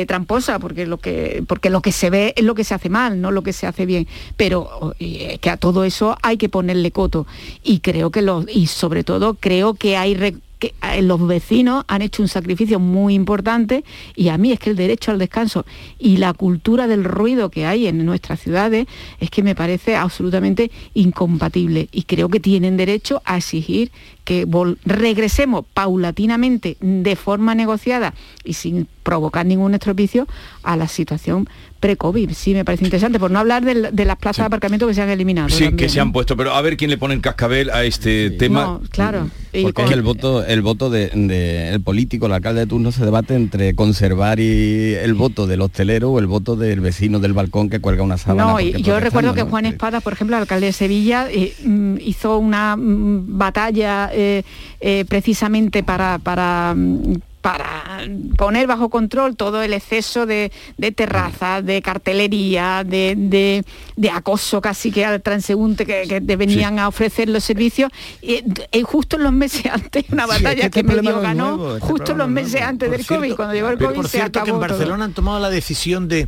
tramposa, 0.07 0.59
porque 0.59 0.85
lo 0.85 0.94
que 0.97 1.43
porque 1.47 1.69
lo 1.69 1.81
que 1.81 1.91
se 1.91 2.09
ve 2.09 2.33
es 2.35 2.43
lo 2.43 2.55
que 2.55 2.63
se 2.63 2.73
hace 2.73 2.89
mal, 2.89 3.21
no 3.21 3.31
lo 3.31 3.43
que 3.43 3.53
se 3.53 3.67
hace 3.67 3.85
bien. 3.85 4.07
Pero 4.37 4.95
eh, 4.99 5.37
que 5.39 5.49
a 5.49 5.57
todo 5.57 5.83
eso 5.83 6.17
hay 6.21 6.37
que 6.37 6.49
ponerle 6.49 6.91
coto. 6.91 7.27
Y 7.63 7.79
creo 7.79 8.11
que 8.11 8.21
los, 8.21 8.45
y 8.47 8.67
sobre 8.67 9.03
todo 9.03 9.35
creo 9.35 9.73
que 9.73 9.97
hay 9.97 10.15
que 10.59 10.73
eh, 10.81 11.01
los 11.01 11.25
vecinos 11.27 11.83
han 11.87 12.01
hecho 12.01 12.21
un 12.21 12.27
sacrificio 12.27 12.79
muy 12.79 13.13
importante 13.13 13.83
y 14.15 14.29
a 14.29 14.37
mí 14.37 14.51
es 14.51 14.59
que 14.59 14.69
el 14.69 14.75
derecho 14.75 15.11
al 15.11 15.19
descanso 15.19 15.65
y 15.99 16.17
la 16.17 16.33
cultura 16.33 16.87
del 16.87 17.03
ruido 17.03 17.49
que 17.49 17.65
hay 17.65 17.87
en 17.87 18.05
nuestras 18.05 18.39
ciudades 18.39 18.87
es 19.19 19.29
que 19.29 19.43
me 19.43 19.55
parece 19.55 19.95
absolutamente 19.95 20.71
incompatible 20.93 21.89
y 21.91 22.03
creo 22.03 22.29
que 22.29 22.39
tienen 22.39 22.77
derecho 22.77 23.21
a 23.25 23.37
exigir 23.37 23.91
que 24.23 24.47
regresemos 24.85 25.65
paulatinamente 25.73 26.77
de 26.79 27.15
forma 27.15 27.53
negociada 27.53 28.13
y 28.43 28.53
sin 28.53 28.87
provocar 29.05 29.45
ningún 29.45 29.73
estropicio 29.75 30.27
a 30.63 30.75
la 30.75 30.87
situación 30.87 31.47
pre-COVID. 31.79 32.31
Sí, 32.31 32.53
me 32.55 32.65
parece 32.65 32.83
interesante, 32.85 33.19
por 33.19 33.29
no 33.29 33.37
hablar 33.37 33.63
del- 33.63 33.89
de, 33.93 34.05
las 34.05 34.17
plazas 34.17 34.43
de 34.43 34.47
aparcamiento 34.47 34.87
que 34.87 34.95
se 34.95 35.03
han 35.03 35.09
eliminado. 35.09 35.49
Sí, 35.49 35.71
que 35.73 35.87
se 35.87 35.99
han 35.99 36.11
puesto, 36.11 36.35
pero 36.35 36.53
a 36.55 36.61
ver 36.61 36.75
quién 36.75 36.89
le 36.89 36.97
pone 36.97 37.13
el 37.13 37.21
cascabel 37.21 37.69
a 37.69 37.83
este 37.83 38.31
tema. 38.31 38.63
No, 38.63 38.81
claro. 38.89 39.29
Porque 39.61 39.83
es 39.83 39.91
el 39.91 40.01
voto, 40.01 40.43
el 40.43 40.61
voto 40.63 40.89
de, 40.89 41.09
de- 41.13 41.69
el 41.69 41.81
político, 41.81 42.25
el 42.25 42.33
alcalde 42.33 42.61
de 42.61 42.67
turno 42.67 42.91
se 42.91 43.05
debate 43.05 43.35
entre 43.35 43.75
conservar 43.75 44.39
y 44.39 44.95
el 44.95 45.13
voto 45.13 45.45
del 45.45 45.61
hostelero 45.61 46.09
o 46.11 46.19
el 46.19 46.25
voto 46.27 46.55
del 46.55 46.79
vecino 46.81 47.19
del 47.19 47.33
balcón 47.33 47.69
que 47.69 47.79
cuelga 47.79 48.01
una 48.03 48.17
sábana. 48.17 48.51
No, 48.51 48.59
y 48.59 48.81
yo 48.81 48.99
recuerdo 48.99 49.33
que. 49.33 49.43
Juan 49.43 49.67
Espada, 49.67 50.01
por 50.01 50.13
ejemplo, 50.13 50.35
el 50.37 50.41
alcalde 50.41 50.65
de 50.65 50.73
Sevilla, 50.73 51.27
eh, 51.29 51.53
mm, 51.63 51.97
hizo 52.01 52.39
una 52.39 52.75
mm, 52.75 53.37
batalla 53.37 54.09
eh, 54.11 54.41
eh, 54.81 55.05
precisamente 55.07 55.83
para, 55.83 56.17
para, 56.17 56.73
mm, 56.75 57.13
para 57.45 57.99
poner 58.37 58.65
bajo 58.65 58.89
control 58.89 59.35
todo 59.35 59.61
el 59.61 59.71
exceso 59.73 60.25
de, 60.25 60.51
de 60.79 60.91
terrazas, 60.91 61.63
de 61.63 61.79
cartelería, 61.83 62.83
de, 62.83 63.13
de- 63.15 63.63
de 63.95 64.09
acoso 64.09 64.61
casi 64.61 64.89
que 64.91 65.05
al 65.05 65.21
transeúnte 65.21 65.85
que, 65.85 66.07
que 66.25 66.35
venían 66.37 66.79
a 66.79 66.87
ofrecer 66.87 67.29
los 67.29 67.43
servicios. 67.43 67.91
Y, 68.19 68.41
eh, 68.71 68.81
justo 68.81 69.17
en 69.17 69.23
los 69.23 69.31
meses 69.31 69.63
antes, 69.71 70.05
una 70.11 70.23
Sí, 70.25 70.31
es 70.31 70.37
batalla 70.43 70.69
que 70.71 70.79
este 70.79 70.83
que 70.83 71.01
medio 71.01 71.21
ganó, 71.21 71.55
nuevo, 71.57 71.75
este 71.75 71.87
justo 71.87 72.11
en 72.13 72.17
los 72.17 72.29
meses 72.29 72.53
nuevo. 72.53 72.67
antes 72.69 72.89
Por 72.89 72.97
del 72.97 73.05
cierto- 73.05 73.21
COVID, 73.21 73.35
cuando 73.35 73.53
llegó 73.53 73.69
el 73.69 73.77
COVID 73.77 73.95
por 73.95 74.05
se 74.09 74.17
cierto 74.17 74.31
que 74.43 74.49
en 74.49 74.55
acabó 74.55 74.59
todo. 74.65 74.77
Barcelona 74.79 75.05
han 75.05 75.13
tomado 75.13 75.39
la 75.39 75.51
decisión 75.51 76.07
de, 76.07 76.27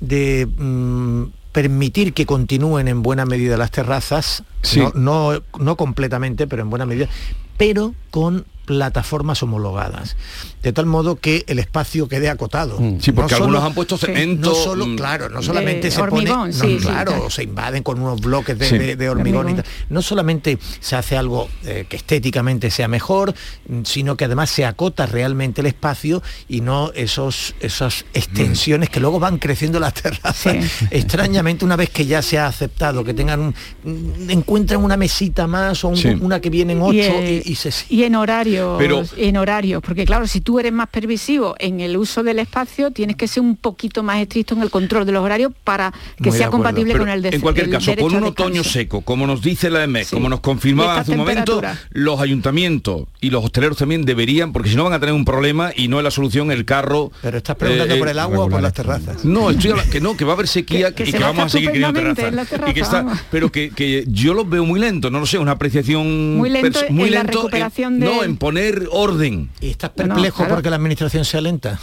de 0.00 0.46
mm, 0.58 1.22
permitir 1.52 2.12
que 2.12 2.26
continúen 2.26 2.86
en 2.86 3.02
buena 3.02 3.24
medida 3.24 3.56
las 3.56 3.70
terrazas, 3.70 4.44
Sí. 4.60 4.80
no, 4.80 4.92
no, 4.94 5.42
no 5.58 5.76
completamente, 5.76 6.46
pero 6.46 6.60
en 6.60 6.68
buena 6.68 6.84
medida, 6.84 7.08
pero 7.56 7.94
con 8.10 8.44
plataformas 8.70 9.42
homologadas, 9.42 10.16
de 10.62 10.72
tal 10.72 10.86
modo 10.86 11.16
que 11.16 11.44
el 11.46 11.58
espacio 11.58 12.08
quede 12.08 12.28
acotado. 12.28 12.78
Sí, 13.00 13.12
porque 13.12 13.32
No 13.34 13.38
solo- 13.38 13.44
algunos 13.44 13.64
han 13.64 13.74
puesto 13.74 13.96
cemento. 13.96 14.48
no 14.50 14.54
solo, 14.54 14.86
mm, 14.86 14.96
claro, 14.96 15.28
no 15.28 15.42
solamente 15.42 15.90
se 15.90 16.00
hormigón, 16.00 16.50
pone, 16.50 16.52
no, 16.52 16.52
sí, 16.52 16.78
sí, 16.78 16.86
claro, 16.86 17.12
claro. 17.12 17.30
se 17.30 17.42
invaden 17.44 17.82
con 17.82 18.00
unos 18.00 18.20
bloques 18.20 18.58
de, 18.58 18.66
Sí. 18.68 18.78
de- 18.78 18.96
de 18.96 19.08
hormigón 19.10 19.48
y 19.50 19.54
tal. 19.54 19.64
No 19.88 20.02
solamente 20.02 20.58
se 20.80 20.96
hace 20.96 21.16
algo 21.16 21.48
eh, 21.64 21.86
que 21.88 21.96
estéticamente 21.96 22.70
sea 22.70 22.88
mejor, 22.88 23.34
mm, 23.68 23.82
sino 23.84 24.16
que 24.16 24.24
además 24.26 24.50
se 24.50 24.64
acota 24.64 25.06
realmente 25.06 25.60
el 25.60 25.66
espacio 25.66 26.22
y 26.48 26.60
no 26.60 26.90
esos, 26.94 27.54
esas 27.60 28.04
extensiones 28.14 28.90
que 28.90 29.00
luego 29.00 29.18
van 29.20 29.38
creciendo 29.38 29.80
las 29.80 29.94
terrazas. 29.94 30.56
Extrañamente, 30.90 31.64
una 31.64 31.76
vez 31.76 31.90
que 31.90 32.06
ya 32.06 32.22
se 32.22 32.38
ha 32.38 32.46
aceptado 32.46 33.04
que 33.04 33.14
tengan 33.14 33.40
un, 33.40 33.54
mm, 33.84 34.30
encuentran 34.30 34.82
una 34.82 34.96
mesita 34.96 35.46
más 35.46 35.84
o 35.84 35.88
un- 35.88 35.96
Sí. 35.96 36.08
una 36.20 36.40
que 36.40 36.50
vienen 36.50 36.80
ocho 36.82 36.92
y, 36.94 37.00
eh, 37.00 37.42
y 37.44 37.54
se 37.54 37.70
y 37.88 38.02
en 38.04 38.14
horario 38.16 38.30
horarios, 38.74 38.78
Pero- 38.78 39.22
en 39.28 39.36
horarios, 39.36 39.82
porque 39.82 40.04
claro, 40.04 40.26
si 40.26 40.40
tú 40.40 40.49
eres 40.58 40.72
más 40.72 40.88
permisivo 40.88 41.54
en 41.58 41.80
el 41.80 41.96
uso 41.96 42.22
del 42.22 42.38
espacio, 42.38 42.90
tienes 42.90 43.16
que 43.16 43.28
ser 43.28 43.42
un 43.42 43.56
poquito 43.56 44.02
más 44.02 44.18
estricto 44.20 44.54
en 44.54 44.62
el 44.62 44.70
control 44.70 45.06
de 45.06 45.12
los 45.12 45.22
horarios 45.24 45.52
para 45.64 45.92
que 46.22 46.30
Muy 46.30 46.38
sea 46.38 46.50
compatible 46.50 46.92
Pero 46.92 47.04
con 47.04 47.08
el 47.10 47.22
de- 47.22 47.28
En 47.30 47.40
cualquier 47.40 47.70
caso, 47.70 47.92
con 47.96 48.14
un 48.14 48.24
otoño 48.24 48.64
seco, 48.64 49.02
como 49.02 49.26
nos 49.26 49.42
dice 49.42 49.70
la 49.70 49.84
EMEC, 49.84 50.10
como 50.10 50.28
nos 50.28 50.40
confirmaba 50.40 50.98
hace 50.98 51.12
un 51.12 51.18
momento, 51.18 51.62
los 51.90 52.20
ayuntamientos 52.20 53.04
y 53.20 53.30
los 53.30 53.44
hosteleros 53.44 53.76
también 53.78 54.04
deberían, 54.04 54.52
porque 54.52 54.70
si 54.70 54.76
no 54.76 54.84
van 54.84 54.92
a 54.94 55.00
tener 55.00 55.14
un 55.14 55.24
problema 55.24 55.70
y 55.76 55.88
no 55.88 55.98
es 55.98 56.04
la 56.04 56.10
solución 56.10 56.50
el 56.50 56.64
carro. 56.64 57.12
Pero 57.22 57.38
estás 57.38 57.56
preguntando 57.56 57.98
por 57.98 58.08
el 58.08 58.18
agua 58.18 58.44
o 58.44 58.48
por 58.48 58.62
las 58.62 58.72
terrazas. 58.72 59.24
No, 59.24 59.50
estoy 59.50 59.70
hablando 59.72 59.92
que 59.92 60.00
no, 60.00 60.16
que 60.16 60.24
va 60.24 60.32
a 60.32 60.34
haber 60.34 60.48
sequía 60.48 60.88
Que- 60.94 61.04
que 61.04 61.10
y 61.10 61.12
se 61.12 61.18
que 61.18 61.24
vamos 61.24 61.44
a 61.44 61.48
seguir 61.48 61.70
estupendamente 61.70 62.22
terrazas. 62.22 62.70
y 62.70 62.74
que 62.74 62.80
está, 62.80 63.06
pero 63.30 63.52
que, 63.52 63.70
que 63.70 64.04
yo 64.08 64.34
lo 64.34 64.44
veo 64.44 64.64
muy 64.64 64.80
lento, 64.80 65.10
no 65.10 65.20
lo 65.20 65.26
sé, 65.26 65.38
una 65.38 65.52
apreciación 65.52 66.36
Muy 66.36 66.50
lento 66.50 66.80
muy 66.90 67.08
en 67.08 67.14
la 67.14 67.22
lento 67.22 67.38
recuperación 67.38 67.94
en, 67.94 68.00
de- 68.00 68.06
no 68.06 68.24
en 68.24 68.36
poner 68.36 68.88
orden. 68.90 69.50
Y 69.60 69.70
estás 69.70 69.90
perplejo 69.90 70.39
claro. 70.44 70.54
porque 70.54 70.70
la 70.70 70.76
administración 70.76 71.24
sea 71.24 71.40
lenta. 71.40 71.78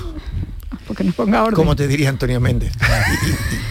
Porque 0.86 1.04
nos 1.04 1.16
ponga 1.16 1.44
orden. 1.44 1.56
Como 1.56 1.76
te 1.76 1.86
diría 1.88 2.08
Antonio 2.10 2.40
Méndez. 2.40 2.72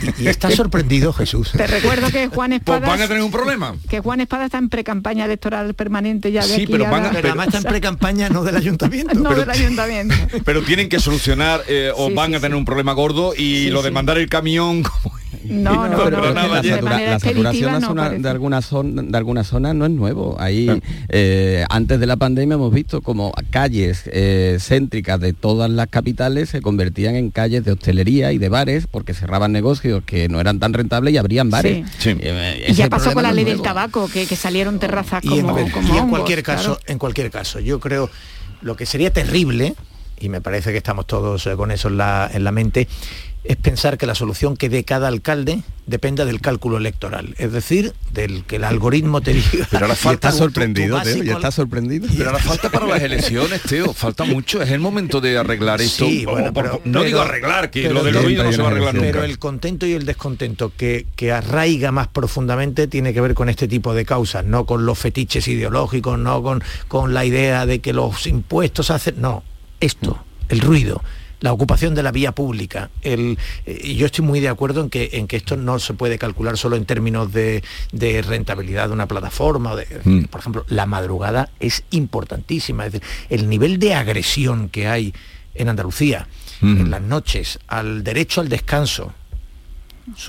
Y, 0.05 0.23
y- 0.23 0.25
y 0.25 0.29
estás 0.29 0.55
sorprendido, 0.55 1.13
Jesús. 1.15 1.53
Te 1.53 1.67
recuerdo 1.67 2.09
que 2.11 2.29
Juan 2.29 2.51
Pues 2.51 2.61
Espada 2.61 2.87
van 2.89 3.01
a 3.01 3.09
tener 3.09 3.23
un 3.23 3.31
problema. 3.31 3.75
que 3.89 4.01
Juan 4.01 4.21
Espada 4.21 4.45
está 4.47 4.59
en 4.59 4.69
pre-campaña 4.69 5.25
electoral 5.25 5.73
permanente 5.75 6.31
ya 6.31 6.43
de 6.43 6.49
Sí, 6.49 6.63
aquí 6.63 6.67
pero 6.73 6.87
a 6.87 6.91
van 6.91 7.05
a- 7.05 7.07
la- 7.09 7.13
Pero 7.13 7.29
además 7.29 7.47
está 7.49 7.59
en 7.59 7.65
pre-campaña, 7.65 8.29
no 8.29 8.45
del 8.45 8.57
ayuntamiento. 8.57 9.15
no 9.15 9.31
pero- 9.31 9.41
del 9.41 9.51
ayuntamiento. 9.51 10.15
Pero 10.45 10.63
tienen 10.63 10.89
que 10.91 11.01
solucionar 11.01 11.63
eh, 11.69 11.91
o 11.97 12.09
Sí, 12.09 12.15
van 12.15 12.35
a 12.35 12.41
tener 12.41 12.55
un 12.57 12.65
problema 12.67 12.93
gordo 12.93 13.33
y 13.35 13.65
Sí, 13.65 13.71
lo 13.71 13.83
de 13.83 13.89
sí. 13.89 13.95
mandar 13.95 14.19
el 14.19 14.29
camión 14.29 14.83
como 15.03 15.17
No, 15.49 15.89
no, 15.89 16.05
pero 16.05 16.21
no, 16.21 16.33
la, 16.33 16.61
de 16.61 17.21
saturación 17.21 18.23
de 18.23 18.29
algunas 18.29 18.65
zonas 18.67 19.11
de 19.11 19.17
algunas 19.17 19.47
zonas 19.47 19.75
no 19.75 19.87
es 19.87 19.91
nuevo. 19.93 20.37
Ahí 20.39 20.81
eh, 21.09 21.65
antes 21.71 22.01
de 22.01 22.07
la 22.07 22.17
pandemia 22.17 22.55
hemos 22.55 22.73
visto 22.73 23.01
como 23.03 23.33
calles 23.51 24.03
eh, 24.07 24.59
céntricas 24.61 25.21
de 25.21 25.33
todas 25.33 25.71
las 25.71 25.89
capitales 25.89 26.51
se 26.51 26.61
convertían 26.61 27.17
en 27.17 27.31
calles 27.31 27.65
de 27.65 27.73
hostelería 27.73 28.33
y 28.33 28.39
de 28.39 28.49
bares 28.49 28.87
porque 28.87 29.15
cerraban 29.15 29.53
negocios 29.53 30.03
que 30.05 30.29
no 30.29 30.41
eran 30.41 30.59
tan 30.59 30.73
rentables 30.73 31.15
y 31.15 31.17
abrían 31.19 31.51
bares. 31.51 31.87
Sí. 31.99 32.17
Eh, 32.19 32.67
Y 32.69 32.75
ya 32.75 32.89
pasó 32.89 33.13
con 33.13 33.23
la 33.23 33.33
ley 33.33 33.45
del 33.45 33.63
tabaco, 33.63 34.09
que, 34.09 34.27
que 34.27 34.37
salieron 34.37 34.79
terrazas 34.79 35.25
y 35.25 35.39
en, 35.39 35.47
como, 35.47 35.59
y 35.59 35.63
en 35.63 35.73
hongos, 35.75 36.11
cualquier 36.11 36.43
caso, 36.43 36.77
claro. 36.77 36.81
en 36.87 36.99
cualquier 36.99 37.31
caso, 37.31 37.61
yo 37.61 37.81
creo 37.81 38.11
lo 38.63 38.77
que 38.77 38.87
sería 38.87 39.11
terrible, 39.13 39.75
y 40.19 40.29
me 40.29 40.41
parece 40.41 40.73
que 40.73 40.79
estamos 40.79 41.07
todos 41.07 41.49
con 41.57 41.71
eso 41.71 41.89
en 41.89 41.99
la, 41.99 42.31
en 42.33 42.43
la 42.45 42.53
mente, 42.53 42.89
es 43.49 43.57
pensar 43.57 43.99
que 43.99 44.07
la 44.07 44.15
solución 44.15 44.57
que 44.57 44.69
dé 44.69 44.85
cada 44.85 45.09
alcalde 45.09 45.63
dependa 45.87 46.25
del 46.25 46.41
cálculo 46.41 46.77
electoral, 46.79 47.35
es 47.39 47.53
decir, 47.53 47.93
del 48.13 48.45
que 48.45 48.57
el 48.57 48.65
algoritmo 48.65 49.21
te 49.21 49.33
diga. 49.35 49.69
Pero 49.71 49.87
ahora 49.87 49.95
falta 49.97 50.31
tu 50.33 50.39
sorprendido, 50.39 51.01
Teo, 51.03 51.23
ya 51.23 51.35
está 51.35 51.51
sorprendido. 51.53 52.09
Pero 52.17 52.31
ahora 52.31 52.43
falta 52.43 52.71
para 52.71 52.87
las 52.87 53.01
elecciones, 53.03 53.63
Teo, 53.63 53.93
falta 53.95 54.25
mucho, 54.25 54.61
es 54.63 54.71
el 54.71 54.81
momento 54.81 55.21
de 55.21 55.39
arreglar 55.39 55.81
esto. 55.81 56.07
Sí, 56.07 56.25
bueno, 56.27 56.53
pero- 56.53 56.81
no 56.85 56.93
pero- 57.01 57.05
digo 57.05 57.21
arreglar, 57.21 57.71
que 57.71 57.83
pero 57.83 57.95
lo 57.95 58.03
del 58.05 58.17
el- 58.17 58.23
ruido 58.25 58.45
no 58.45 58.53
se 58.53 58.59
va 58.63 58.65
a 58.69 58.71
arreglar 58.73 58.95
nunca. 58.95 59.07
Pero 59.07 59.23
el 59.25 59.39
contento 59.39 59.87
y 59.87 59.93
el 59.93 60.07
descontento 60.07 60.73
que, 60.77 61.07
que 61.15 61.31
arraiga 61.33 61.93
más 61.93 62.09
profundamente 62.09 62.89
tiene 62.89 63.15
que 63.15 63.21
ver 63.21 63.35
con 63.35 63.49
este 63.49 63.69
tipo 63.69 63.95
de 63.95 64.05
causas, 64.05 64.45
no 64.45 64.67
con 64.67 64.87
los 64.87 64.99
fetiches 64.99 65.47
ideológicos, 65.47 66.19
no 66.19 66.43
con, 66.43 66.65
con 66.89 67.15
la 67.15 67.25
idea 67.25 67.65
de 67.67 67.81
que 67.81 67.93
los 67.93 68.27
impuestos 68.27 68.91
hacen. 68.91 69.21
No, 69.21 69.45
esto, 69.81 70.19
el 70.49 70.61
ruido. 70.61 71.03
La 71.41 71.53
ocupación 71.53 71.95
de 71.95 72.03
la 72.03 72.13
vía 72.13 72.33
pública. 72.33 72.89
El, 73.03 73.37
eh, 73.67 73.95
yo 73.95 74.07
estoy 74.07 74.25
muy 74.25 74.41
de 74.41 74.49
acuerdo 74.49 74.81
en 74.81 74.89
que, 74.91 75.11
en 75.13 75.27
que 75.29 75.37
esto 75.37 75.57
no 75.57 75.79
se 75.79 75.93
puede 75.93 76.19
calcular 76.19 76.57
solo 76.57 76.77
en 76.77 76.87
términos 76.87 77.31
de, 77.33 77.63
de 77.93 78.23
rentabilidad 78.23 78.89
de 78.89 78.95
una 78.95 79.07
plataforma. 79.07 79.77
de- 79.77 79.87
Mm. 80.05 80.25
Por 80.25 80.41
ejemplo, 80.41 80.65
la 80.69 80.87
madrugada 80.87 81.51
es 81.61 81.85
importantísima. 81.91 82.87
Es 82.87 82.93
decir, 82.93 83.09
el 83.29 83.49
nivel 83.49 83.79
de 83.79 83.95
agresión 83.95 84.69
que 84.71 84.87
hay 84.89 85.13
en 85.55 85.69
Andalucía, 85.69 86.27
en 86.63 86.91
las 86.91 87.03
noches, 87.03 87.59
al 87.67 88.03
derecho 88.03 88.41
al 88.41 88.49
descanso, 88.49 89.13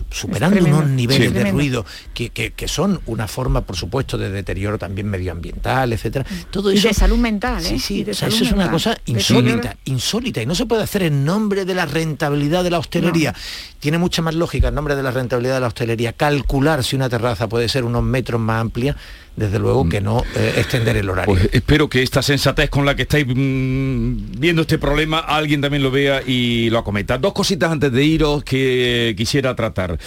superando 0.09 0.63
unos 0.65 0.87
niveles 0.87 1.27
Sí. 1.29 1.33
de 1.33 1.51
ruido 1.51 1.85
que, 2.13 2.29
que- 2.29 2.51
que 2.51 2.67
son 2.67 2.99
una 3.05 3.27
forma, 3.27 3.61
por 3.61 3.75
supuesto, 3.75 4.17
de 4.17 4.29
deterioro 4.31 4.77
también 4.77 5.07
medioambiental, 5.07 5.93
etcétera. 5.93 6.25
Todo 6.49 6.71
Y 6.71 6.77
eso 6.77 6.87
de 6.87 6.93
salud 6.93 7.17
mental, 7.17 7.63
¿eh? 7.65 7.69
Sí, 7.69 7.79
sí, 7.79 8.05
Y 8.07 8.09
o 8.09 8.13
sea, 8.13 8.27
eso 8.29 8.43
es 8.43 8.51
una 8.51 8.71
cosa 8.71 8.97
insólita, 9.05 9.77
insólita, 9.85 10.41
y 10.41 10.45
no 10.45 10.55
se 10.55 10.65
puede 10.65 10.83
hacer 10.83 11.03
en 11.03 11.23
nombre 11.25 11.65
de 11.65 11.75
la 11.75 11.85
rentabilidad 11.85 12.63
de 12.63 12.69
la 12.71 12.79
hostelería. 12.79 13.33
Tiene 13.79 13.97
mucha 13.97 14.21
más 14.21 14.35
lógica 14.35 14.69
en 14.69 14.75
nombre 14.75 14.95
de 14.95 15.03
la 15.03 15.11
rentabilidad 15.11 15.55
de 15.55 15.61
la 15.61 15.67
hostelería 15.67 16.13
calcular 16.13 16.83
si 16.83 16.95
una 16.95 17.09
terraza 17.09 17.47
puede 17.47 17.69
ser 17.69 17.83
unos 17.83 18.03
metros 18.03 18.41
más 18.41 18.61
amplia, 18.61 18.95
desde 19.37 19.59
luego 19.59 19.87
que 19.87 20.01
no 20.01 20.23
eh, 20.35 20.55
extender 20.57 20.97
el 20.97 21.09
horario. 21.09 21.33
Pues 21.33 21.47
espero 21.53 21.87
que 21.87 22.01
esta 22.01 22.21
sensatez 22.21 22.69
con 22.69 22.85
la 22.85 22.95
que 22.95 23.03
estáis 23.03 23.25
mm, 23.27 24.39
viendo 24.39 24.63
este 24.63 24.79
problema 24.79 25.19
alguien 25.19 25.61
también 25.61 25.83
lo 25.83 25.91
vea 25.91 26.21
y 26.25 26.69
lo 26.71 26.79
acometa. 26.79 27.17
Dos 27.19 27.33
cositas 27.33 27.71
antes 27.71 27.91
de 27.91 28.03
iros 28.03 28.43
que 28.43 29.13
quisiera 29.15 29.55
tratar. 29.55 29.97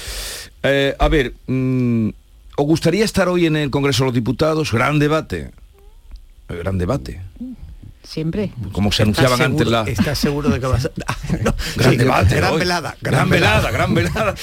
Eh, 0.65 0.95
a 0.99 1.09
ver, 1.09 1.33
mm, 1.47 2.09
¿os 2.57 2.67
gustaría 2.67 3.05
estar 3.05 3.29
hoy 3.29 3.47
en 3.47 3.57
el 3.57 3.71
Congreso 3.71 4.03
de 4.03 4.07
los 4.09 4.15
Diputados? 4.15 4.73
Gran 4.73 4.99
debate. 4.99 5.53
Eh, 6.49 6.57
Gran 6.57 6.77
debate. 6.77 7.21
Siempre. 8.11 8.51
Como 8.73 8.91
se 8.91 9.05
¿Estás 9.05 9.19
anunciaban 9.21 9.53
antes 9.53 9.69
la... 9.69 9.83
¿Estás 9.85 10.19
seguro 10.19 10.49
de 10.49 10.59
que 10.59 10.67
vas 10.67 10.85
a...? 10.87 10.91
Ah, 11.07 11.17
no, 11.45 11.55
Gran 11.77 11.91
sí, 11.93 11.97
debate. 11.97 12.35
Gran 12.35 12.53
hoy. 12.55 12.59
velada. 12.59 12.97
Gran, 13.01 13.31
velada, 13.31 13.71
gran 13.77 13.95
velada. 13.95 14.35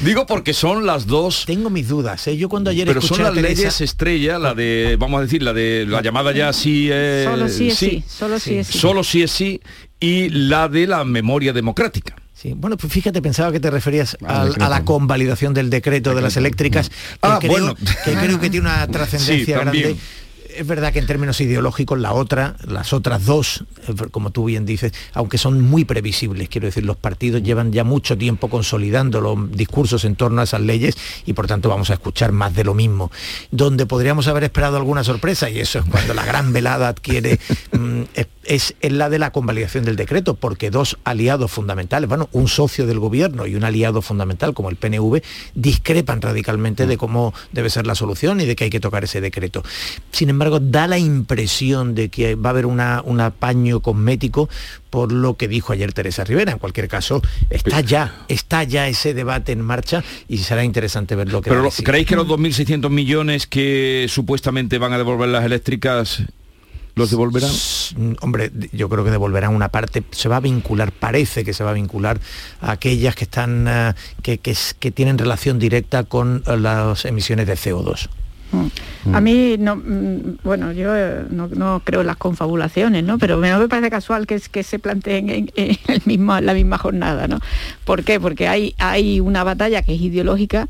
Digo 0.00 0.26
porque 0.26 0.52
son 0.52 0.84
las 0.84 1.06
dos. 1.06 1.44
Tengo 1.46 1.70
mis 1.70 1.88
dudas. 1.88 2.26
¿eh? 2.26 2.36
Yo 2.36 2.48
cuando 2.50 2.68
ayer 2.70 2.86
Pero 2.86 3.00
escuché 3.00 3.16
son 3.22 3.26
a 3.26 3.30
las 3.30 3.40
Teresa- 3.40 3.56
leyes 3.62 3.80
estrella, 3.80 4.38
la 4.38 4.52
de, 4.54 4.96
vamos 4.98 5.18
a 5.18 5.22
decir, 5.22 5.42
la 5.42 5.52
de 5.54 5.86
la 5.88 6.02
llamada 6.02 6.32
ya 6.32 6.52
sí 6.52 6.90
es 6.92 7.24
Solo 7.24 7.48
sí 7.48 7.68
es 7.70 7.78
sí, 7.78 8.04
solo 8.06 8.38
sí 8.38 8.56
es 8.56 8.66
sí. 8.66 8.78
Solo 8.78 9.02
sí 9.04 9.22
es 9.22 9.30
sí 9.30 9.60
y 9.98 10.28
la 10.28 10.68
de 10.68 10.86
la 10.86 11.04
memoria 11.04 11.52
democrática. 11.54 12.14
Sí, 12.34 12.52
bueno, 12.54 12.76
pues 12.76 12.92
fíjate, 12.92 13.22
pensaba 13.22 13.50
que 13.50 13.60
te 13.60 13.70
referías 13.70 14.18
decreto. 14.20 14.62
a 14.64 14.68
la 14.68 14.84
convalidación 14.84 15.54
del 15.54 15.70
decreto 15.70 16.14
de 16.14 16.20
las 16.20 16.36
eléctricas, 16.36 16.90
que, 16.90 16.94
Ah, 17.22 17.38
creo, 17.40 17.50
bueno. 17.52 17.74
que 18.04 18.12
creo 18.12 18.38
que 18.38 18.50
tiene 18.50 18.66
una 18.66 18.86
trascendencia 18.88 19.58
Sí, 19.58 19.64
también. 19.64 19.84
grande. 19.84 20.00
Es 20.56 20.66
verdad 20.66 20.92
que 20.92 21.00
en 21.00 21.06
términos 21.06 21.40
ideológicos 21.40 21.98
la 21.98 22.12
otra, 22.12 22.56
las 22.66 22.92
otras 22.92 23.24
dos, 23.24 23.64
eh, 23.88 23.94
como 24.10 24.30
tú 24.30 24.44
bien 24.44 24.64
dices, 24.64 24.92
aunque 25.12 25.36
son 25.36 25.60
muy 25.60 25.84
previsibles, 25.84 26.48
quiero 26.48 26.66
decir, 26.66 26.84
los 26.84 26.96
partidos 26.96 27.42
llevan 27.42 27.72
ya 27.72 27.82
mucho 27.82 28.16
tiempo 28.16 28.48
consolidando 28.48 29.20
los 29.20 29.50
discursos 29.52 30.04
en 30.04 30.16
torno 30.16 30.40
a 30.40 30.44
esas 30.44 30.60
leyes 30.60 30.96
y 31.26 31.32
por 31.32 31.46
tanto 31.46 31.68
vamos 31.68 31.90
a 31.90 31.94
escuchar 31.94 32.32
más 32.32 32.54
de 32.54 32.64
lo 32.64 32.74
mismo. 32.74 33.10
Donde 33.50 33.86
podríamos 33.86 34.28
haber 34.28 34.44
esperado 34.44 34.76
alguna 34.76 35.02
sorpresa, 35.02 35.50
y 35.50 35.58
eso 35.58 35.80
es 35.80 35.84
cuando 35.86 36.14
la 36.14 36.24
gran 36.24 36.52
velada 36.52 36.88
adquiere, 36.88 37.40
mm, 37.72 38.02
es, 38.46 38.64
es 38.64 38.74
en 38.80 38.98
la 38.98 39.10
de 39.10 39.18
la 39.18 39.30
convalidación 39.30 39.84
del 39.84 39.96
decreto, 39.96 40.34
porque 40.34 40.70
dos 40.70 40.98
aliados 41.04 41.50
fundamentales, 41.50 42.08
bueno, 42.08 42.28
un 42.32 42.48
socio 42.48 42.86
del 42.86 42.98
gobierno 42.98 43.46
y 43.46 43.54
un 43.54 43.64
aliado 43.64 44.02
fundamental 44.02 44.54
como 44.54 44.70
el 44.70 44.76
PNV, 44.76 45.22
discrepan 45.54 46.20
radicalmente 46.20 46.86
de 46.86 46.96
cómo 46.96 47.34
debe 47.52 47.70
ser 47.70 47.86
la 47.86 47.94
solución 47.94 48.40
y 48.40 48.46
de 48.46 48.56
que 48.56 48.64
hay 48.64 48.70
que 48.70 48.80
tocar 48.80 49.04
ese 49.04 49.20
decreto. 49.20 49.62
Sin 50.10 50.30
embargo, 50.30 50.60
da 50.60 50.86
la 50.86 50.98
impresión 50.98 51.94
de 51.94 52.08
que 52.08 52.34
va 52.34 52.50
a 52.50 52.52
haber 52.52 52.66
una, 52.66 53.02
un 53.04 53.20
apaño 53.20 53.80
cosmético 53.80 54.48
por 54.90 55.10
lo 55.10 55.36
que 55.36 55.48
dijo 55.48 55.72
ayer 55.72 55.92
Teresa 55.92 56.22
Rivera. 56.22 56.52
En 56.52 56.58
cualquier 56.58 56.86
caso, 56.86 57.20
está 57.50 57.80
ya, 57.80 58.24
está 58.28 58.62
ya 58.62 58.86
ese 58.86 59.12
debate 59.12 59.52
en 59.52 59.60
marcha 59.60 60.04
y 60.28 60.38
será 60.38 60.62
interesante 60.62 61.16
ver 61.16 61.32
lo 61.32 61.42
que 61.42 61.50
Pero 61.50 61.62
va 61.62 61.66
a 61.66 61.70
decir. 61.70 61.84
¿creéis 61.84 62.06
que 62.06 62.16
los 62.16 62.28
2.600 62.28 62.90
millones 62.90 63.46
que 63.46 64.06
supuestamente 64.08 64.78
van 64.78 64.92
a 64.92 64.98
devolver 64.98 65.28
las 65.28 65.44
eléctricas 65.44 66.22
los 66.94 67.10
devolverán? 67.10 67.50
Mm, 67.96 68.12
Hombre, 68.20 68.50
yo 68.72 68.88
creo 68.88 69.04
que 69.04 69.10
devolverán 69.10 69.54
una 69.54 69.68
parte, 69.68 70.02
se 70.10 70.28
va 70.28 70.36
a 70.36 70.40
vincular, 70.40 70.92
parece 70.92 71.44
que 71.44 71.52
se 71.52 71.64
va 71.64 71.70
a 71.70 71.74
vincular 71.74 72.20
a 72.60 72.72
aquellas 72.72 73.14
que 73.16 73.24
están 73.24 73.66
eh, 73.68 73.94
que, 74.22 74.38
que 74.38 74.90
tienen 74.90 75.18
relación 75.18 75.58
directa 75.58 76.04
con 76.04 76.42
eh, 76.46 76.56
las 76.56 77.04
emisiones 77.04 77.46
de 77.46 77.54
CO2. 77.54 78.08
A 79.12 79.20
mí, 79.20 79.56
no, 79.58 79.74
mm, 79.74 80.38
bueno, 80.44 80.70
yo 80.70 80.94
eh, 80.94 81.24
no, 81.28 81.48
no 81.48 81.82
creo 81.84 82.02
en 82.02 82.06
las 82.06 82.16
confabulaciones, 82.18 83.02
¿no? 83.02 83.18
Pero 83.18 83.36
me- 83.38 83.50
no 83.50 83.58
me 83.58 83.66
parece 83.68 83.90
casual 83.90 84.28
que, 84.28 84.36
es- 84.36 84.48
que 84.48 84.62
se 84.62 84.78
planteen 84.78 85.28
en, 85.28 85.50
en 85.56 85.76
el 85.88 86.02
mismo, 86.04 86.40
la 86.40 86.54
misma 86.54 86.78
jornada, 86.78 87.26
¿no? 87.26 87.40
¿Por 87.84 88.04
qué? 88.04 88.20
Porque 88.20 88.46
hay, 88.46 88.76
hay 88.78 89.18
una 89.18 89.42
batalla 89.42 89.82
que 89.82 89.96
es 89.96 90.00
ideológica 90.00 90.68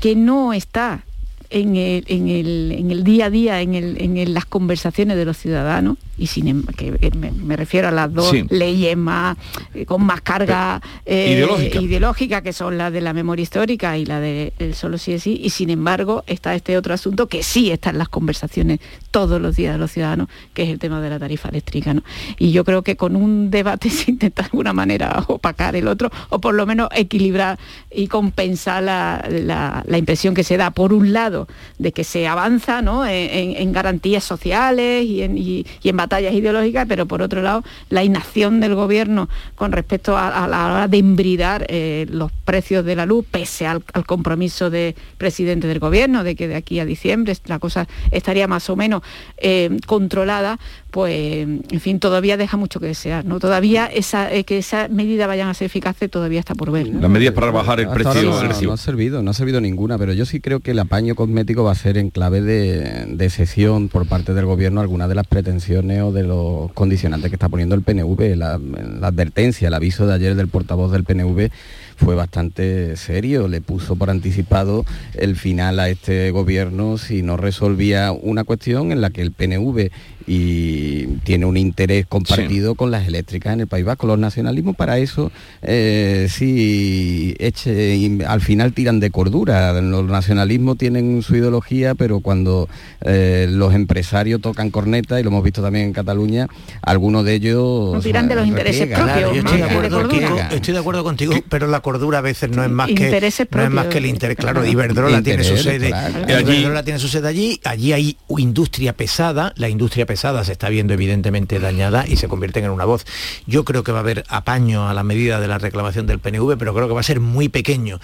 que 0.00 0.16
no 0.16 0.54
está 0.54 1.04
en 1.50 1.76
el, 1.76 2.04
en 2.08 2.28
el, 2.28 2.72
en 2.76 2.90
el 2.90 3.04
día 3.04 3.26
a 3.26 3.30
día, 3.30 3.60
en, 3.62 3.74
el- 3.74 4.00
en 4.00 4.34
las 4.34 4.44
conversaciones 4.44 5.16
de 5.16 5.24
los 5.24 5.36
ciudadanos 5.36 5.96
y 6.18 6.26
sin 6.26 6.48
em- 6.48 6.62
que 6.76 6.98
eh, 7.00 7.10
me, 7.16 7.30
me 7.32 7.56
refiero 7.56 7.88
a 7.88 7.90
las 7.90 8.12
dos 8.12 8.30
Sí. 8.30 8.44
leyes 8.50 8.96
más 8.96 9.36
eh, 9.74 9.86
con 9.86 10.04
más 10.04 10.20
carga 10.20 10.80
eh, 11.06 11.34
Ideológica. 11.36 11.80
ideológica, 11.80 12.42
que 12.42 12.52
son 12.52 12.76
la 12.76 12.90
de 12.90 13.00
la 13.00 13.12
memoria 13.12 13.42
histórica 13.42 13.96
y 13.96 14.04
la 14.04 14.20
de 14.20 14.52
el 14.58 14.74
solo 14.74 14.98
sí 14.98 15.12
es 15.12 15.22
sí, 15.22 15.40
y 15.42 15.50
sin 15.50 15.70
embargo 15.70 16.24
está 16.26 16.54
este 16.54 16.76
otro 16.76 16.92
asunto 16.94 17.28
que 17.28 17.42
sí 17.42 17.70
está 17.70 17.90
en 17.90 17.98
las 17.98 18.08
conversaciones 18.08 18.80
todos 19.10 19.40
los 19.40 19.56
días 19.56 19.72
de 19.74 19.78
los 19.78 19.90
ciudadanos, 19.92 20.28
que 20.54 20.64
es 20.64 20.68
el 20.70 20.78
tema 20.78 21.00
de 21.00 21.10
la 21.10 21.18
tarifa 21.18 21.48
eléctrica. 21.48 21.94
¿no? 21.94 22.02
Y 22.38 22.50
yo 22.52 22.64
creo 22.64 22.82
que 22.82 22.96
con 22.96 23.16
un 23.16 23.50
debate 23.50 23.88
se 23.90 24.10
intenta 24.10 24.42
de 24.42 24.46
alguna 24.46 24.72
manera 24.72 25.24
opacar 25.28 25.76
el 25.76 25.88
otro, 25.88 26.10
o 26.30 26.40
por 26.40 26.54
lo 26.54 26.66
menos 26.66 26.88
equilibrar 26.94 27.58
y 27.90 28.08
compensar 28.08 28.82
la, 28.82 29.24
la- 29.30 29.84
la 29.86 29.98
impresión 29.98 30.34
que 30.34 30.44
se 30.44 30.56
da, 30.56 30.70
por 30.72 30.92
un 30.92 31.12
lado, 31.12 31.46
de 31.78 31.92
que 31.92 32.04
se 32.04 32.26
avanza 32.26 32.82
¿no? 32.82 33.06
en, 33.06 33.12
en- 33.30 33.56
en 33.56 33.72
garantías 33.72 34.24
sociales 34.24 35.04
y 35.04 35.22
en, 35.22 35.38
y- 35.38 35.64
y 35.82 35.88
en 35.88 35.96
batallas 36.08 36.32
ideológicas, 36.32 36.86
pero 36.88 37.06
por 37.06 37.20
otro 37.20 37.42
lado, 37.42 37.62
la 37.90 38.02
inacción 38.02 38.60
del 38.60 38.74
gobierno 38.74 39.28
con 39.54 39.72
respecto 39.72 40.16
a, 40.16 40.48
la 40.48 40.66
hora 40.66 40.88
de 40.88 40.98
embridar 40.98 41.66
eh, 41.68 42.06
los 42.08 42.32
precios 42.32 42.84
de 42.84 42.96
la 42.96 43.04
luz, 43.04 43.26
pese 43.30 43.66
al, 43.66 43.82
al 43.92 44.06
compromiso 44.06 44.70
del 44.70 44.94
presidente 45.18 45.66
del 45.66 45.78
gobierno, 45.78 46.24
de 46.24 46.34
que 46.34 46.48
de 46.48 46.56
aquí 46.56 46.80
a 46.80 46.86
diciembre 46.86 47.36
la 47.44 47.58
cosa 47.58 47.86
estaría 48.10 48.48
más 48.48 48.70
o 48.70 48.76
menos 48.76 49.02
eh, 49.36 49.76
controlada, 49.86 50.58
pues, 50.90 51.46
en 51.46 51.80
fin, 51.80 52.00
todavía 52.00 52.36
deja 52.36 52.56
mucho 52.56 52.80
que 52.80 52.86
desear, 52.86 53.24
¿no? 53.24 53.40
Todavía 53.40 53.86
esa, 53.86 54.32
eh, 54.32 54.44
que 54.44 54.58
esas 54.58 54.90
medidas 54.90 55.28
vayan 55.28 55.48
a 55.48 55.54
ser 55.54 55.66
eficaces 55.66 56.10
todavía 56.10 56.40
está 56.40 56.54
por 56.54 56.70
ver. 56.70 56.90
¿no? 56.90 57.00
Las 57.00 57.10
medidas 57.10 57.34
para 57.34 57.50
bajar 57.50 57.80
el 57.80 57.86
Hasta 57.86 58.12
precio 58.12 58.30
no, 58.30 58.42
no 58.42 58.72
ha 58.72 58.76
servido, 58.76 59.22
no 59.22 59.30
ha 59.30 59.34
servido 59.34 59.60
ninguna, 59.60 59.98
pero 59.98 60.12
yo 60.14 60.24
sí 60.24 60.40
creo 60.40 60.60
que 60.60 60.70
el 60.70 60.78
apaño 60.78 61.14
cosmético 61.14 61.62
va 61.62 61.72
a 61.72 61.74
ser 61.74 61.98
en 61.98 62.10
clave 62.10 62.40
de, 62.40 63.06
de 63.06 63.30
cesión 63.30 63.88
por 63.88 64.06
parte 64.06 64.32
del 64.32 64.46
gobierno 64.46 64.80
algunas 64.80 65.08
de 65.08 65.14
las 65.14 65.26
pretensiones 65.26 66.02
o 66.02 66.12
de 66.12 66.22
los 66.22 66.72
condicionantes 66.72 67.30
que 67.30 67.36
está 67.36 67.48
poniendo 67.48 67.74
el 67.74 67.82
PNV. 67.82 68.36
La, 68.36 68.58
la 68.58 69.08
advertencia, 69.08 69.68
el 69.68 69.74
aviso 69.74 70.06
de 70.06 70.14
ayer 70.14 70.34
del 70.34 70.48
portavoz 70.48 70.90
del 70.90 71.04
PNV 71.04 71.50
fue 71.98 72.14
bastante 72.14 72.96
serio, 72.96 73.48
le 73.48 73.60
puso 73.60 73.96
por 73.96 74.08
anticipado 74.08 74.84
el 75.14 75.36
final 75.36 75.80
a 75.80 75.88
este 75.88 76.30
gobierno 76.30 76.96
si 76.96 77.22
no 77.22 77.36
resolvía 77.36 78.12
una 78.12 78.44
cuestión 78.44 78.92
en 78.92 79.00
la 79.00 79.10
que 79.10 79.20
el 79.20 79.32
PNV 79.32 79.90
y 80.26 80.77
tiene 81.24 81.46
un 81.46 81.56
interés 81.56 82.06
compartido 82.06 82.74
con 82.74 82.90
las 82.90 83.06
eléctricas 83.06 83.54
en 83.54 83.60
el 83.60 83.66
País 83.66 83.84
Vasco. 83.84 84.06
Los 84.06 84.18
nacionalismos 84.18 84.76
para 84.76 84.98
eso 84.98 85.30
eh, 85.62 86.28
sí 86.30 87.34
eche- 87.38 87.96
y 87.96 88.22
al 88.24 88.40
final 88.40 88.72
tiran 88.72 89.00
de 89.00 89.10
cordura. 89.10 89.72
Los 89.80 90.04
nacionalismos 90.04 90.78
tienen 90.78 91.22
su 91.22 91.36
ideología, 91.36 91.94
pero 91.94 92.20
cuando 92.20 92.68
eh, 93.02 93.46
los 93.50 93.74
empresarios 93.74 94.40
tocan 94.40 94.70
corneta, 94.70 95.20
y 95.20 95.22
lo 95.22 95.30
hemos 95.30 95.44
visto 95.44 95.62
también 95.62 95.86
en 95.86 95.92
Cataluña, 95.92 96.46
algunos 96.82 97.24
de 97.24 97.34
ellos... 97.34 97.94
No 97.94 98.00
tiran 98.00 98.28
de 98.28 98.34
los 98.34 98.44
eh, 98.44 98.48
intereses 98.48 98.86
propios, 98.86 99.04
Claro, 99.08 99.34
yo 99.34 99.40
estoy 99.40 99.58
de 99.58 99.64
acuerdo, 99.64 100.02
cordura. 100.02 100.26
Kiko, 100.26 100.54
estoy 100.54 100.74
de 100.74 100.80
acuerdo 100.80 101.04
contigo, 101.04 101.32
pero 101.48 101.66
la 101.66 101.80
cordura 101.80 102.18
a 102.18 102.22
veces 102.22 102.50
no 102.50 102.64
es 102.64 102.70
más 102.70 102.88
que 102.88 103.04
Intereses 103.04 103.48
no 103.50 103.62
es 103.62 103.70
más 103.70 103.86
que 103.86 103.98
el 103.98 104.06
interés. 104.06 104.36
Claro, 104.36 104.64
Iberdrola 104.64 105.22
tiene 105.22 105.44
su 105.44 105.56
Interés, 105.56 105.80
sede, 105.80 105.88
claro. 105.88 106.40
Iberdrola 106.52 106.82
tiene 106.82 106.98
su 106.98 107.08
sede 107.08 107.28
allí, 107.28 107.60
allí 107.64 107.92
hay 107.92 108.16
industria 108.36 108.92
pesada, 108.92 109.52
la 109.56 109.68
industria 109.68 110.06
pesada 110.06 110.44
se 110.44 110.52
está 110.52 110.67
viendo 110.68 110.94
evidentemente 110.94 111.58
dañada 111.58 112.06
y 112.06 112.16
se 112.16 112.28
convierten 112.28 112.64
en 112.64 112.70
una 112.70 112.84
voz. 112.84 113.04
Yo 113.46 113.64
creo 113.64 113.82
que 113.82 113.92
va 113.92 113.98
a 113.98 114.02
haber 114.02 114.24
apaño 114.28 114.88
a 114.88 114.94
la 114.94 115.04
medida 115.04 115.40
de 115.40 115.48
la 115.48 115.58
reclamación 115.58 116.06
del 116.06 116.18
PNV, 116.18 116.56
pero 116.58 116.74
creo 116.74 116.88
que 116.88 116.94
va 116.94 117.00
a 117.00 117.04
ser 117.04 117.20
muy 117.20 117.48
pequeño 117.48 118.00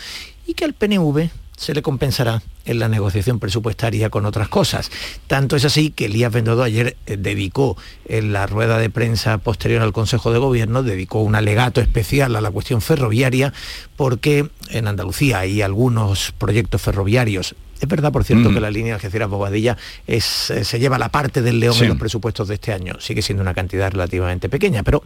y 0.47 0.55
que 0.55 0.65
al 0.65 0.75
PNV 0.75 1.31
se 1.57 1.75
le 1.75 1.83
compensará 1.83 2.43
en 2.65 2.79
la 2.79 2.89
negociación 2.89 3.39
presupuestaria 3.39 4.11
con 4.11 4.27
otras 4.27 4.49
cosas. 4.49 4.91
Tanto 5.27 5.57
es 5.57 5.65
así 5.65 5.91
que 5.91 6.07
Elías 6.07 6.33
Bendodo 6.33 6.63
ayer 6.63 6.97
eh, 7.07 7.17
dedicó 7.17 7.77
en 8.07 8.33
la 8.33 8.47
rueda 8.47 8.79
de 8.79 8.91
prensa 8.91 9.39
posterior 9.39 9.83
al 9.83 9.93
Consejo 9.93 10.33
de 10.33 10.39
Gobierno, 10.39 10.83
dedicó 10.83 11.21
un 11.21 11.35
alegato 11.35 11.81
especial 11.81 12.35
a 12.37 12.41
la 12.41 12.51
cuestión 12.51 12.81
ferroviaria, 12.81 13.53
porque 13.97 14.49
en 14.71 14.89
Andalucía 14.89 15.41
hay 15.41 15.63
algunos 15.63 16.33
proyectos 16.33 16.83
ferroviarios. 16.83 17.55
Es 17.85 17.89
verdad, 17.89 18.11
por 18.13 18.25
cierto, 18.25 18.51
Mm. 18.51 18.55
que 18.55 18.61
la 18.61 18.71
línea 18.71 18.95
Algeciras-Bobadilla 18.95 19.77
es, 20.07 20.51
eh, 20.51 20.65
se 20.65 20.79
lleva 20.79 20.99
la 20.99 21.11
parte 21.11 21.43
del 21.43 21.61
león 21.61 21.75
Sí. 21.75 21.83
en 21.85 21.91
los 21.91 21.99
presupuestos 21.99 22.49
de 22.49 22.55
este 22.55 22.73
año. 22.73 22.95
Sigue 22.99 23.21
siendo 23.21 23.43
una 23.43 23.53
cantidad 23.53 23.91
relativamente 23.93 24.49
pequeña, 24.49 24.83
pero 24.83 25.03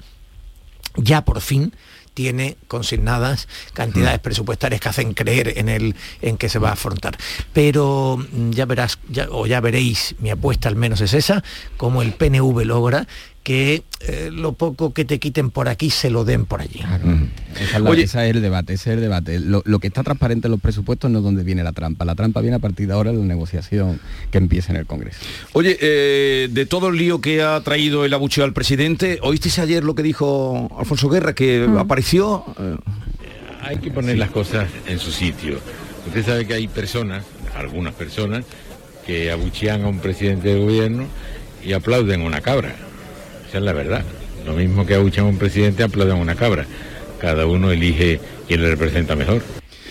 ya 0.96 1.24
por 1.24 1.40
fin 1.40 1.74
tiene 2.14 2.56
consignadas 2.66 3.46
cantidades 3.74 4.18
presupuestarias 4.20 4.80
que 4.80 4.88
hacen 4.88 5.14
creer 5.14 5.54
en 5.58 5.68
el 5.68 5.94
en 6.22 6.36
que 6.36 6.48
se 6.48 6.58
va 6.58 6.70
a 6.70 6.72
afrontar. 6.72 7.16
Pero 7.52 8.16
mm, 8.32 8.50
ya 8.50 8.64
verás, 8.66 8.98
ya- 9.08 9.28
o 9.30 9.46
ya 9.46 9.60
veréis, 9.60 10.14
mi 10.20 10.30
apuesta 10.30 10.68
al 10.68 10.74
menos 10.76 11.00
es 11.00 11.14
esa, 11.14 11.42
como 11.76 12.02
el 12.02 12.12
PNV 12.12 12.64
logra 12.64 13.06
que 13.48 13.82
eh, 14.00 14.28
lo 14.30 14.52
poco 14.52 14.92
que 14.92 15.06
te 15.06 15.18
quiten 15.18 15.48
por 15.50 15.70
aquí 15.70 15.88
se 15.88 16.10
lo 16.10 16.26
den 16.26 16.44
por 16.44 16.60
allí. 16.60 16.80
Esa 17.58 17.76
es, 17.78 17.80
la- 17.82 17.88
Oye- 17.88 18.02
ese 18.02 18.28
es 18.28 18.36
el 18.36 18.42
debate, 18.42 18.74
ese 18.74 18.90
es 18.90 18.96
el 18.96 19.00
debate. 19.00 19.40
Lo, 19.40 19.62
lo 19.64 19.78
que 19.78 19.86
está 19.86 20.02
transparente 20.02 20.48
en 20.48 20.50
los 20.50 20.60
presupuestos 20.60 21.10
no 21.10 21.20
es 21.20 21.24
donde 21.24 21.44
viene 21.44 21.64
la 21.64 21.72
trampa. 21.72 22.04
La 22.04 22.14
trampa 22.14 22.42
viene 22.42 22.56
a 22.56 22.58
partir 22.58 22.88
de 22.88 22.92
ahora 22.92 23.08
en 23.08 23.20
la 23.20 23.24
negociación 23.24 24.00
que 24.30 24.36
empieza 24.36 24.70
en 24.72 24.76
el 24.76 24.84
Congreso. 24.84 25.20
Oye, 25.54 25.78
eh, 25.80 26.48
de 26.50 26.66
todo 26.66 26.88
el 26.88 26.96
lío 26.98 27.22
que 27.22 27.40
ha 27.42 27.58
traído 27.62 28.04
el 28.04 28.12
abucheo 28.12 28.44
al 28.44 28.52
presidente, 28.52 29.18
¿oísteis 29.22 29.58
ayer 29.60 29.82
lo 29.82 29.94
que 29.94 30.02
dijo 30.02 30.68
Alfonso 30.78 31.08
Guerra, 31.08 31.34
que 31.34 31.66
apareció? 31.78 32.44
eh, 32.60 32.76
Hay 33.62 33.78
que 33.78 33.90
poner 33.90 34.18
las 34.18 34.28
cosas 34.30 34.68
en 34.86 34.98
su 34.98 35.10
sitio. 35.10 35.58
Usted 36.06 36.22
sabe 36.22 36.46
que 36.46 36.52
hay 36.52 36.68
personas, 36.68 37.24
algunas 37.56 37.94
personas, 37.94 38.44
que 39.06 39.30
abuchean 39.32 39.84
a 39.84 39.88
un 39.88 40.00
presidente 40.00 40.48
del 40.48 40.60
gobierno 40.60 41.06
y 41.64 41.72
aplauden 41.72 42.20
a 42.20 42.24
una 42.24 42.42
cabra. 42.42 42.76
Esa 43.48 43.58
es 43.58 43.64
la 43.64 43.72
verdad. 43.72 44.04
Lo 44.46 44.52
mismo 44.54 44.86
que 44.86 44.94
abuchean 44.94 45.26
a 45.26 45.28
un 45.30 45.38
presidente, 45.38 45.82
aplauden 45.82 46.16
a 46.16 46.20
una 46.20 46.34
cabra. 46.34 46.66
Cada 47.18 47.46
uno 47.46 47.70
elige 47.70 48.20
quién 48.46 48.62
le 48.62 48.70
representa 48.70 49.16
mejor. 49.16 49.42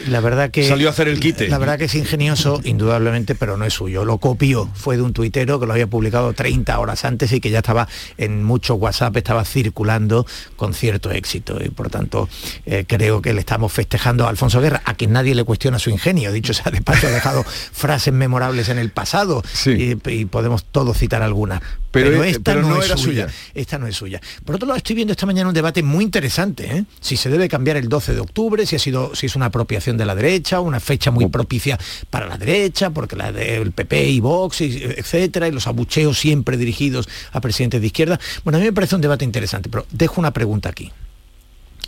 La 0.07 0.21
verdad 0.21 0.51
que 0.51 0.67
Salió 0.67 0.87
a 0.87 0.91
hacer 0.91 1.07
el 1.07 1.19
quite. 1.19 1.49
La 1.49 1.57
verdad 1.57 1.77
que 1.77 1.85
es 1.85 1.95
ingenioso, 1.95 2.61
indudablemente, 2.63 3.35
pero 3.35 3.57
no 3.57 3.65
es 3.65 3.73
suyo. 3.73 4.05
Lo 4.05 4.19
copió, 4.19 4.69
fue 4.73 4.95
de 4.95 5.01
un 5.01 5.11
tuitero 5.11 5.59
que 5.59 5.65
lo 5.65 5.73
había 5.73 5.87
publicado 5.87 6.33
30 6.33 6.79
horas 6.79 7.03
antes 7.03 7.31
y 7.33 7.39
que 7.39 7.49
ya 7.49 7.59
estaba 7.59 7.87
en 8.17 8.43
muchos 8.43 8.77
WhatsApp, 8.79 9.17
estaba 9.17 9.43
circulando 9.43 10.25
con 10.55 10.73
cierto 10.73 11.11
éxito. 11.11 11.57
Y 11.63 11.69
por 11.69 11.89
tanto, 11.89 12.29
eh, 12.65 12.85
creo 12.87 13.21
que 13.21 13.33
le 13.33 13.39
estamos 13.39 13.73
festejando 13.73 14.25
a 14.25 14.29
Alfonso 14.29 14.61
Guerra, 14.61 14.81
a 14.85 14.93
quien 14.93 15.11
nadie 15.11 15.35
le 15.35 15.43
cuestiona 15.43 15.79
su 15.79 15.89
ingenio. 15.89 16.31
Dicho 16.31 16.53
sea 16.53 16.71
de 16.71 16.81
paso, 16.81 17.07
ha 17.07 17.11
dejado 17.11 17.43
frases 17.71 18.13
memorables 18.13 18.69
en 18.69 18.77
el 18.77 18.91
pasado 18.91 19.43
y, 19.65 19.97
y 20.09 20.25
podemos 20.25 20.63
todos 20.65 20.97
citar 20.97 21.21
algunas. 21.21 21.61
Pero, 22.03 22.11
Pero, 22.11 22.23
eh, 22.23 22.29
esta 22.29 22.41
pero 22.43 22.61
no, 22.61 22.69
no 22.69 22.79
es 22.79 22.85
era 22.87 22.97
suya. 22.97 23.23
suya. 23.27 23.35
Esta 23.53 23.77
no 23.77 23.87
es 23.87 23.95
suya. 23.95 24.21
Por 24.45 24.55
otro 24.55 24.67
lado, 24.67 24.77
estoy 24.77 24.95
viendo 24.95 25.11
esta 25.11 25.25
mañana 25.25 25.49
un 25.49 25.53
debate 25.55 25.83
muy 25.83 26.03
interesante. 26.03 26.65
¿eh? 26.77 26.83
Si 26.99 27.17
se 27.17 27.29
debe 27.29 27.47
cambiar 27.49 27.77
el 27.77 27.89
12 27.89 28.13
de 28.13 28.19
octubre, 28.19 28.65
si 28.65 28.75
ha 28.75 28.79
sido, 28.79 29.15
si 29.15 29.25
es 29.25 29.35
una 29.35 29.47
apropiación 29.47 29.97
de 29.97 30.05
la 30.05 30.15
derecha, 30.15 30.59
una 30.59 30.79
fecha 30.79 31.11
muy 31.11 31.27
propicia 31.27 31.77
para 32.09 32.27
la 32.27 32.37
derecha, 32.37 32.89
porque 32.89 33.15
la 33.15 33.31
del 33.31 33.71
PP 33.71 34.09
y 34.09 34.19
Vox, 34.19 34.61
y- 34.61 34.83
etcétera, 34.83 35.47
y 35.47 35.51
los 35.51 35.67
abucheos 35.67 36.17
siempre 36.17 36.57
dirigidos 36.57 37.07
a 37.31 37.41
presidentes 37.41 37.81
de 37.81 37.87
izquierda. 37.87 38.19
Bueno, 38.43 38.57
a 38.57 38.59
mí 38.59 38.65
me 38.67 38.73
parece 38.73 38.95
un 38.95 39.01
debate 39.01 39.25
interesante, 39.25 39.69
pero 39.69 39.85
dejo 39.91 40.19
una 40.21 40.31
pregunta 40.31 40.69
aquí. 40.69 40.91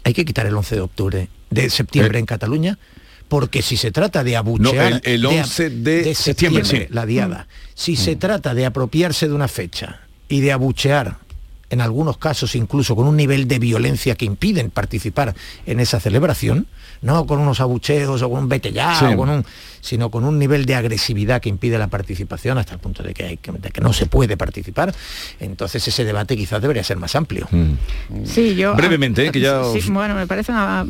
¿Hay 0.03 0.13
que 0.13 0.25
quitar 0.25 0.45
el 0.45 0.55
11 0.55 0.75
de 0.75 0.81
octubre, 0.81 1.27
de 1.49 1.69
septiembre 1.69 2.19
en 2.19 2.25
Cataluña? 2.25 2.77
Porque 3.29 3.61
si 3.61 3.77
se 3.77 3.91
trata 3.91 4.23
de 4.23 4.35
abuchear... 4.35 4.93
el- 4.93 5.01
el 5.05 5.21
de- 5.21 5.27
11 5.27 5.69
de 5.69 6.15
septiembre, 6.15 6.65
sí. 6.65 6.87
la 6.89 7.05
diada. 7.05 7.47
Si 7.75 7.95
se 7.95 8.15
trata 8.17 8.53
de 8.53 8.65
apropiarse 8.65 9.27
de 9.29 9.33
una 9.33 9.47
fecha 9.47 10.01
y 10.27 10.41
de 10.41 10.51
abuchear, 10.51 11.17
en 11.69 11.81
algunos 11.81 12.17
casos 12.17 12.55
incluso 12.55 12.95
con 12.95 13.07
un 13.07 13.15
nivel 13.15 13.47
de 13.47 13.59
violencia 13.59 14.15
que 14.15 14.25
impiden 14.25 14.71
participar 14.71 15.35
en 15.67 15.79
esa 15.79 15.99
celebración, 15.99 16.65
no 17.01 17.25
con 17.27 17.39
unos 17.39 17.61
abucheos 17.61 18.21
o 18.23 18.29
con 18.29 18.39
un 18.43 18.49
vete 18.49 18.73
ya, 18.73 18.97
Sí. 18.99 19.05
o 19.05 19.15
con 19.15 19.29
un, 19.29 19.45
sino 19.81 20.09
con 20.11 20.23
un 20.25 20.37
nivel 20.39 20.65
de 20.65 20.75
agresividad 20.75 21.41
que 21.41 21.49
impide 21.49 21.77
la 21.77 21.87
participación 21.87 22.57
hasta 22.57 22.73
el 22.73 22.79
punto 22.79 23.03
de 23.03 23.13
que, 23.13 23.23
hay 23.25 23.37
que- 23.37 23.51
de 23.51 23.69
que 23.71 23.81
no 23.81 23.93
se 23.93 24.05
puede 24.05 24.37
participar, 24.37 24.93
entonces 25.39 25.87
ese 25.87 26.03
debate 26.05 26.35
quizás 26.37 26.61
debería 26.61 26.83
ser 26.83 26.97
más 26.97 27.15
amplio. 27.15 27.47
Sí, 28.25 28.55
yo... 28.55 28.75
Brevemente, 28.75 29.25
eh, 29.27 29.31
que 29.31 29.39
ya 29.39 29.61
Sí, 29.73 29.89
bueno, 29.91 30.15
me 30.15 30.27
parece 30.27 30.51
una... 30.51 30.85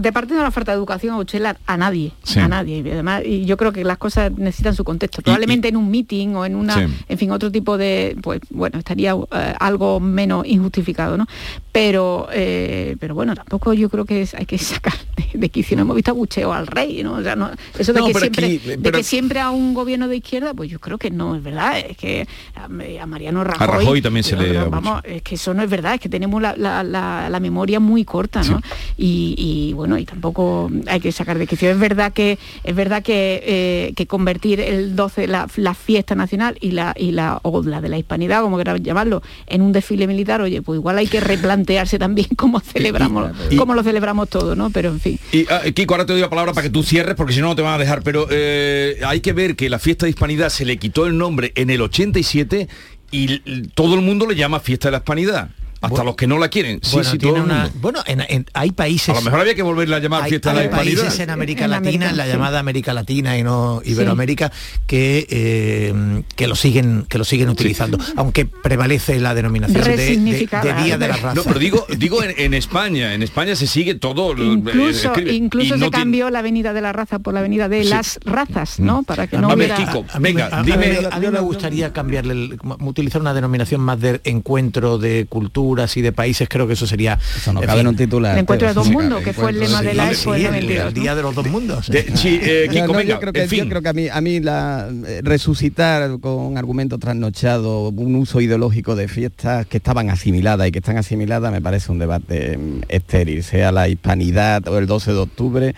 De 0.00 0.12
parte 0.12 0.34
de 0.34 0.40
la 0.42 0.50
falta 0.50 0.72
de 0.72 0.78
educación, 0.78 1.16
Uchela, 1.16 1.56
a 1.66 1.76
nadie, 1.76 2.12
Sí. 2.22 2.38
a 2.38 2.48
nadie. 2.48 2.78
Y 2.84 2.90
además, 2.90 3.22
y 3.24 3.44
yo 3.44 3.56
creo 3.56 3.72
que 3.72 3.84
las 3.84 3.98
cosas 3.98 4.30
necesitan 4.36 4.74
su 4.74 4.84
contexto. 4.84 5.22
Probablemente 5.22 5.68
en 5.68 5.76
un 5.76 5.90
meeting 5.90 6.34
o 6.34 6.44
en 6.44 6.54
una, 6.56 6.74
Sí. 6.74 6.86
en 7.08 7.18
fin, 7.18 7.30
otro 7.30 7.50
tipo 7.50 7.78
de, 7.78 8.16
pues 8.22 8.40
bueno, 8.50 8.78
estaría 8.78 9.12
eh, 9.12 9.54
algo 9.58 10.00
menos 10.00 10.46
injustificado, 10.46 11.16
¿no? 11.16 11.26
Pero, 11.72 12.28
eh, 12.32 12.96
pero 13.00 13.14
bueno, 13.14 13.34
tampoco 13.34 13.72
yo 13.72 13.88
creo 13.88 14.04
que 14.04 14.22
es- 14.22 14.34
hay 14.34 14.46
que 14.46 14.58
sacar 14.58 14.94
de, 15.16 15.38
de 15.38 15.48
quicio. 15.48 15.76
No 15.76 15.82
hemos 15.82 15.96
visto 15.96 16.10
abucheo 16.10 16.52
al 16.52 16.66
rey, 16.66 17.02
¿no? 17.02 17.14
O 17.14 17.22
sea, 17.22 17.36
no, 17.36 17.50
eso 17.78 17.87
eso 17.88 17.92
de, 17.94 18.00
No, 18.00 18.06
que, 18.06 18.18
siempre, 18.18 18.46
aquí- 18.46 18.58
de 18.58 18.78
pero- 18.78 18.98
que 18.98 19.04
siempre 19.04 19.40
a 19.40 19.50
un 19.50 19.74
gobierno 19.74 20.08
de 20.08 20.16
izquierda, 20.16 20.54
pues 20.54 20.70
yo 20.70 20.78
creo 20.78 20.98
que 20.98 21.10
no 21.10 21.34
es 21.36 21.42
verdad. 21.42 21.78
Es 21.78 21.96
que 21.96 22.26
a, 22.54 22.68
Mariano 23.06 23.44
Rajoy... 23.44 23.64
A 23.64 23.66
Rajoy 23.70 24.02
también 24.02 24.24
se 24.24 24.36
le 24.36 24.58
Vamos, 24.64 25.00
es 25.04 25.22
que 25.22 25.36
eso 25.36 25.54
no 25.54 25.62
es 25.62 25.70
verdad, 25.70 25.94
es 25.94 26.00
que 26.00 26.08
tenemos 26.08 26.40
la, 26.42 26.54
la- 26.56 26.82
la- 26.82 27.28
la 27.30 27.40
memoria 27.40 27.80
muy 27.80 28.04
corta, 28.04 28.42
¿no? 28.42 28.60
Y, 28.96 29.34
y, 29.38 29.72
bueno, 29.72 29.98
y 29.98 30.04
tampoco 30.04 30.70
hay 30.86 31.00
que 31.00 31.12
sacar 31.12 31.38
de 31.38 31.46
quicio. 31.46 31.70
Es 31.70 31.78
verdad 31.78 32.12
que 32.12 32.38
es 32.64 32.74
verdad 32.74 33.02
que, 33.02 33.42
eh, 33.44 33.92
que 33.94 34.06
convertir 34.06 34.60
el 34.60 34.94
12, 34.96 35.26
la, 35.26 35.46
fiesta 35.74 36.14
nacional 36.14 36.56
y 36.60 36.72
la, 36.72 36.94
y 36.98 37.12
la, 37.12 37.38
o 37.42 37.62
la 37.62 37.80
de 37.80 37.88
la 37.88 37.98
hispanidad, 37.98 38.42
como 38.42 38.56
quieras 38.56 38.82
llamarlo, 38.82 39.22
en 39.46 39.62
un 39.62 39.72
desfile 39.72 40.06
militar, 40.06 40.40
oye, 40.40 40.60
pues 40.62 40.78
igual 40.78 40.98
hay 40.98 41.06
que 41.06 41.20
replantearse 41.20 41.98
también 41.98 42.28
cómo 42.36 42.60
celebramos, 42.60 43.30
y- 43.50 43.56
cómo 43.56 43.74
lo 43.74 43.82
celebramos 43.82 44.28
todo, 44.28 44.56
¿no? 44.56 44.70
Pero 44.70 44.90
en 44.90 45.00
fin. 45.00 45.18
Y 45.32 45.46
ah, 45.50 45.62
Kiko, 45.74 45.94
ahora 45.94 46.06
te 46.06 46.12
doy 46.12 46.20
la 46.20 46.30
palabra 46.30 46.52
para 46.52 46.64
que 46.64 46.70
tú 46.70 46.82
cierres, 46.82 47.14
porque 47.14 47.32
si 47.32 47.40
no, 47.40 47.48
no 47.48 47.56
te 47.56 47.62
van 47.62 47.77
dejar. 47.78 48.02
Pero 48.02 48.26
eh, 48.30 49.00
hay 49.04 49.20
que 49.20 49.32
ver 49.32 49.56
que 49.56 49.68
la 49.68 49.78
fiesta 49.78 50.06
de 50.06 50.10
Hispanidad 50.10 50.50
se 50.50 50.64
le 50.64 50.76
quitó 50.76 51.06
el 51.06 51.16
nombre 51.16 51.52
en 51.54 51.70
el 51.70 51.80
87 51.80 52.68
y 53.10 53.68
todo 53.74 53.94
el 53.94 54.02
mundo 54.02 54.26
le 54.26 54.34
llama 54.34 54.60
fiesta 54.60 54.88
de 54.88 54.92
la 54.92 54.98
Hispanidad. 54.98 55.50
Hasta 55.80 55.88
Bueno, 55.88 56.04
los 56.06 56.16
que 56.16 56.26
no 56.26 56.38
la 56.38 56.48
quieren. 56.48 56.80
Sí, 56.82 56.90
bueno, 56.96 57.10
sí, 57.10 57.18
tiene 57.18 57.34
todo 57.38 57.44
el 57.44 57.50
una- 57.52 57.62
mundo. 57.64 57.78
bueno, 57.80 58.00
en- 58.06 58.24
en- 58.28 58.46
hay 58.52 58.72
países. 58.72 59.10
A 59.10 59.14
lo 59.14 59.22
mejor 59.22 59.40
había 59.40 59.54
que 59.54 59.62
volverle 59.62 59.94
a 59.94 59.98
llamar 60.00 60.24
hay, 60.24 60.30
fiesta 60.30 60.50
de 60.50 60.54
la 60.56 60.60
hay 60.62 60.66
Hispanidad. 60.68 61.02
países 61.02 61.20
en 61.20 61.30
América 61.30 61.64
En 61.64 61.70
Latina, 61.70 61.88
América, 61.88 62.10
en 62.10 62.16
la 62.16 62.24
sí. 62.24 62.30
llamada 62.30 62.58
América 62.58 62.92
Latina 62.94 63.38
y 63.38 63.42
no 63.44 63.80
Iberoamérica, 63.84 64.50
que, 64.88 65.26
eh, 65.30 66.22
que 66.34 66.46
lo 66.48 66.56
siguen 66.56 67.06
que 67.08 67.18
lo 67.18 67.24
siguen 67.24 67.48
utilizando, 67.48 67.96
aunque 68.16 68.44
prevalece 68.46 69.20
la 69.20 69.34
denominación 69.34 69.82
de, 69.84 69.96
de- 69.96 70.16
de 70.16 70.74
Día 70.82 70.98
de 70.98 71.08
la 71.08 71.16
Raza. 71.16 71.34
No, 71.34 71.42
pero 71.44 71.58
digo, 71.60 71.86
digo 71.96 72.22
en, 72.24 72.34
en 72.36 72.54
España, 72.54 73.14
en 73.14 73.22
España 73.22 73.54
se 73.54 73.66
sigue 73.66 73.94
todo. 73.94 74.32
eh, 74.36 74.44
Incluso, 74.44 75.12
incluso 75.20 75.74
se 75.74 75.80
no 75.80 75.90
tiene- 75.90 76.02
cambió 76.02 76.30
la 76.30 76.40
avenida 76.40 76.72
de 76.72 76.80
la 76.80 76.92
raza 76.92 77.18
por 77.20 77.34
la 77.34 77.40
avenida 77.40 77.68
de 77.68 77.84
Sí. 77.84 77.88
las 77.90 78.18
razas, 78.24 78.80
¿no? 78.80 79.02
Para 79.04 79.26
que 79.28 79.38
no 79.38 79.46
A 79.50 79.54
ver, 79.54 79.70
hubiera... 79.70 79.76
Kiko, 79.76 80.04
A 80.12 80.18
mí, 80.18 80.22
venga, 80.24 80.48
a- 80.52 80.62
dime. 80.62 80.98
a 81.10 81.18
mí- 81.20 81.28
me 81.28 81.40
gustaría 81.40 81.92
cambiarle, 81.92 82.32
el- 82.32 82.58
utilizar 82.80 83.20
una 83.20 83.34
denominación 83.34 83.80
más 83.80 84.00
de 84.00 84.20
encuentro 84.24 84.98
de 84.98 85.26
culturas 85.68 85.96
y 85.96 86.02
de 86.02 86.12
países, 86.12 86.48
creo 86.48 86.66
que 86.66 86.72
eso 86.72 86.86
sería... 86.86 87.18
Eso 87.36 87.52
no 87.52 87.60
en 87.60 87.66
cabe 87.66 87.78
fin. 87.80 87.86
en 87.86 87.88
un 87.88 87.96
titular. 87.96 88.32
El 88.34 88.40
encuentro 88.40 88.68
de 88.68 88.74
dos 88.74 88.86
sí, 88.86 88.92
mundos, 88.92 89.22
que 89.22 89.32
fue 89.34 89.50
el 89.50 89.58
lema 89.60 89.82
de- 89.82 89.88
de 89.88 89.94
la 89.94 90.04
Sí, 90.06 90.10
Expo 90.12 90.34
el, 90.34 90.42
92, 90.44 90.78
el 90.88 90.94
¿no? 90.94 91.00
Día 91.02 91.14
de 91.14 91.22
los 91.22 91.34
dos 91.34 91.46
mundos. 91.48 91.88
De- 91.88 92.04
sí, 92.16 92.40
eh, 92.42 92.64
No, 92.68 92.72
Kiko, 92.72 92.86
no, 92.86 92.92
venga, 92.94 93.04
yo 93.14 93.20
creo 93.20 93.32
que, 93.32 93.42
en 93.42 93.48
fin. 93.48 93.58
yo 93.64 93.68
creo 93.68 93.82
que 93.82 93.88
a 93.88 93.92
mí, 93.92 94.08
a 94.08 94.20
mí 94.20 94.40
la, 94.40 94.88
resucitar 95.22 96.18
con 96.20 96.56
argumentos 96.58 96.98
trasnochados 96.98 97.92
un 97.96 98.14
uso 98.16 98.40
ideológico 98.40 98.96
de 98.96 99.08
fiestas 99.08 99.66
que 99.66 99.76
estaban 99.76 100.10
asimiladas 100.10 100.68
y 100.68 100.72
que 100.72 100.78
están 100.78 100.96
asimiladas 100.96 101.52
me 101.52 101.60
parece 101.60 101.92
un 101.92 101.98
debate 101.98 102.56
mm, 102.58 102.80
estéril, 102.88 103.42
sea 103.42 103.72
la 103.72 103.88
hispanidad 103.88 104.66
o 104.68 104.78
el 104.78 104.86
12 104.86 105.12
de 105.12 105.18
octubre 105.18 105.74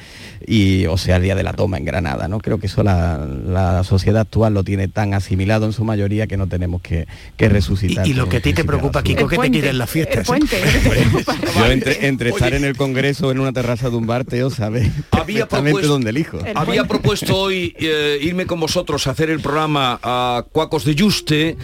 y 0.47 0.86
o 0.86 0.97
sea 0.97 1.16
el 1.16 1.22
día 1.22 1.34
de 1.34 1.43
la 1.43 1.53
toma 1.53 1.78
en 1.78 1.84
Granada. 1.84 2.28
¿no? 2.28 2.38
Creo 2.38 2.59
que 2.59 2.66
eso 2.66 2.82
la, 2.82 3.18
la 3.26 3.84
sociedad 3.84 4.22
actual 4.22 4.55
lo 4.55 4.64
tiene 4.64 4.88
tan 4.88 5.14
asimilado 5.14 5.66
en 5.66 5.72
su 5.72 5.84
mayoría 5.84 6.26
que 6.26 6.36
no 6.36 6.47
tenemos 6.47 6.80
que, 6.80 7.07
que 7.36 7.49
resucitar. 7.49 8.07
Y, 8.07 8.11
y 8.11 8.14
lo 8.14 8.28
que 8.28 8.38
a 8.38 8.41
ti 8.41 8.53
te 8.53 8.64
preocupa, 8.64 9.03
Kiko, 9.03 9.26
que 9.28 9.36
te 9.38 9.51
quieren 9.51 9.78
las 9.81 9.91
fiestas. 9.91 10.28
¿eh? 10.31 10.39
Yo 11.57 11.66
entre, 11.66 12.07
entre 12.07 12.31
estar 12.31 12.55
en 12.55 12.64
el 12.64 12.76
Congreso 12.76 13.26
o 13.28 13.31
en 13.33 13.41
una 13.41 13.53
terraza 13.53 13.91
de 13.91 13.97
un 13.97 14.07
bar, 14.07 14.24
Teo, 14.24 14.51
sabe 14.51 14.91
Había 15.11 15.49
propuesto- 15.49 15.89
dónde 15.89 16.11
elijo. 16.11 16.39
Había 16.55 16.85
propuesto 16.85 17.37
hoy 17.37 17.74
eh, 17.78 18.18
irme 18.22 18.47
con 18.47 18.61
vosotros 18.61 19.07
a 19.07 19.11
hacer 19.11 19.31
el 19.31 19.41
programa 19.41 19.99
a 20.03 20.45
Cuacos 20.53 20.85
de 20.85 20.95
Juste 20.97 21.57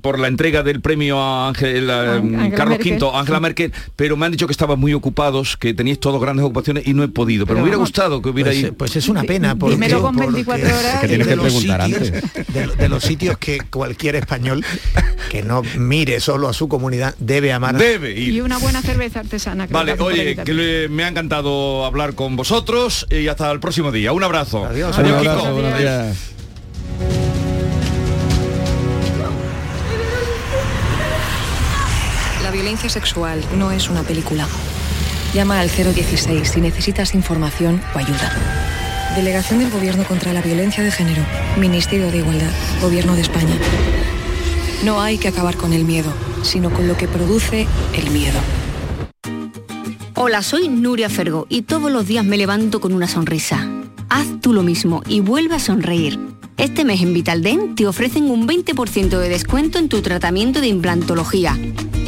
por 0.00 0.18
la 0.18 0.28
entrega 0.28 0.62
del 0.62 0.80
premio 0.80 1.20
a 1.20 1.48
Ángel, 1.48 1.90
a, 1.90 2.14
Angela 2.16 2.50
Carlos 2.56 2.78
Merkel. 2.78 2.98
V, 3.02 3.10
a 3.16 3.20
Angela 3.20 3.40
Merkel, 3.40 3.72
pero 3.96 4.16
me 4.16 4.26
han 4.26 4.32
dicho 4.32 4.46
que 4.46 4.52
estaban 4.52 4.78
muy 4.78 4.92
ocupados, 4.94 5.56
que 5.56 5.74
teníais 5.74 5.98
todos 6.00 6.20
grandes 6.20 6.44
ocupaciones 6.44 6.86
y 6.86 6.94
no 6.94 7.02
he 7.02 7.08
podido. 7.08 7.46
Pero, 7.46 7.54
Pero 7.54 7.58
me 7.58 7.62
hubiera 7.64 7.76
vamos, 7.78 7.88
gustado 7.90 8.22
que 8.22 8.28
hubiera 8.30 8.50
pues, 8.50 8.58
ido. 8.60 8.68
eh, 8.68 8.72
pues 8.72 8.96
es 8.96 9.08
una 9.08 9.22
pena 9.24 9.56
porque, 9.56 9.76
Dímelo 9.76 10.02
con 10.02 10.14
porque 10.14 10.30
24 10.32 10.66
horas 10.66 10.94
es 10.94 11.00
Que 11.00 11.08
tienes 11.08 11.26
de 11.26 11.32
que 11.32 11.36
los 11.36 11.44
preguntar 11.46 11.82
sitios- 11.86 12.12
de, 12.54 12.66
lo- 12.66 12.74
de 12.74 12.88
los 12.88 13.02
sitios 13.02 13.38
que 13.38 13.60
cualquier 13.70 14.16
español 14.16 14.64
que 15.30 15.42
no 15.42 15.62
mire 15.76 16.20
solo 16.20 16.48
a 16.48 16.52
su 16.52 16.68
comunidad 16.68 17.14
debe 17.18 17.52
amar 17.52 17.76
Debe 17.76 18.12
ir. 18.12 18.34
Y 18.34 18.40
una 18.40 18.58
buena 18.58 18.82
cerveza 18.82 19.20
artesana. 19.20 19.66
creo 19.66 19.78
Vale, 19.78 19.96
que 19.96 20.02
oye, 20.02 20.36
que 20.36 20.54
le- 20.54 20.88
me 20.88 21.04
ha 21.04 21.08
encantado 21.08 21.84
hablar 21.84 22.14
con 22.14 22.36
vosotros 22.36 23.06
y 23.10 23.28
hasta 23.28 23.50
el 23.50 23.60
próximo 23.60 23.92
día. 23.92 24.12
Un 24.12 24.24
abrazo. 24.24 24.64
Adiós. 24.64 24.96
Adiós, 24.98 25.22
Kiko. 25.22 26.37
Violencia 32.68 32.90
sexual 32.90 33.42
no 33.56 33.72
es 33.72 33.88
una 33.88 34.02
película. 34.02 34.46
Llama 35.32 35.58
al 35.58 35.70
016 35.70 36.46
si 36.46 36.60
necesitas 36.60 37.14
información 37.14 37.80
o 37.94 37.98
ayuda. 37.98 38.30
Delegación 39.16 39.60
del 39.60 39.70
Gobierno 39.70 40.04
contra 40.04 40.34
la 40.34 40.42
Violencia 40.42 40.84
de 40.84 40.90
Género. 40.90 41.22
Ministerio 41.56 42.10
de 42.10 42.18
Igualdad. 42.18 42.50
Gobierno 42.82 43.14
de 43.14 43.22
España. 43.22 43.56
No 44.84 45.00
hay 45.00 45.16
que 45.16 45.28
acabar 45.28 45.56
con 45.56 45.72
el 45.72 45.84
miedo, 45.86 46.12
sino 46.42 46.68
con 46.68 46.86
lo 46.86 46.94
que 46.98 47.08
produce 47.08 47.66
el 47.94 48.10
miedo. 48.10 48.38
Hola, 50.14 50.42
soy 50.42 50.68
Nuria 50.68 51.08
Fergo 51.08 51.46
y 51.48 51.62
todos 51.62 51.90
los 51.90 52.06
días 52.06 52.26
me 52.26 52.36
levanto 52.36 52.82
con 52.82 52.92
una 52.92 53.08
sonrisa. 53.08 53.66
Haz 54.10 54.26
tú 54.42 54.52
lo 54.52 54.62
mismo 54.62 55.02
y 55.08 55.20
vuelve 55.20 55.54
a 55.54 55.58
sonreír. 55.58 56.20
Este 56.58 56.84
mes 56.84 57.00
en 57.00 57.14
Vitaldent 57.14 57.78
te 57.78 57.86
ofrecen 57.86 58.30
un 58.30 58.46
20% 58.46 59.18
de 59.18 59.28
descuento 59.30 59.78
en 59.78 59.88
tu 59.88 60.02
tratamiento 60.02 60.60
de 60.60 60.66
implantología. 60.66 61.56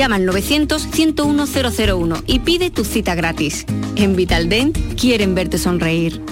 Llama 0.01 0.17
al 0.17 0.27
900-101-001 0.27 2.23
y 2.27 2.39
pide 2.39 2.71
tu 2.71 2.87
cita 2.87 3.15
gratis. 3.15 3.67
En 3.97 4.17
Vitaldent 4.17 4.79
quieren 4.99 5.35
verte 5.35 5.59
sonreír. 5.59 6.23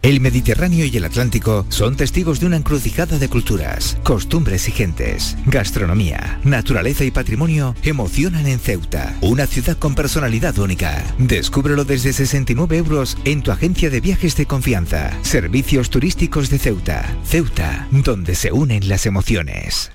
El 0.00 0.20
Mediterráneo 0.22 0.86
y 0.86 0.96
el 0.96 1.04
Atlántico 1.04 1.66
son 1.68 1.94
testigos 1.94 2.40
de 2.40 2.46
una 2.46 2.56
encrucijada 2.56 3.18
de 3.18 3.28
culturas, 3.28 3.98
costumbres 4.02 4.66
y 4.68 4.72
gentes. 4.72 5.36
Gastronomía, 5.44 6.40
naturaleza 6.42 7.04
y 7.04 7.10
patrimonio 7.10 7.74
emocionan 7.82 8.46
en 8.46 8.58
Ceuta, 8.58 9.14
una 9.20 9.46
ciudad 9.46 9.76
con 9.76 9.94
personalidad 9.94 10.56
única. 10.58 11.04
Descúbrelo 11.18 11.84
desde 11.84 12.14
69 12.14 12.78
euros 12.78 13.18
en 13.26 13.42
tu 13.42 13.50
agencia 13.50 13.90
de 13.90 14.00
viajes 14.00 14.36
de 14.36 14.46
confianza. 14.46 15.10
Servicios 15.20 15.90
turísticos 15.90 16.48
de 16.48 16.58
Ceuta. 16.58 17.14
Ceuta, 17.26 17.88
donde 17.90 18.34
se 18.34 18.52
unen 18.52 18.88
las 18.88 19.04
emociones. 19.04 19.92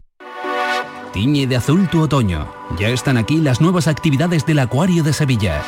Tiñe 1.16 1.48
de 1.48 1.56
azul 1.56 1.88
tu 1.88 2.02
otoño. 2.02 2.46
Ya 2.78 2.90
están 2.90 3.16
aquí 3.16 3.38
las 3.38 3.62
nuevas 3.62 3.88
actividades 3.88 4.46
del 4.46 4.60
Acuario 4.60 5.02
de 5.02 5.14
Sevilla. 5.14 5.64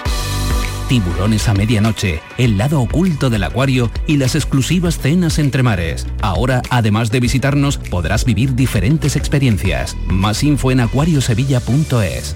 Tiburones 0.89 1.47
a 1.47 1.53
medianoche, 1.53 2.21
el 2.37 2.57
lado 2.57 2.81
oculto 2.81 3.29
del 3.29 3.45
acuario 3.45 3.89
y 4.07 4.17
las 4.17 4.35
exclusivas 4.35 4.99
cenas 4.99 5.39
entre 5.39 5.63
mares. 5.63 6.05
Ahora, 6.21 6.61
además 6.69 7.11
de 7.11 7.21
visitarnos, 7.21 7.77
podrás 7.77 8.25
vivir 8.25 8.55
diferentes 8.55 9.15
experiencias. 9.15 9.95
Más 10.07 10.43
info 10.43 10.69
en 10.69 10.81
acuariosevilla.es. 10.81 12.35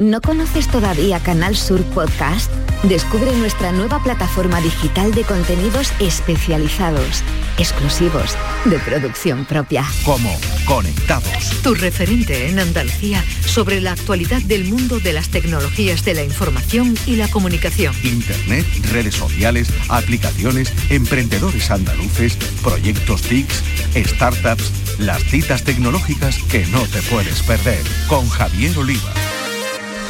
¿No 0.00 0.20
conoces 0.20 0.68
todavía 0.68 1.18
Canal 1.18 1.56
Sur 1.56 1.82
Podcast? 1.82 2.52
Descubre 2.84 3.32
nuestra 3.32 3.72
nueva 3.72 4.00
plataforma 4.00 4.60
digital 4.60 5.12
de 5.12 5.24
contenidos 5.24 5.92
especializados, 5.98 7.24
exclusivos, 7.58 8.36
de 8.66 8.78
producción 8.78 9.44
propia. 9.44 9.84
Como 10.04 10.38
Conectados. 10.66 11.50
Tu 11.64 11.74
referente 11.74 12.48
en 12.48 12.60
Andalucía 12.60 13.24
sobre 13.44 13.80
la 13.80 13.90
actualidad 13.90 14.40
del 14.42 14.66
mundo 14.66 15.00
de 15.00 15.14
las 15.14 15.30
tecnologías 15.30 16.04
de 16.04 16.14
la 16.14 16.22
información 16.22 16.96
y 17.04 17.16
la 17.16 17.26
comunicación. 17.26 17.92
Internet, 18.04 18.66
redes 18.92 19.16
sociales, 19.16 19.68
aplicaciones, 19.88 20.72
emprendedores 20.90 21.72
andaluces, 21.72 22.36
proyectos 22.62 23.22
TICs, 23.22 23.64
startups, 23.96 24.70
las 25.00 25.24
citas 25.24 25.64
tecnológicas 25.64 26.38
que 26.44 26.64
no 26.66 26.82
te 26.86 27.02
puedes 27.02 27.42
perder. 27.42 27.82
Con 28.06 28.28
Javier 28.28 28.78
Oliva. 28.78 29.12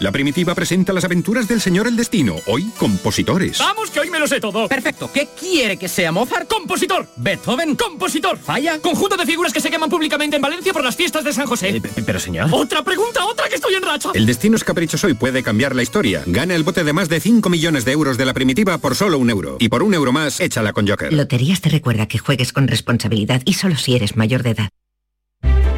La 0.00 0.10
primitiva 0.10 0.56
presenta 0.56 0.92
las 0.92 1.04
aventuras 1.04 1.46
del 1.46 1.60
señor 1.60 1.86
El 1.86 1.96
Destino, 1.96 2.36
hoy 2.46 2.64
compositores. 2.78 3.58
Vamos, 3.58 3.90
que 3.90 4.00
hoy 4.00 4.10
me 4.10 4.18
lo 4.18 4.26
sé 4.26 4.40
todo. 4.40 4.66
Perfecto. 4.66 5.08
¿Qué 5.12 5.28
quiere 5.38 5.76
que 5.76 5.88
sea 5.88 6.10
Mozart? 6.10 6.48
Compositor. 6.48 7.06
Beethoven. 7.16 7.76
Compositor. 7.76 8.36
Falla. 8.36 8.80
Conjunto 8.80 9.16
de 9.16 9.24
figuras 9.24 9.52
que 9.52 9.60
se 9.60 9.70
queman 9.70 9.88
públicamente 9.88 10.34
en 10.36 10.42
Valencia 10.42 10.72
por 10.72 10.82
las 10.82 10.96
fiestas 10.96 11.22
de 11.22 11.32
San 11.32 11.46
José. 11.46 11.68
Eh, 11.76 11.82
pero 12.04 12.18
señor. 12.18 12.48
Otra 12.50 12.82
pregunta, 12.82 13.24
otra 13.24 13.48
que 13.48 13.54
estoy 13.54 13.74
en 13.74 13.82
racha. 13.82 14.10
El 14.14 14.26
destino 14.26 14.56
es 14.56 14.64
caprichoso 14.64 15.08
y 15.08 15.14
puede 15.14 15.44
cambiar 15.44 15.76
la 15.76 15.84
historia. 15.84 16.24
Gana 16.26 16.56
el 16.56 16.64
bote 16.64 16.82
de 16.82 16.92
más 16.92 17.08
de 17.08 17.20
5 17.20 17.48
millones 17.48 17.84
de 17.84 17.92
euros 17.92 18.18
de 18.18 18.24
la 18.24 18.34
primitiva 18.34 18.78
por 18.78 18.96
solo 18.96 19.18
un 19.18 19.30
euro. 19.30 19.58
Y 19.60 19.68
por 19.68 19.84
un 19.84 19.94
euro 19.94 20.12
más, 20.12 20.40
échala 20.40 20.72
con 20.72 20.88
Joker. 20.88 21.12
Loterías 21.12 21.60
te 21.60 21.68
recuerda 21.68 22.08
que 22.08 22.18
juegues 22.18 22.52
con 22.52 22.66
responsabilidad 22.66 23.42
y 23.44 23.54
solo 23.54 23.76
si 23.76 23.94
eres 23.94 24.16
mayor 24.16 24.42
de 24.42 24.50
edad. 24.50 24.68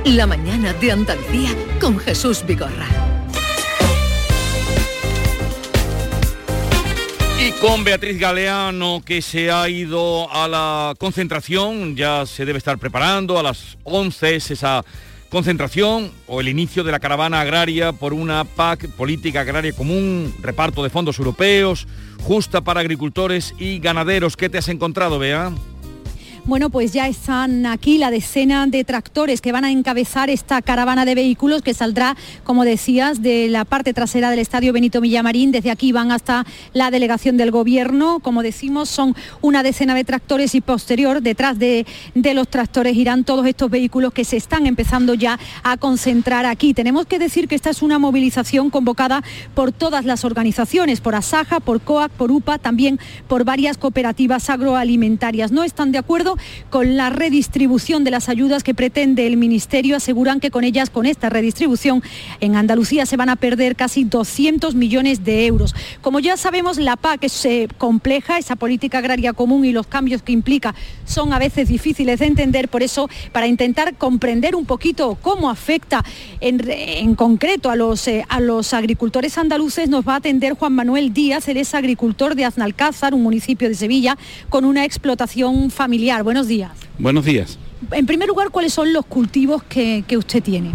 La 0.05 0.27
mañana 0.27 0.73
de 0.73 0.93
Andalucía 0.93 1.51
con 1.81 1.99
Jesús 1.99 2.45
Vigorra. 2.47 2.87
Con 7.61 7.85
Beatriz 7.85 8.19
Galeano, 8.19 9.03
que 9.05 9.23
se 9.23 9.51
ha 9.51 9.69
ido 9.69 10.31
a 10.33 10.49
la 10.49 10.95
concentración, 10.99 11.97
ya 11.97 12.27
se 12.27 12.45
debe 12.45 12.59
estar 12.59 12.79
preparando, 12.79 13.39
a 13.39 13.43
las 13.43 13.79
11 13.85 14.37
es 14.37 14.51
esa 14.51 14.85
concentración 15.29 16.13
o 16.27 16.41
el 16.41 16.49
inicio 16.49 16.85
de 16.85 16.93
la 16.93 17.01
caravana 17.01 17.41
agraria 17.41 17.93
por 17.93 18.13
una 18.13 18.45
PAC, 18.45 18.89
política 18.91 19.41
agraria 19.41 19.73
común, 19.73 20.35
reparto 20.41 20.83
de 20.83 20.91
fondos 20.91 21.19
europeos, 21.19 21.87
justa 22.23 22.61
para 22.61 22.81
agricultores 22.81 23.55
y 23.59 23.79
ganaderos. 23.79 24.37
¿Qué 24.37 24.49
te 24.49 24.59
has 24.59 24.69
encontrado, 24.69 25.19
Bea? 25.19 25.53
Bueno, 26.47 26.71
pues 26.71 26.93
ya 26.93 27.09
están 27.09 27.67
aquí 27.67 27.99
la 27.99 28.13
decena 28.13 28.69
de 28.69 28.85
tractores 28.85 29.41
que 29.41 29.51
van 29.51 29.65
a 29.65 29.73
encabezar 29.73 30.31
esta 30.31 30.63
caravana 30.63 31.05
de 31.05 31.17
vehículos 31.17 31.61
que 31.61 31.75
saldrá, 31.75 32.17
como 32.45 32.65
decías, 32.65 33.21
de 33.21 33.49
la 33.49 33.65
parte 33.65 33.93
trasera 33.93 34.31
del 34.31 34.39
Estadio 34.39 34.73
Benito 34.73 35.01
Villamarín. 35.01 35.51
Desde 35.51 35.73
aquí 35.73 35.91
van 35.91 36.13
hasta 36.13 36.47
la 36.73 36.93
delegación 36.93 37.37
del 37.37 37.51
Gobierno. 37.51 38.21
Como 38.21 38.45
decimos, 38.45 38.89
son 38.89 39.17
una 39.41 39.65
decena 39.65 39.97
de 39.97 40.05
tractores 40.05 40.55
y 40.55 40.61
posterior, 40.61 41.21
detrás 41.21 41.59
de, 41.59 41.85
de 42.15 42.33
los 42.33 42.47
tractores 42.47 42.95
irán 42.95 43.25
todos 43.25 43.45
estos 43.45 43.69
vehículos 43.69 44.13
que 44.13 44.25
se 44.25 44.37
están 44.37 44.69
empezando 44.69 45.15
ya 45.15 45.41
a 45.65 45.77
concentrar 45.79 46.47
aquí. 46.47 46.75
Tenemos 46.75 47.07
que 47.07 47.19
decir 47.19 47.49
que 47.49 47.57
esta 47.57 47.71
es 47.71 47.83
una 47.83 47.99
movilización 47.99 48.71
convocada 48.71 49.25
por 49.57 49.73
todas 49.73 50.05
las 50.05 50.25
organizaciones, 50.25 51.01
por 51.01 51.17
Asaja, 51.17 51.59
por 51.59 51.81
COAC, 51.81 52.13
por 52.13 52.31
UPA, 52.31 52.59
también 52.59 53.01
por 53.27 53.43
varias 53.43 53.79
cooperativas 53.79 54.49
agroalimentarias. 54.49 55.51
No 55.51 55.65
están 55.65 55.91
de 55.91 55.99
acuerdo 55.99 56.36
con 56.70 56.97
la 56.97 57.11
redistribución 57.11 58.05
de 58.05 58.11
las 58.11 58.28
ayudas 58.28 58.62
que 58.62 58.74
pretende 58.74 59.26
el 59.26 59.37
Ministerio. 59.37 59.97
Aseguran 59.97 60.41
que 60.41 60.51
con 60.51 60.64
ellas, 60.64 60.91
con 60.91 61.07
esta 61.07 61.28
redistribución, 61.28 62.03
en 62.41 62.57
Andalucía 62.57 63.07
se 63.07 63.16
van 63.16 63.28
a 63.28 63.37
perder 63.37 63.76
casi 63.76 64.05
200 64.05 64.74
millones 64.74 65.24
de 65.24 65.47
euros. 65.47 65.74
Como 66.01 66.20
ya 66.20 66.37
sabemos, 66.37 66.78
la 66.78 66.97
PAC 66.97 67.24
es 67.24 67.45
eh, 67.45 67.68
compleja, 67.78 68.39
esa 68.39 68.57
política 68.57 68.99
agraria 68.99 69.32
común 69.32 69.64
y 69.64 69.72
los 69.72 69.87
cambios 69.87 70.22
que 70.22 70.32
implica 70.32 70.74
son 71.05 71.32
a 71.32 71.39
veces 71.39 71.68
difíciles 71.68 72.18
de 72.20 72.26
entender. 72.26 72.68
Por 72.68 72.82
eso, 72.82 73.09
para 73.32 73.47
intentar 73.47 73.97
comprender 73.97 74.55
un 74.55 74.66
poquito 74.66 75.16
cómo 75.20 75.51
afecta 75.51 76.05
en, 76.41 77.14
concreto 77.14 77.70
a 77.70 77.76
los, 77.76 78.07
eh, 78.09 78.24
a 78.28 78.41
los 78.41 78.74
agricultores 78.74 79.39
andaluces, 79.39 79.89
nos 79.89 80.07
va 80.07 80.14
a 80.14 80.16
atender 80.16 80.55
Juan 80.55 80.72
Manuel 80.72 81.12
Díaz, 81.12 81.49
él 81.49 81.57
es 81.57 81.74
agricultor 81.74 82.34
de 82.34 82.45
Aznalcázar, 82.45 83.14
un 83.14 83.22
municipio 83.22 83.68
de 83.68 83.74
Sevilla, 83.74 84.16
con 84.49 84.64
una 84.64 84.84
explotación 84.84 85.70
familiar. 85.70 86.22
Buenos 86.27 86.49
días. 86.49 86.72
Buenos 86.99 87.24
días. 87.24 87.57
En 87.93 88.05
primer 88.05 88.27
lugar, 88.27 88.51
¿cuáles 88.51 88.72
son 88.72 88.93
los 88.93 89.07
cultivos 89.07 89.62
que, 89.62 90.05
usted 90.16 90.43
tiene? 90.43 90.72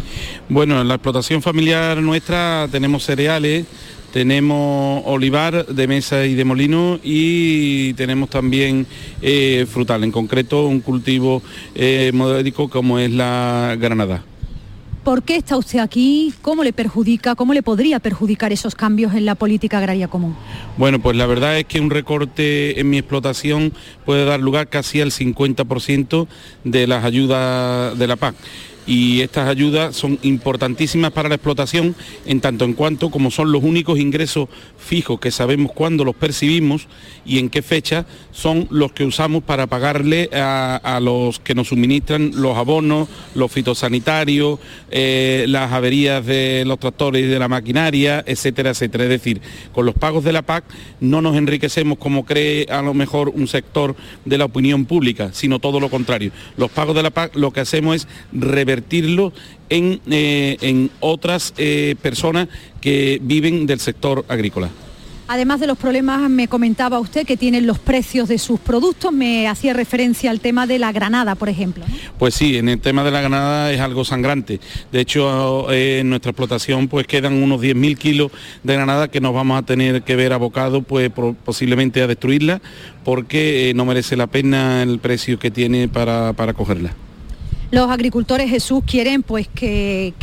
Bueno, 0.47 0.79
en 0.79 0.87
la 0.87 0.93
explotación 0.93 1.41
familiar 1.41 2.01
nuestra 2.01 2.69
tenemos 2.71 3.03
cereales, 3.03 3.65
tenemos 4.13 5.03
olivar 5.05 5.65
de 5.65 5.87
mesa 5.89 6.25
y 6.25 6.35
de 6.35 6.45
molino 6.45 7.01
y 7.03 7.93
tenemos 7.95 8.29
también 8.29 8.87
eh, 9.21 9.65
frutal, 9.69 10.05
en 10.05 10.13
concreto 10.13 10.67
un 10.67 10.79
cultivo 10.79 11.41
eh, 11.75 12.11
modélico 12.13 12.69
como 12.69 12.97
es 12.97 13.11
la 13.11 13.75
granada. 13.77 14.23
¿Por 15.03 15.23
qué 15.23 15.35
está 15.35 15.57
usted 15.57 15.79
aquí? 15.79 16.31
¿Cómo 16.43 16.63
le 16.63 16.73
perjudica? 16.73 17.33
¿Cómo 17.33 17.55
le 17.55 17.63
podría 17.63 17.99
perjudicar 17.99 18.53
esos 18.53 18.75
cambios 18.75 19.15
en 19.15 19.25
la 19.25 19.33
política 19.33 19.79
agraria 19.79 20.07
común? 20.07 20.35
Bueno, 20.77 20.99
pues 20.99 21.17
la 21.17 21.25
verdad 21.25 21.57
es 21.57 21.65
que 21.65 21.79
un 21.79 21.89
recorte 21.89 22.79
en 22.79 22.89
mi 22.89 22.99
explotación 22.99 23.73
puede 24.05 24.25
dar 24.25 24.39
lugar 24.39 24.69
casi 24.69 25.01
al 25.01 25.09
50% 25.11 26.27
de 26.65 26.85
las 26.85 27.03
ayudas 27.03 27.97
de 27.97 28.07
la 28.07 28.15
PAC 28.15 28.35
y 28.87 29.21
estas 29.21 29.47
ayudas 29.47 29.95
son 29.95 30.17
importantísimas 30.23 31.11
para 31.11 31.29
la 31.29 31.35
explotación 31.35 31.95
en 32.25 32.41
tanto 32.41 32.65
en 32.65 32.73
cuanto 32.73 33.11
como 33.11 33.31
son 33.31 33.51
los 33.51 33.63
únicos 33.63 33.99
ingresos 33.99 34.49
fijos 34.77 35.19
que 35.19 35.31
sabemos 35.31 35.71
cuándo 35.71 36.03
los 36.03 36.15
percibimos 36.15 36.87
y 37.25 37.37
en 37.39 37.49
qué 37.49 37.61
fecha 37.61 38.05
son 38.31 38.67
los 38.71 38.91
que 38.91 39.03
usamos 39.03 39.43
para 39.43 39.67
pagarle 39.67 40.29
a, 40.33 40.99
los 41.01 41.39
que 41.39 41.55
nos 41.55 41.69
suministran 41.69 42.31
los 42.35 42.57
abonos, 42.57 43.07
los 43.35 43.51
fitosanitarios, 43.51 44.59
eh, 44.89 45.45
las 45.47 45.71
averías 45.71 46.25
de 46.25 46.63
los 46.65 46.79
tractores 46.79 47.23
y 47.23 47.27
de 47.27 47.39
la 47.39 47.47
maquinaria, 47.47 48.23
etcétera, 48.25 48.71
etcétera. 48.71 49.03
Es 49.05 49.09
decir, 49.09 49.41
con 49.73 49.85
los 49.85 49.95
pagos 49.95 50.23
de 50.23 50.33
la 50.33 50.41
PAC 50.41 50.63
no 50.99 51.21
nos 51.21 51.35
enriquecemos 51.35 51.97
como 51.97 52.25
cree 52.25 52.65
a 52.69 52.81
lo 52.81 52.93
mejor 52.93 53.29
un 53.29 53.47
sector 53.47 53.95
de 54.25 54.37
la 54.37 54.45
opinión 54.45 54.85
pública, 54.85 55.29
sino 55.33 55.59
todo 55.59 55.79
lo 55.79 55.89
contrario. 55.89 56.31
Los 56.57 56.71
pagos 56.71 56.95
de 56.95 57.03
la 57.03 57.11
PAC 57.11 57.35
lo 57.35 57.51
que 57.51 57.61
hacemos 57.61 57.95
es 57.95 58.07
revertir 58.31 58.70
en, 59.71 60.01
eh, 60.09 60.57
en 60.61 60.91
otras 60.99 61.53
eh, 61.57 61.95
personas 62.01 62.47
que 62.81 63.19
viven 63.21 63.65
del 63.65 63.79
sector 63.79 64.25
agrícola. 64.27 64.69
Además 65.27 65.61
de 65.61 65.67
los 65.67 65.77
problemas, 65.77 66.29
me 66.29 66.49
comentaba 66.49 66.99
usted 66.99 67.25
que 67.25 67.37
tienen 67.37 67.65
los 67.65 67.79
precios 67.79 68.27
de 68.27 68.37
sus 68.37 68.59
productos, 68.59 69.13
me 69.13 69.47
hacía 69.47 69.71
referencia 69.71 70.29
al 70.29 70.41
tema 70.41 70.67
de 70.67 70.77
la 70.77 70.91
granada, 70.91 71.35
por 71.35 71.47
ejemplo. 71.47 71.85
Pues 72.19 72.33
sí, 72.33 72.57
en 72.57 72.67
el 72.67 72.81
tema 72.81 73.05
de 73.05 73.11
la 73.11 73.21
granada 73.21 73.71
es 73.71 73.79
algo 73.79 74.03
sangrante. 74.03 74.59
De 74.91 74.99
hecho, 74.99 75.71
eh, 75.71 75.99
en 75.99 76.09
nuestra 76.09 76.31
explotación 76.31 76.89
pues 76.89 77.07
quedan 77.07 77.41
unos 77.41 77.61
10.000 77.61 77.97
kilos 77.97 78.31
de 78.63 78.73
granada 78.73 79.07
que 79.07 79.21
nos 79.21 79.33
vamos 79.33 79.57
a 79.57 79.65
tener 79.65 80.01
que 80.01 80.17
ver 80.17 80.33
abocados 80.33 80.83
pues 80.85 81.09
posiblemente 81.45 82.01
a 82.01 82.07
destruirla 82.07 82.61
porque 83.05 83.71
no 83.73 83.85
merece 83.85 84.17
la 84.17 84.27
pena 84.27 84.83
el 84.83 84.99
precio 84.99 85.39
que 85.39 85.49
tiene 85.49 85.87
para, 85.87 86.33
para 86.33 86.51
cogerla. 86.53 86.93
Los 87.71 87.89
agricultores 87.89 88.49
Jesús 88.49 88.83
quieren 88.85 89.23
pues 89.23 89.47
que, 89.47 90.13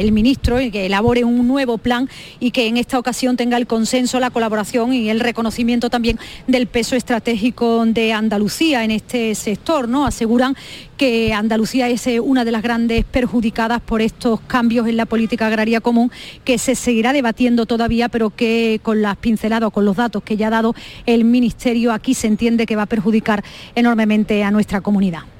el 0.00 0.10
ministro 0.10 0.56
que 0.56 0.86
elabore 0.86 1.22
un 1.22 1.46
nuevo 1.46 1.78
plan 1.78 2.08
y 2.40 2.50
que 2.50 2.66
en 2.66 2.76
esta 2.76 2.98
ocasión 2.98 3.36
tenga 3.36 3.56
el 3.56 3.68
consenso, 3.68 4.18
la 4.18 4.30
colaboración 4.30 4.92
y 4.92 5.08
el 5.08 5.20
reconocimiento 5.20 5.90
también 5.90 6.18
del 6.48 6.66
peso 6.66 6.96
estratégico 6.96 7.86
de 7.86 8.12
Andalucía 8.12 8.82
en 8.82 8.90
este 8.90 9.36
sector, 9.36 9.88
¿no? 9.88 10.06
Aseguran 10.06 10.56
que 10.96 11.32
Andalucía 11.32 11.88
es 11.88 12.04
eh, 12.08 12.18
una 12.18 12.44
de 12.44 12.50
las 12.50 12.64
grandes 12.64 13.04
perjudicadas 13.04 13.80
por 13.80 14.02
estos 14.02 14.40
cambios 14.40 14.88
en 14.88 14.96
la 14.96 15.06
política 15.06 15.46
agraria 15.46 15.80
común 15.80 16.10
que 16.42 16.58
se 16.58 16.74
seguirá 16.74 17.12
debatiendo 17.12 17.64
todavía, 17.64 18.08
pero 18.08 18.30
que 18.30 18.80
con 18.82 19.02
las 19.02 19.16
pinceladas 19.18 19.70
con 19.70 19.84
los 19.84 19.94
datos 19.94 20.24
que 20.24 20.36
ya 20.36 20.48
ha 20.48 20.50
dado 20.50 20.74
el 21.06 21.24
Ministerio 21.24 21.92
aquí 21.92 22.14
se 22.14 22.26
entiende 22.26 22.66
que 22.66 22.74
va 22.74 22.82
a 22.82 22.86
perjudicar 22.86 23.44
enormemente 23.76 24.42
a 24.42 24.50
nuestra 24.50 24.80
comunidad. 24.80 25.37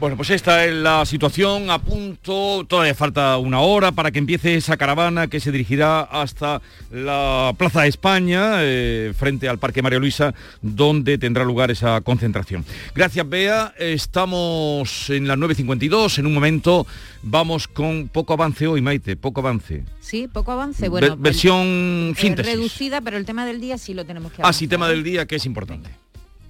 Bueno, 0.00 0.16
pues 0.16 0.28
esta 0.30 0.66
es 0.66 0.74
la 0.74 1.06
situación 1.06 1.70
a 1.70 1.78
punto, 1.78 2.66
todavía 2.68 2.94
falta 2.94 3.38
una 3.38 3.60
hora 3.60 3.92
para 3.92 4.10
que 4.10 4.18
empiece 4.18 4.54
esa 4.56 4.76
caravana 4.76 5.28
que 5.28 5.40
se 5.40 5.50
dirigirá 5.50 6.00
hasta 6.02 6.60
la 6.90 7.54
Plaza 7.56 7.82
de 7.82 7.88
España, 7.88 8.56
eh, 8.58 9.14
frente 9.16 9.48
al 9.48 9.58
Parque 9.58 9.80
María 9.82 9.98
Luisa, 10.00 10.34
donde 10.60 11.16
tendrá 11.16 11.44
lugar 11.44 11.70
esa 11.70 12.00
concentración. 12.02 12.64
Gracias, 12.94 13.26
Bea. 13.26 13.72
Estamos 13.78 15.08
en 15.10 15.26
las 15.28 15.38
9.52, 15.38 16.18
en 16.18 16.26
un 16.26 16.34
momento 16.34 16.86
vamos 17.22 17.66
con 17.68 18.08
poco 18.08 18.34
avance 18.34 18.66
hoy, 18.66 18.82
Maite, 18.82 19.16
poco 19.16 19.40
avance. 19.40 19.84
Sí, 20.00 20.28
poco 20.30 20.52
avance. 20.52 20.88
Bueno, 20.88 21.16
versión 21.16 22.10
eh, 22.10 22.14
síntesis. 22.20 22.52
reducida, 22.52 23.00
pero 23.00 23.16
el 23.16 23.24
tema 23.24 23.46
del 23.46 23.60
día 23.60 23.78
sí 23.78 23.94
lo 23.94 24.04
tenemos 24.04 24.32
que 24.32 24.42
Ah, 24.44 24.52
sí, 24.52 24.66
tema 24.68 24.88
del 24.88 25.02
día 25.02 25.24
que 25.24 25.36
es 25.36 25.46
importante. 25.46 25.88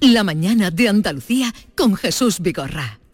La 0.00 0.24
mañana 0.24 0.70
de 0.72 0.88
Andalucía 0.88 1.52
con 1.76 1.94
Jesús 1.94 2.40
Vigorra. 2.40 2.98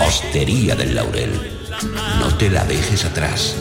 Hostería 0.00 0.74
del 0.74 0.94
Laurel, 0.94 1.30
no 2.18 2.34
te 2.36 2.50
la 2.50 2.64
dejes 2.64 3.04
atrás. 3.04 3.56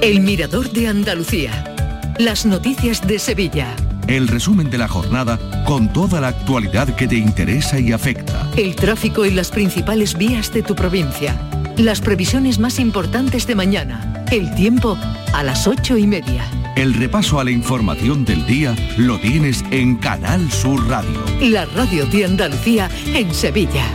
El 0.00 0.20
Mirador 0.20 0.70
de 0.70 0.88
Andalucía. 0.88 1.74
Las 2.18 2.46
noticias 2.46 3.06
de 3.06 3.18
Sevilla. 3.18 3.74
El 4.06 4.28
resumen 4.28 4.70
de 4.70 4.78
la 4.78 4.88
jornada 4.88 5.64
con 5.64 5.92
toda 5.92 6.20
la 6.20 6.28
actualidad 6.28 6.94
que 6.96 7.06
te 7.06 7.16
interesa 7.16 7.78
y 7.78 7.92
afecta. 7.92 8.50
El 8.56 8.74
tráfico 8.74 9.26
y 9.26 9.30
las 9.32 9.50
principales 9.50 10.16
vías 10.16 10.52
de 10.52 10.62
tu 10.62 10.74
provincia. 10.74 11.38
Las 11.78 12.00
previsiones 12.00 12.58
más 12.58 12.80
importantes 12.80 13.46
de 13.46 13.54
mañana. 13.54 14.24
El 14.32 14.52
tiempo 14.56 14.98
a 15.32 15.44
las 15.44 15.68
ocho 15.68 15.96
y 15.96 16.08
media. 16.08 16.44
El 16.74 16.92
repaso 16.92 17.38
a 17.38 17.44
la 17.44 17.52
información 17.52 18.24
del 18.24 18.44
día 18.46 18.74
lo 18.96 19.20
tienes 19.20 19.64
en 19.70 19.94
Canal 19.94 20.50
Sur 20.50 20.88
Radio. 20.88 21.24
La 21.40 21.66
radio 21.66 22.04
de 22.06 22.24
Andalucía 22.24 22.90
en 23.14 23.32
Sevilla. 23.32 23.86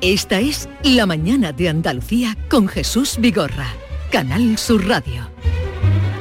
Esta 0.00 0.40
es 0.40 0.68
La 0.82 1.06
mañana 1.06 1.52
de 1.52 1.68
Andalucía 1.68 2.36
con 2.50 2.66
Jesús 2.66 3.16
Vigorra. 3.20 3.68
Canal 4.10 4.58
Sur 4.58 4.88
Radio. 4.88 5.30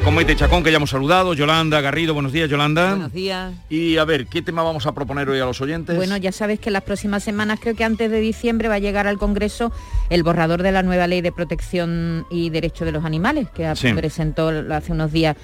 Con 0.08 0.16
Maite 0.16 0.38
Chacón, 0.38 0.64
que 0.64 0.72
ya 0.72 0.78
hemos 0.78 0.92
saludado, 0.92 1.34
Yolanda 1.34 1.82
Garrido, 1.82 2.14
buenos 2.14 2.32
días, 2.32 2.50
Yolanda. 2.50 2.92
Buenos 2.92 3.12
días. 3.12 3.54
Y 3.70 3.98
a 3.98 4.06
ver, 4.06 4.28
¿qué 4.28 4.42
tema 4.42 4.64
vamos 4.64 4.86
a 4.86 4.94
proponer 4.94 5.28
hoy 5.28 5.42
a 5.42 5.46
los 5.46 5.60
oyentes? 5.60 5.98
Bueno, 5.98 6.16
ya 6.16 6.32
sabes 6.32 6.62
que 6.62 6.72
las 6.72 6.84
próximas 6.84 7.26
semanas, 7.26 7.60
creo 7.62 7.76
que 7.76 7.84
antes 7.84 8.10
de 8.10 8.22
diciembre, 8.22 8.70
va 8.70 8.76
a 8.76 8.80
llegar 8.80 9.06
al 9.06 9.18
Congreso 9.18 9.70
el 10.10 10.24
borrador 10.24 10.64
de 10.64 10.72
la 10.72 10.82
nueva 10.82 11.08
ley 11.08 11.20
de 11.20 11.34
protección 11.34 12.26
y 12.32 12.50
derecho 12.52 12.86
de 12.86 12.94
los 12.94 13.04
animales, 13.04 13.50
que 13.54 13.70
Sí. 13.76 13.92
presentó 13.92 14.48
hace 14.72 14.94
unos 14.94 15.12
días 15.12 15.36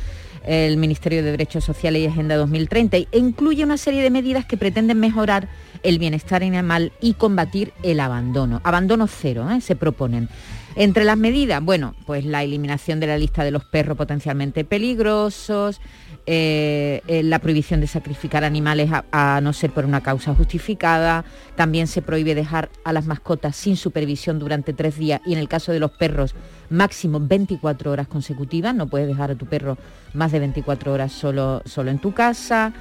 el 0.46 0.78
Ministerio 0.78 1.24
de 1.24 1.32
Derechos 1.32 1.66
Sociales 1.66 2.02
y 2.02 2.06
Agenda 2.06 2.38
2030 2.38 2.96
e 2.96 3.08
incluye 3.12 3.66
una 3.66 3.76
serie 3.76 4.02
de 4.02 4.12
medidas 4.12 4.46
que 4.46 4.56
pretenden 4.56 4.98
mejorar 4.98 5.50
el 5.84 6.00
bienestar 6.00 6.42
animal 6.42 6.94
y 7.02 7.16
combatir 7.16 7.74
el 7.84 8.00
abandono. 8.00 8.62
Abandono 8.64 9.08
cero, 9.08 9.50
¿eh? 9.52 9.60
se 9.60 9.76
proponen. 9.76 10.30
Entre 10.76 11.04
las 11.04 11.18
medidas, 11.18 11.64
bueno, 11.64 11.94
pues 12.06 12.26
la 12.26 12.44
eliminación 12.44 13.00
de 13.00 13.08
la 13.08 13.18
lista 13.18 13.44
de 13.44 13.52
los 13.52 13.64
perros 13.64 13.96
potencialmente 13.96 14.66
peligrosos, 14.66 15.80
eh, 16.26 17.02
eh, 17.08 17.22
la 17.22 17.40
prohibición 17.40 17.80
de 17.80 17.88
sacrificar 17.88 18.44
animales 18.44 18.90
a, 19.12 19.40
no 19.44 19.54
ser 19.54 19.72
por 19.72 19.86
una 19.86 20.02
causa 20.02 20.34
justificada, 20.34 21.26
también 21.56 21.86
se 21.88 22.02
prohíbe 22.02 22.34
dejar 22.34 22.70
a 22.86 22.94
las 22.94 23.06
mascotas 23.06 23.56
sin 23.56 23.76
supervisión 23.76 24.40
durante 24.40 24.74
tres 24.74 24.98
días 24.98 25.22
y 25.26 25.34
en 25.34 25.40
el 25.40 25.48
caso 25.48 25.72
de 25.72 25.80
los 25.80 25.92
perros 25.92 26.34
máximo 26.70 27.20
24 27.20 27.92
horas 27.92 28.08
consecutivas, 28.08 28.74
no 28.74 28.88
puedes 28.88 29.08
dejar 29.08 29.32
a 29.32 29.36
tu 29.36 29.46
perro 29.46 29.78
más 30.14 30.32
de 30.32 30.40
24 30.40 30.92
horas 30.92 31.12
solo, 31.12 31.62
solo 31.66 31.92
en 31.92 32.00
tu 32.00 32.14
casa. 32.14 32.74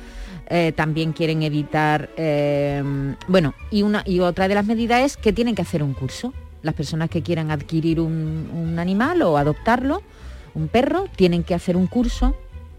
Eh, 0.48 0.72
también 0.74 1.12
quieren 1.12 1.42
evitar, 1.42 2.10
bueno, 3.28 3.54
y, 3.70 3.82
una, 3.82 4.02
y 4.06 4.20
otra 4.20 4.48
de 4.48 4.54
las 4.54 4.66
medidas 4.66 5.02
es 5.02 5.16
que 5.16 5.32
tienen 5.32 5.54
que 5.54 5.62
hacer 5.62 5.82
un 5.82 5.94
curso. 5.94 6.32
Las 6.62 6.74
personas 6.74 7.10
que 7.10 7.22
quieran 7.22 7.50
adquirir 7.50 8.00
un, 8.00 8.48
un 8.54 8.78
animal 8.78 9.22
o 9.22 9.36
adoptarlo, 9.36 10.02
un 10.54 10.68
perro, 10.68 11.06
tienen 11.16 11.42
que 11.42 11.54
hacer 11.54 11.76
un 11.76 11.86
curso 11.86 12.36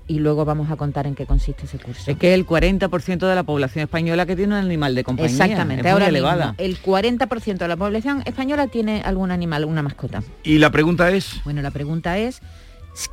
y 0.07 0.19
luego 0.19 0.43
vamos 0.45 0.69
a 0.69 0.75
contar 0.75 1.07
en 1.07 1.15
qué 1.15 1.25
consiste 1.25 1.65
ese 1.65 1.79
curso. 1.79 2.11
Es 2.11 2.17
que 2.17 2.33
el 2.33 2.45
40% 2.45 3.17
de 3.27 3.35
la 3.35 3.43
población 3.43 3.83
española 3.83 4.25
que 4.25 4.35
tiene 4.35 4.53
un 4.57 4.65
animal 4.65 4.95
de 4.95 5.03
compañía. 5.03 5.31
Exactamente, 5.31 5.79
es 5.81 5.83
muy 5.85 5.91
ahora 5.91 6.07
elevada. 6.07 6.55
mismo 6.59 6.63
el 6.65 6.81
40% 6.81 7.57
de 7.57 7.67
la 7.67 7.77
población 7.77 8.21
española 8.25 8.67
tiene 8.67 9.01
algún 9.01 9.31
animal, 9.31 9.63
una 9.65 9.81
mascota. 9.81 10.21
Y 10.43 10.57
la 10.57 10.71
pregunta 10.71 11.09
es... 11.09 11.41
Bueno, 11.45 11.61
la 11.61 11.71
pregunta 11.71 12.17
es, 12.17 12.41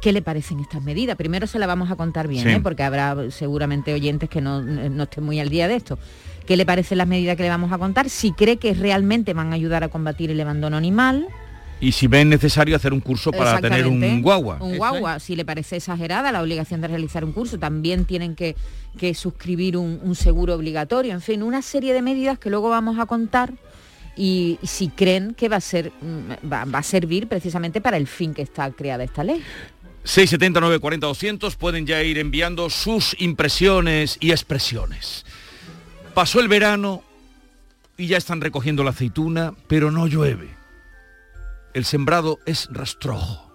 ¿qué 0.01 0.13
le 0.13 0.21
parecen 0.21 0.59
estas 0.61 0.83
medidas? 0.83 1.17
Primero 1.17 1.47
se 1.47 1.59
la 1.61 1.67
vamos 1.69 1.91
a 1.93 1.97
contar 1.97 2.27
bien, 2.27 2.43
Sí. 2.45 2.51
¿eh? 2.51 2.61
porque 2.61 2.83
habrá 2.83 3.17
seguramente 3.31 3.95
oyentes 3.95 4.29
que 4.29 4.41
no, 4.41 4.61
no 4.61 5.03
estén 5.05 5.23
muy 5.25 5.39
al 5.41 5.49
día 5.49 5.69
de 5.69 5.77
esto. 5.77 5.97
¿Qué 6.51 6.57
le 6.57 6.67
parecen 6.67 6.99
las 6.99 7.07
medidas 7.07 7.37
que 7.37 7.45
le 7.45 7.49
vamos 7.49 7.71
a 7.71 7.79
contar? 7.79 8.11
Si 8.11 8.33
cree 8.33 8.57
que 8.57 8.75
realmente 8.75 9.35
van 9.35 9.53
a 9.53 9.55
ayudar 9.55 9.85
a 9.85 9.89
combatir 9.89 10.33
el 10.33 10.41
abandono 10.41 10.77
animal. 10.77 11.29
Y 11.81 11.93
si 11.93 12.09
ven 12.09 12.29
necesario 12.29 12.75
hacer 12.75 12.93
un 12.93 12.99
curso 12.99 13.31
para 13.31 13.61
tener 13.61 13.87
un 13.87 14.21
guagua. 14.21 14.59
Un 14.61 14.77
guagua, 14.77 15.21
si 15.21 15.37
le 15.37 15.45
parece 15.45 15.77
exagerada 15.77 16.33
la 16.33 16.43
obligación 16.43 16.81
de 16.81 16.89
realizar 16.89 17.25
un 17.25 17.31
curso, 17.31 17.57
también 17.61 18.05
tienen 18.05 18.35
que, 18.35 18.57
que 18.99 19.15
suscribir 19.15 19.77
un, 19.77 20.01
un 20.03 20.17
seguro 20.17 20.57
obligatorio, 20.57 21.13
en 21.13 21.21
fin, 21.21 21.45
una 21.45 21.63
serie 21.63 21.93
de 21.93 22.03
medidas 22.03 22.37
que 22.41 22.51
luego 22.51 22.69
vamos 22.69 22.99
a 22.99 23.07
contar 23.07 23.53
y, 24.17 24.59
y 24.61 24.67
si 24.67 24.89
creen 24.89 25.35
que 25.35 25.49
va 25.49 25.59
a 25.59 25.61
ser 25.61 25.93
mm, 26.01 26.53
va, 26.53 26.65
va 26.65 26.81
a 26.81 26.83
servir 26.83 27.29
precisamente 27.29 27.81
para 27.81 27.97
el 27.97 28.09
fin 28.09 28.35
que 28.35 28.43
está 28.43 28.69
creada 28.73 29.05
esta 29.05 29.23
ley. 29.23 29.41
670 30.03 30.59
940 30.59 31.07
200 31.07 31.55
pueden 31.55 31.87
ya 31.87 32.03
ir 32.03 32.19
enviando 32.19 32.71
sus 32.71 33.15
impresiones 33.21 34.17
y 34.19 34.33
expresiones. 34.33 35.25
Pasó 36.21 36.39
el 36.41 36.49
verano 36.49 37.03
y 37.97 38.07
ya 38.07 38.19
están 38.19 38.43
recogiendo 38.43 38.85
la 38.85 38.91
aceituna, 38.91 39.55
pero 39.69 39.91
no 39.91 40.07
llueve. 40.07 40.51
El 41.73 41.87
sembrado 41.87 42.41
es 42.45 42.69
rastrojo. 42.71 43.51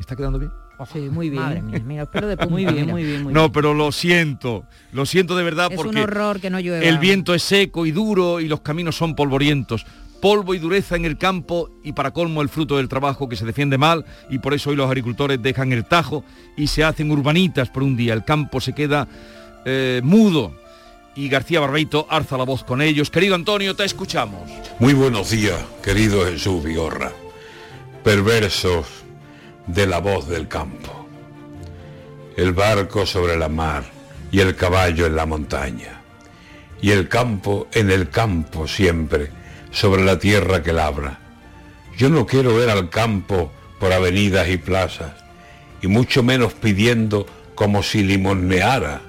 ¿Está 0.00 0.16
quedando 0.16 0.40
bien? 0.40 0.50
Sí, 0.92 0.98
muy 1.08 1.30
bien. 1.30 1.40
Madre 1.40 1.62
mía, 1.62 1.80
mira, 1.86 2.02
espero 2.02 2.26
de 2.26 2.36
Muy 2.48 2.64
bien, 2.64 2.74
mira. 2.80 2.86
muy 2.92 3.04
bien, 3.04 3.22
muy 3.22 3.32
No, 3.32 3.52
pero 3.52 3.74
lo 3.74 3.92
siento, 3.92 4.64
lo 4.90 5.06
siento 5.06 5.36
de 5.36 5.44
verdad 5.44 5.68
Es 5.70 5.76
porque 5.76 5.98
un 5.98 6.02
horror 6.02 6.40
que 6.40 6.50
no 6.50 6.58
llueva. 6.58 6.84
el 6.84 6.98
viento 6.98 7.32
es 7.32 7.44
seco 7.44 7.86
y 7.86 7.92
duro 7.92 8.40
y 8.40 8.48
los 8.48 8.62
caminos 8.62 8.96
son 8.96 9.14
polvorientos. 9.14 9.86
Polvo 10.20 10.52
y 10.54 10.58
dureza 10.58 10.96
en 10.96 11.04
el 11.04 11.16
campo 11.16 11.70
y 11.84 11.92
para 11.92 12.10
colmo 12.10 12.42
el 12.42 12.48
fruto 12.48 12.76
del 12.76 12.88
trabajo 12.88 13.28
que 13.28 13.36
se 13.36 13.46
defiende 13.46 13.78
mal 13.78 14.04
y 14.30 14.40
por 14.40 14.52
eso 14.52 14.70
hoy 14.70 14.76
los 14.76 14.88
agricultores 14.88 15.40
dejan 15.40 15.70
el 15.70 15.84
tajo 15.84 16.24
y 16.56 16.66
se 16.66 16.82
hacen 16.82 17.08
urbanitas 17.12 17.70
por 17.70 17.84
un 17.84 17.96
día. 17.96 18.14
El 18.14 18.24
campo 18.24 18.60
se 18.60 18.72
queda 18.72 19.06
eh, 19.64 20.00
mudo 20.02 20.58
y 21.14 21.28
García 21.28 21.60
Barbeito 21.60 22.06
alza 22.08 22.36
la 22.36 22.44
voz 22.44 22.64
con 22.64 22.82
ellos. 22.82 23.10
Querido 23.10 23.34
Antonio, 23.34 23.74
te 23.74 23.84
escuchamos. 23.84 24.48
Muy 24.78 24.94
buenos 24.94 25.30
días, 25.30 25.58
querido 25.82 26.24
Jesús 26.24 26.64
Vigorra, 26.64 27.12
perversos 28.04 28.86
de 29.66 29.86
la 29.86 29.98
voz 29.98 30.28
del 30.28 30.48
campo. 30.48 31.06
El 32.36 32.52
barco 32.52 33.06
sobre 33.06 33.36
la 33.36 33.48
mar 33.48 33.84
y 34.30 34.40
el 34.40 34.56
caballo 34.56 35.06
en 35.06 35.16
la 35.16 35.26
montaña. 35.26 36.00
Y 36.80 36.92
el 36.92 37.08
campo 37.08 37.68
en 37.72 37.90
el 37.90 38.08
campo 38.08 38.66
siempre, 38.66 39.30
sobre 39.70 40.04
la 40.04 40.18
tierra 40.18 40.62
que 40.62 40.72
labra. 40.72 41.18
Yo 41.98 42.08
no 42.08 42.26
quiero 42.26 42.56
ver 42.56 42.70
al 42.70 42.88
campo 42.88 43.52
por 43.78 43.92
avenidas 43.92 44.48
y 44.48 44.56
plazas, 44.56 45.12
y 45.82 45.88
mucho 45.88 46.22
menos 46.22 46.54
pidiendo 46.54 47.26
como 47.54 47.82
si 47.82 48.02
limoneara, 48.02 49.02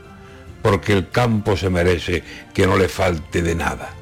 porque 0.62 0.93
el 0.93 1.09
campo 1.09 1.57
se 1.57 1.70
merece 1.70 2.24
que 2.53 2.68
no 2.68 2.78
le 2.78 2.88
falte 2.88 3.41
de 3.41 3.55
nada. 3.55 3.93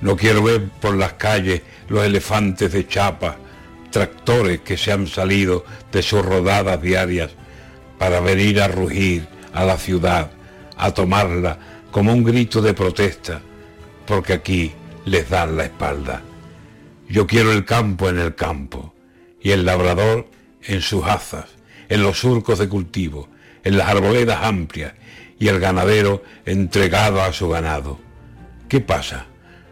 No 0.00 0.16
quiero 0.16 0.42
ver 0.42 0.68
por 0.80 0.94
las 0.94 1.14
calles 1.14 1.62
los 1.88 2.04
elefantes 2.04 2.72
de 2.72 2.86
chapa, 2.86 3.36
tractores 3.90 4.60
que 4.60 4.76
se 4.76 4.92
han 4.92 5.06
salido 5.06 5.64
de 5.90 6.02
sus 6.02 6.24
rodadas 6.24 6.80
diarias 6.82 7.30
para 7.98 8.20
venir 8.20 8.60
a 8.60 8.68
rugir 8.68 9.26
a 9.52 9.64
la 9.64 9.78
ciudad, 9.78 10.30
a 10.76 10.92
tomarla 10.92 11.58
como 11.90 12.12
un 12.12 12.24
grito 12.24 12.60
de 12.60 12.74
protesta, 12.74 13.40
porque 14.06 14.34
aquí 14.34 14.72
les 15.06 15.30
dan 15.30 15.56
la 15.56 15.64
espalda. 15.64 16.22
Yo 17.08 17.26
quiero 17.26 17.52
el 17.52 17.64
campo 17.64 18.10
en 18.10 18.18
el 18.18 18.34
campo 18.34 18.92
y 19.40 19.52
el 19.52 19.64
labrador 19.64 20.28
en 20.62 20.82
sus 20.82 21.06
azas, 21.06 21.46
en 21.88 22.02
los 22.02 22.18
surcos 22.18 22.58
de 22.58 22.68
cultivo, 22.68 23.28
en 23.64 23.78
las 23.78 23.88
arboledas 23.88 24.42
amplias 24.42 24.92
y 25.38 25.48
el 25.48 25.60
ganadero 25.60 26.22
entregado 26.44 27.22
a 27.22 27.32
su 27.32 27.48
ganado. 27.48 27.98
¿Qué 28.68 28.80
pasa? 28.80 29.26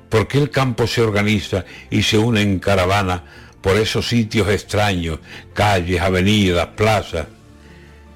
¿Por 0.08 0.28
qué 0.28 0.38
el 0.38 0.50
campo 0.50 0.86
se 0.86 1.02
organiza 1.02 1.64
y 1.90 2.02
se 2.02 2.18
une 2.18 2.42
en 2.42 2.58
caravana 2.58 3.24
por 3.60 3.76
esos 3.76 4.08
sitios 4.08 4.48
extraños, 4.48 5.18
calles, 5.52 6.00
avenidas, 6.00 6.68
plazas? 6.68 7.26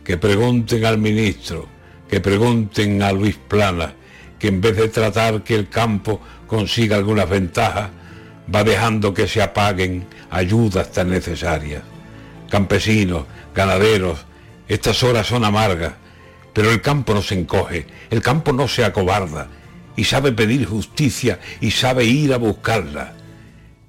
Que 0.05 0.17
pregunten 0.17 0.85
al 0.85 0.99
ministro, 0.99 1.69
que 2.09 2.21
pregunten 2.21 3.03
a 3.03 3.13
Luis 3.13 3.37
Plana, 3.37 3.95
que 4.39 4.49
en 4.49 4.61
vez 4.61 4.77
de 4.77 4.89
tratar 4.89 5.43
que 5.43 5.55
el 5.55 5.69
campo 5.69 6.21
consiga 6.47 6.97
algunas 6.97 7.29
ventajas, 7.29 7.91
va 8.55 8.65
dejando 8.65 9.13
que 9.13 9.27
se 9.27 9.43
apaguen 9.43 10.07
ayudas 10.31 10.93
tan 10.93 11.11
necesarias. 11.11 11.83
Campesinos, 12.49 13.25
ganaderos, 13.55 14.25
estas 14.69 15.03
horas 15.03 15.27
son 15.27 15.45
amargas, 15.45 15.95
pero 16.59 16.73
el 16.73 16.83
campo 16.83 17.15
no 17.15 17.23
se 17.23 17.39
encoge, 17.39 17.87
el 18.11 18.21
campo 18.21 18.53
no 18.53 18.67
se 18.67 18.85
acobarda 18.85 19.47
y 19.95 20.03
sabe 20.03 20.33
pedir 20.33 20.67
justicia 20.67 21.39
y 21.61 21.71
sabe 21.71 22.05
ir 22.05 22.33
a 22.33 22.37
buscarla. 22.37 23.15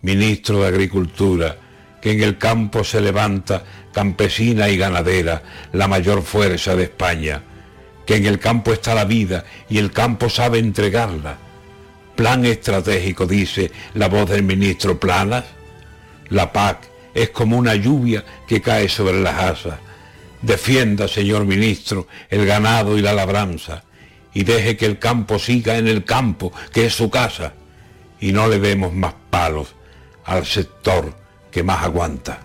Ministro 0.03 0.61
de 0.61 0.67
Agricultura, 0.67 1.57
que 1.99 2.11
en 2.11 2.22
el 2.22 2.38
campo 2.38 2.84
se 2.84 3.01
levanta 3.01 3.63
campesina 3.91 4.70
y 4.70 4.78
ganadera, 4.78 5.41
la 5.74 5.88
mayor 5.88 6.22
fuerza 6.22 6.76
de 6.76 6.84
España, 6.84 7.41
que 8.05 8.17
en 8.17 8.28
el 8.28 8.38
campo 8.38 8.72
está 8.72 8.93
la 8.93 9.05
vida 9.05 9.45
y 9.67 9.80
el 9.80 9.91
campo 9.91 10.30
sabe 10.30 10.59
entregarla. 10.59 11.39
Plan 12.15 12.45
estratégico, 12.45 13.26
dice 13.26 13.72
la 13.95 14.09
voz 14.09 14.30
del 14.30 14.43
ministro 14.43 14.99
Planas. 14.99 15.45
La 16.28 16.53
PAC 16.53 16.88
es 17.15 17.32
como 17.32 17.57
una 17.57 17.74
lluvia 17.74 18.24
que 18.47 18.61
cae 18.61 18.88
sobre 18.89 19.20
las 19.20 19.39
asas. 19.39 19.88
Defienda, 20.41 21.07
señor 21.07 21.45
ministro, 21.45 22.07
el 22.29 22.45
ganado 22.45 22.97
y 22.97 23.01
la 23.01 23.13
labranza 23.13 23.83
y 24.33 24.43
deje 24.43 24.77
que 24.77 24.85
el 24.85 24.99
campo 24.99 25.39
siga 25.39 25.77
en 25.77 25.87
el 25.87 26.03
campo, 26.05 26.53
que 26.71 26.85
es 26.85 26.93
su 26.93 27.09
casa, 27.09 27.53
y 28.19 28.31
no 28.31 28.47
le 28.47 28.59
demos 28.59 28.93
más 28.93 29.15
palos 29.29 29.75
al 30.25 30.45
sector 30.45 31.13
que 31.51 31.63
más 31.63 31.83
aguanta. 31.83 32.41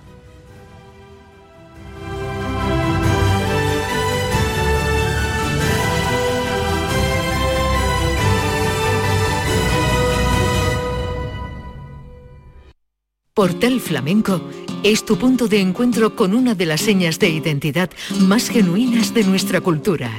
Portal 13.35 13.81
Flamenco 13.81 14.41
es 14.85 15.05
tu 15.05 15.17
punto 15.17 15.49
de 15.49 15.61
encuentro 15.61 16.15
con 16.15 16.35
una 16.35 16.55
de 16.55 16.67
las 16.67 16.83
señas 16.83 17.19
de 17.19 17.31
identidad 17.31 17.91
más 18.21 18.51
genuinas 18.51 19.15
de 19.15 19.25
nuestra 19.25 19.63
cultura. 19.63 20.11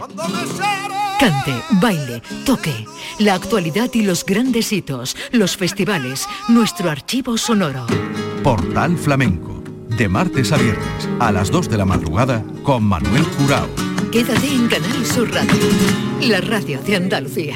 Cante, 1.20 1.54
baile, 1.80 2.22
toque, 2.46 2.86
la 3.20 3.36
actualidad 3.36 3.90
y 3.94 4.02
los 4.02 4.26
grandes 4.26 4.74
hitos, 4.74 5.16
los 5.32 5.56
festivales, 5.56 6.28
nuestro 6.50 6.90
archivo 6.90 7.38
sonoro. 7.38 7.86
Portal 8.44 8.98
Flamenco, 8.98 9.64
de 9.98 10.10
martes 10.10 10.52
a 10.52 10.58
viernes, 10.58 11.10
a 11.20 11.32
las 11.32 11.52
2 11.52 11.70
de 11.70 11.78
la 11.78 11.86
madrugada, 11.86 12.44
con 12.64 12.84
Manuel 12.84 13.24
Curao. 13.38 13.70
Quédate 14.12 14.48
en 14.48 14.68
Canal 14.68 15.06
Sur 15.06 15.32
Radio, 15.32 15.62
la 16.22 16.42
radio 16.42 16.82
de 16.82 16.96
Andalucía. 16.96 17.56